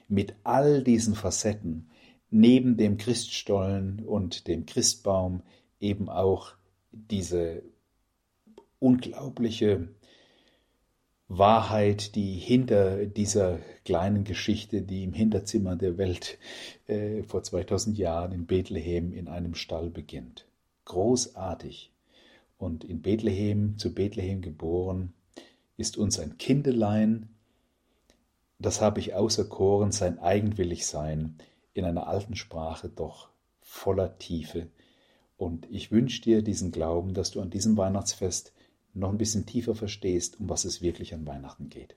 mit 0.08 0.34
all 0.42 0.82
diesen 0.82 1.14
Facetten, 1.14 1.90
neben 2.30 2.76
dem 2.76 2.96
Christstollen 2.96 4.04
und 4.04 4.48
dem 4.48 4.66
Christbaum 4.66 5.42
eben 5.78 6.08
auch 6.08 6.54
diese 6.90 7.62
unglaubliche 8.80 9.88
Wahrheit, 11.28 12.16
die 12.16 12.34
hinter 12.34 13.06
dieser 13.06 13.60
kleinen 13.84 14.24
Geschichte, 14.24 14.82
die 14.82 15.04
im 15.04 15.12
Hinterzimmer 15.12 15.76
der 15.76 15.98
Welt 15.98 16.38
äh, 16.88 17.22
vor 17.22 17.44
2000 17.44 17.96
Jahren 17.96 18.32
in 18.32 18.46
Bethlehem 18.46 19.12
in 19.12 19.28
einem 19.28 19.54
Stall 19.54 19.90
beginnt 19.90 20.46
großartig. 20.84 21.92
Und 22.58 22.84
in 22.84 23.02
Bethlehem, 23.02 23.78
zu 23.78 23.94
Bethlehem 23.94 24.40
geboren, 24.40 25.12
ist 25.76 25.96
uns 25.96 26.18
ein 26.18 26.38
Kindelein, 26.38 27.28
das 28.58 28.80
habe 28.80 29.00
ich 29.00 29.14
auserkoren, 29.14 29.92
sein 29.92 30.18
Eigenwilligsein 30.18 31.36
in 31.74 31.84
einer 31.84 32.06
alten 32.06 32.36
Sprache 32.36 32.88
doch 32.88 33.28
voller 33.60 34.18
Tiefe. 34.18 34.68
Und 35.36 35.68
ich 35.70 35.90
wünsche 35.90 36.22
dir 36.22 36.42
diesen 36.42 36.70
Glauben, 36.70 37.12
dass 37.12 37.32
du 37.32 37.40
an 37.40 37.50
diesem 37.50 37.76
Weihnachtsfest 37.76 38.52
noch 38.94 39.10
ein 39.10 39.18
bisschen 39.18 39.44
tiefer 39.44 39.74
verstehst, 39.74 40.38
um 40.38 40.48
was 40.48 40.64
es 40.64 40.80
wirklich 40.80 41.12
an 41.14 41.26
Weihnachten 41.26 41.68
geht. 41.68 41.96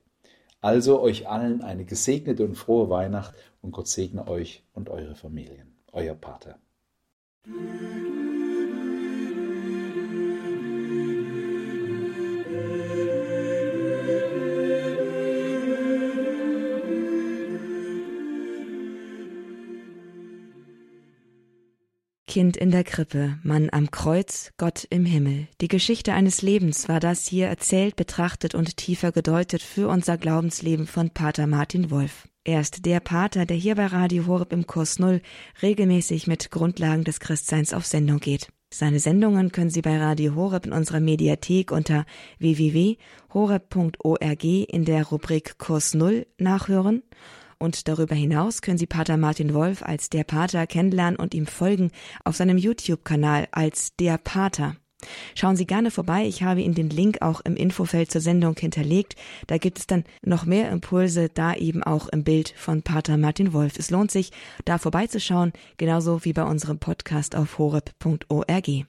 Also 0.59 0.99
euch 0.99 1.29
allen 1.29 1.61
eine 1.61 1.85
gesegnete 1.85 2.43
und 2.43 2.55
frohe 2.55 2.89
Weihnacht 2.89 3.35
und 3.61 3.71
Gott 3.71 3.87
segne 3.87 4.27
euch 4.27 4.63
und 4.73 4.89
eure 4.89 5.15
Familien. 5.15 5.75
Euer 5.91 6.15
Pater. 6.15 6.57
Kind 22.37 22.55
in 22.55 22.69
der 22.69 22.83
Krippe, 22.83 23.39
Mann 23.41 23.69
am 23.71 23.89
Kreuz, 23.89 24.51
Gott 24.57 24.85
im 24.91 25.05
Himmel. 25.05 25.47
Die 25.59 25.67
Geschichte 25.67 26.13
eines 26.13 26.43
Lebens 26.43 26.87
war 26.87 26.99
das 26.99 27.25
hier 27.25 27.47
erzählt, 27.47 27.95
betrachtet 27.95 28.53
und 28.53 28.77
tiefer 28.77 29.11
gedeutet 29.11 29.63
für 29.63 29.87
unser 29.87 30.19
Glaubensleben 30.19 30.85
von 30.85 31.09
Pater 31.09 31.47
Martin 31.47 31.89
Wolf. 31.89 32.27
Er 32.43 32.61
ist 32.61 32.85
der 32.85 32.99
Pater, 32.99 33.47
der 33.47 33.57
hier 33.57 33.73
bei 33.73 33.87
Radio 33.87 34.27
Horeb 34.27 34.53
im 34.53 34.67
Kurs 34.67 34.99
Null 34.99 35.21
regelmäßig 35.63 36.27
mit 36.27 36.51
Grundlagen 36.51 37.03
des 37.03 37.19
Christseins 37.19 37.73
auf 37.73 37.87
Sendung 37.87 38.19
geht. 38.19 38.49
Seine 38.71 38.99
Sendungen 38.99 39.51
können 39.51 39.71
Sie 39.71 39.81
bei 39.81 39.97
Radio 39.97 40.35
Horeb 40.35 40.67
in 40.67 40.73
unserer 40.73 40.99
Mediathek 40.99 41.71
unter 41.71 42.05
www.horeb.org 42.37 44.43
in 44.43 44.85
der 44.85 45.07
Rubrik 45.07 45.57
Kurs 45.57 45.95
Null 45.95 46.27
nachhören 46.37 47.01
und 47.59 47.87
darüber 47.87 48.15
hinaus 48.15 48.61
können 48.61 48.77
Sie 48.77 48.87
Pater 48.87 49.17
Martin 49.17 49.53
Wolf 49.53 49.83
als 49.83 50.09
der 50.09 50.23
Pater 50.23 50.67
kennenlernen 50.67 51.19
und 51.19 51.33
ihm 51.33 51.47
folgen 51.47 51.91
auf 52.23 52.35
seinem 52.35 52.57
YouTube-Kanal 52.57 53.47
als 53.51 53.95
der 53.95 54.17
Pater. 54.17 54.75
Schauen 55.35 55.55
Sie 55.55 55.67
gerne 55.67 55.91
vorbei. 55.91 56.25
Ich 56.25 56.43
habe 56.43 56.61
Ihnen 56.61 56.73
den 56.73 56.89
Link 56.89 57.21
auch 57.21 57.41
im 57.41 57.55
Infofeld 57.55 58.11
zur 58.11 58.21
Sendung 58.21 58.55
hinterlegt. 58.57 59.15
Da 59.45 59.57
gibt 59.57 59.79
es 59.79 59.87
dann 59.87 60.03
noch 60.23 60.45
mehr 60.45 60.71
Impulse, 60.71 61.29
da 61.29 61.53
eben 61.53 61.83
auch 61.83 62.07
im 62.07 62.23
Bild 62.23 62.53
von 62.57 62.81
Pater 62.81 63.17
Martin 63.17 63.53
Wolf. 63.53 63.77
Es 63.77 63.91
lohnt 63.91 64.11
sich, 64.11 64.31
da 64.65 64.77
vorbeizuschauen, 64.77 65.53
genauso 65.77 66.25
wie 66.25 66.33
bei 66.33 66.43
unserem 66.43 66.79
Podcast 66.79 67.35
auf 67.35 67.57
horeb.org. 67.57 68.87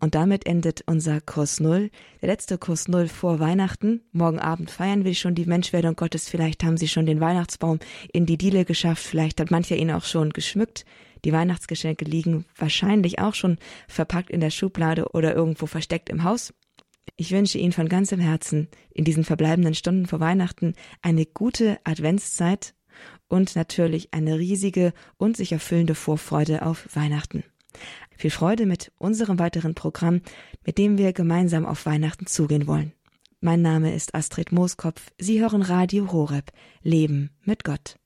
Und 0.00 0.14
damit 0.14 0.46
endet 0.46 0.82
unser 0.86 1.20
Kurs 1.20 1.60
Null, 1.60 1.90
der 2.20 2.28
letzte 2.28 2.58
Kurs 2.58 2.88
Null 2.88 3.08
vor 3.08 3.40
Weihnachten. 3.40 4.02
Morgen 4.12 4.38
Abend 4.38 4.70
feiern 4.70 5.04
wir 5.04 5.14
schon 5.14 5.34
die 5.34 5.46
Menschwerdung 5.46 5.96
Gottes. 5.96 6.28
Vielleicht 6.28 6.62
haben 6.62 6.76
Sie 6.76 6.88
schon 6.88 7.06
den 7.06 7.20
Weihnachtsbaum 7.20 7.80
in 8.12 8.26
die 8.26 8.38
Diele 8.38 8.64
geschafft. 8.64 9.02
Vielleicht 9.02 9.40
hat 9.40 9.50
mancher 9.50 9.76
ihn 9.76 9.90
auch 9.90 10.04
schon 10.04 10.30
geschmückt. 10.30 10.84
Die 11.24 11.32
Weihnachtsgeschenke 11.32 12.04
liegen 12.04 12.44
wahrscheinlich 12.56 13.18
auch 13.18 13.34
schon 13.34 13.58
verpackt 13.88 14.30
in 14.30 14.40
der 14.40 14.50
Schublade 14.50 15.10
oder 15.12 15.34
irgendwo 15.34 15.66
versteckt 15.66 16.10
im 16.10 16.22
Haus. 16.22 16.54
Ich 17.16 17.32
wünsche 17.32 17.58
Ihnen 17.58 17.72
von 17.72 17.88
ganzem 17.88 18.20
Herzen 18.20 18.68
in 18.90 19.04
diesen 19.04 19.24
verbleibenden 19.24 19.74
Stunden 19.74 20.06
vor 20.06 20.20
Weihnachten 20.20 20.74
eine 21.02 21.26
gute 21.26 21.78
Adventszeit 21.84 22.74
und 23.28 23.56
natürlich 23.56 24.12
eine 24.12 24.38
riesige 24.38 24.92
und 25.16 25.36
sich 25.36 25.52
erfüllende 25.52 25.94
Vorfreude 25.94 26.64
auf 26.64 26.88
Weihnachten. 26.94 27.44
Viel 28.16 28.30
Freude 28.30 28.66
mit 28.66 28.92
unserem 28.98 29.38
weiteren 29.38 29.74
Programm, 29.74 30.22
mit 30.64 30.78
dem 30.78 30.98
wir 30.98 31.12
gemeinsam 31.12 31.66
auf 31.66 31.86
Weihnachten 31.86 32.26
zugehen 32.26 32.66
wollen. 32.66 32.92
Mein 33.40 33.62
Name 33.62 33.94
ist 33.94 34.14
Astrid 34.14 34.50
Mooskopf. 34.50 35.12
Sie 35.18 35.40
hören 35.40 35.62
Radio 35.62 36.10
Horeb. 36.10 36.50
Leben 36.82 37.30
mit 37.44 37.62
Gott. 37.62 37.96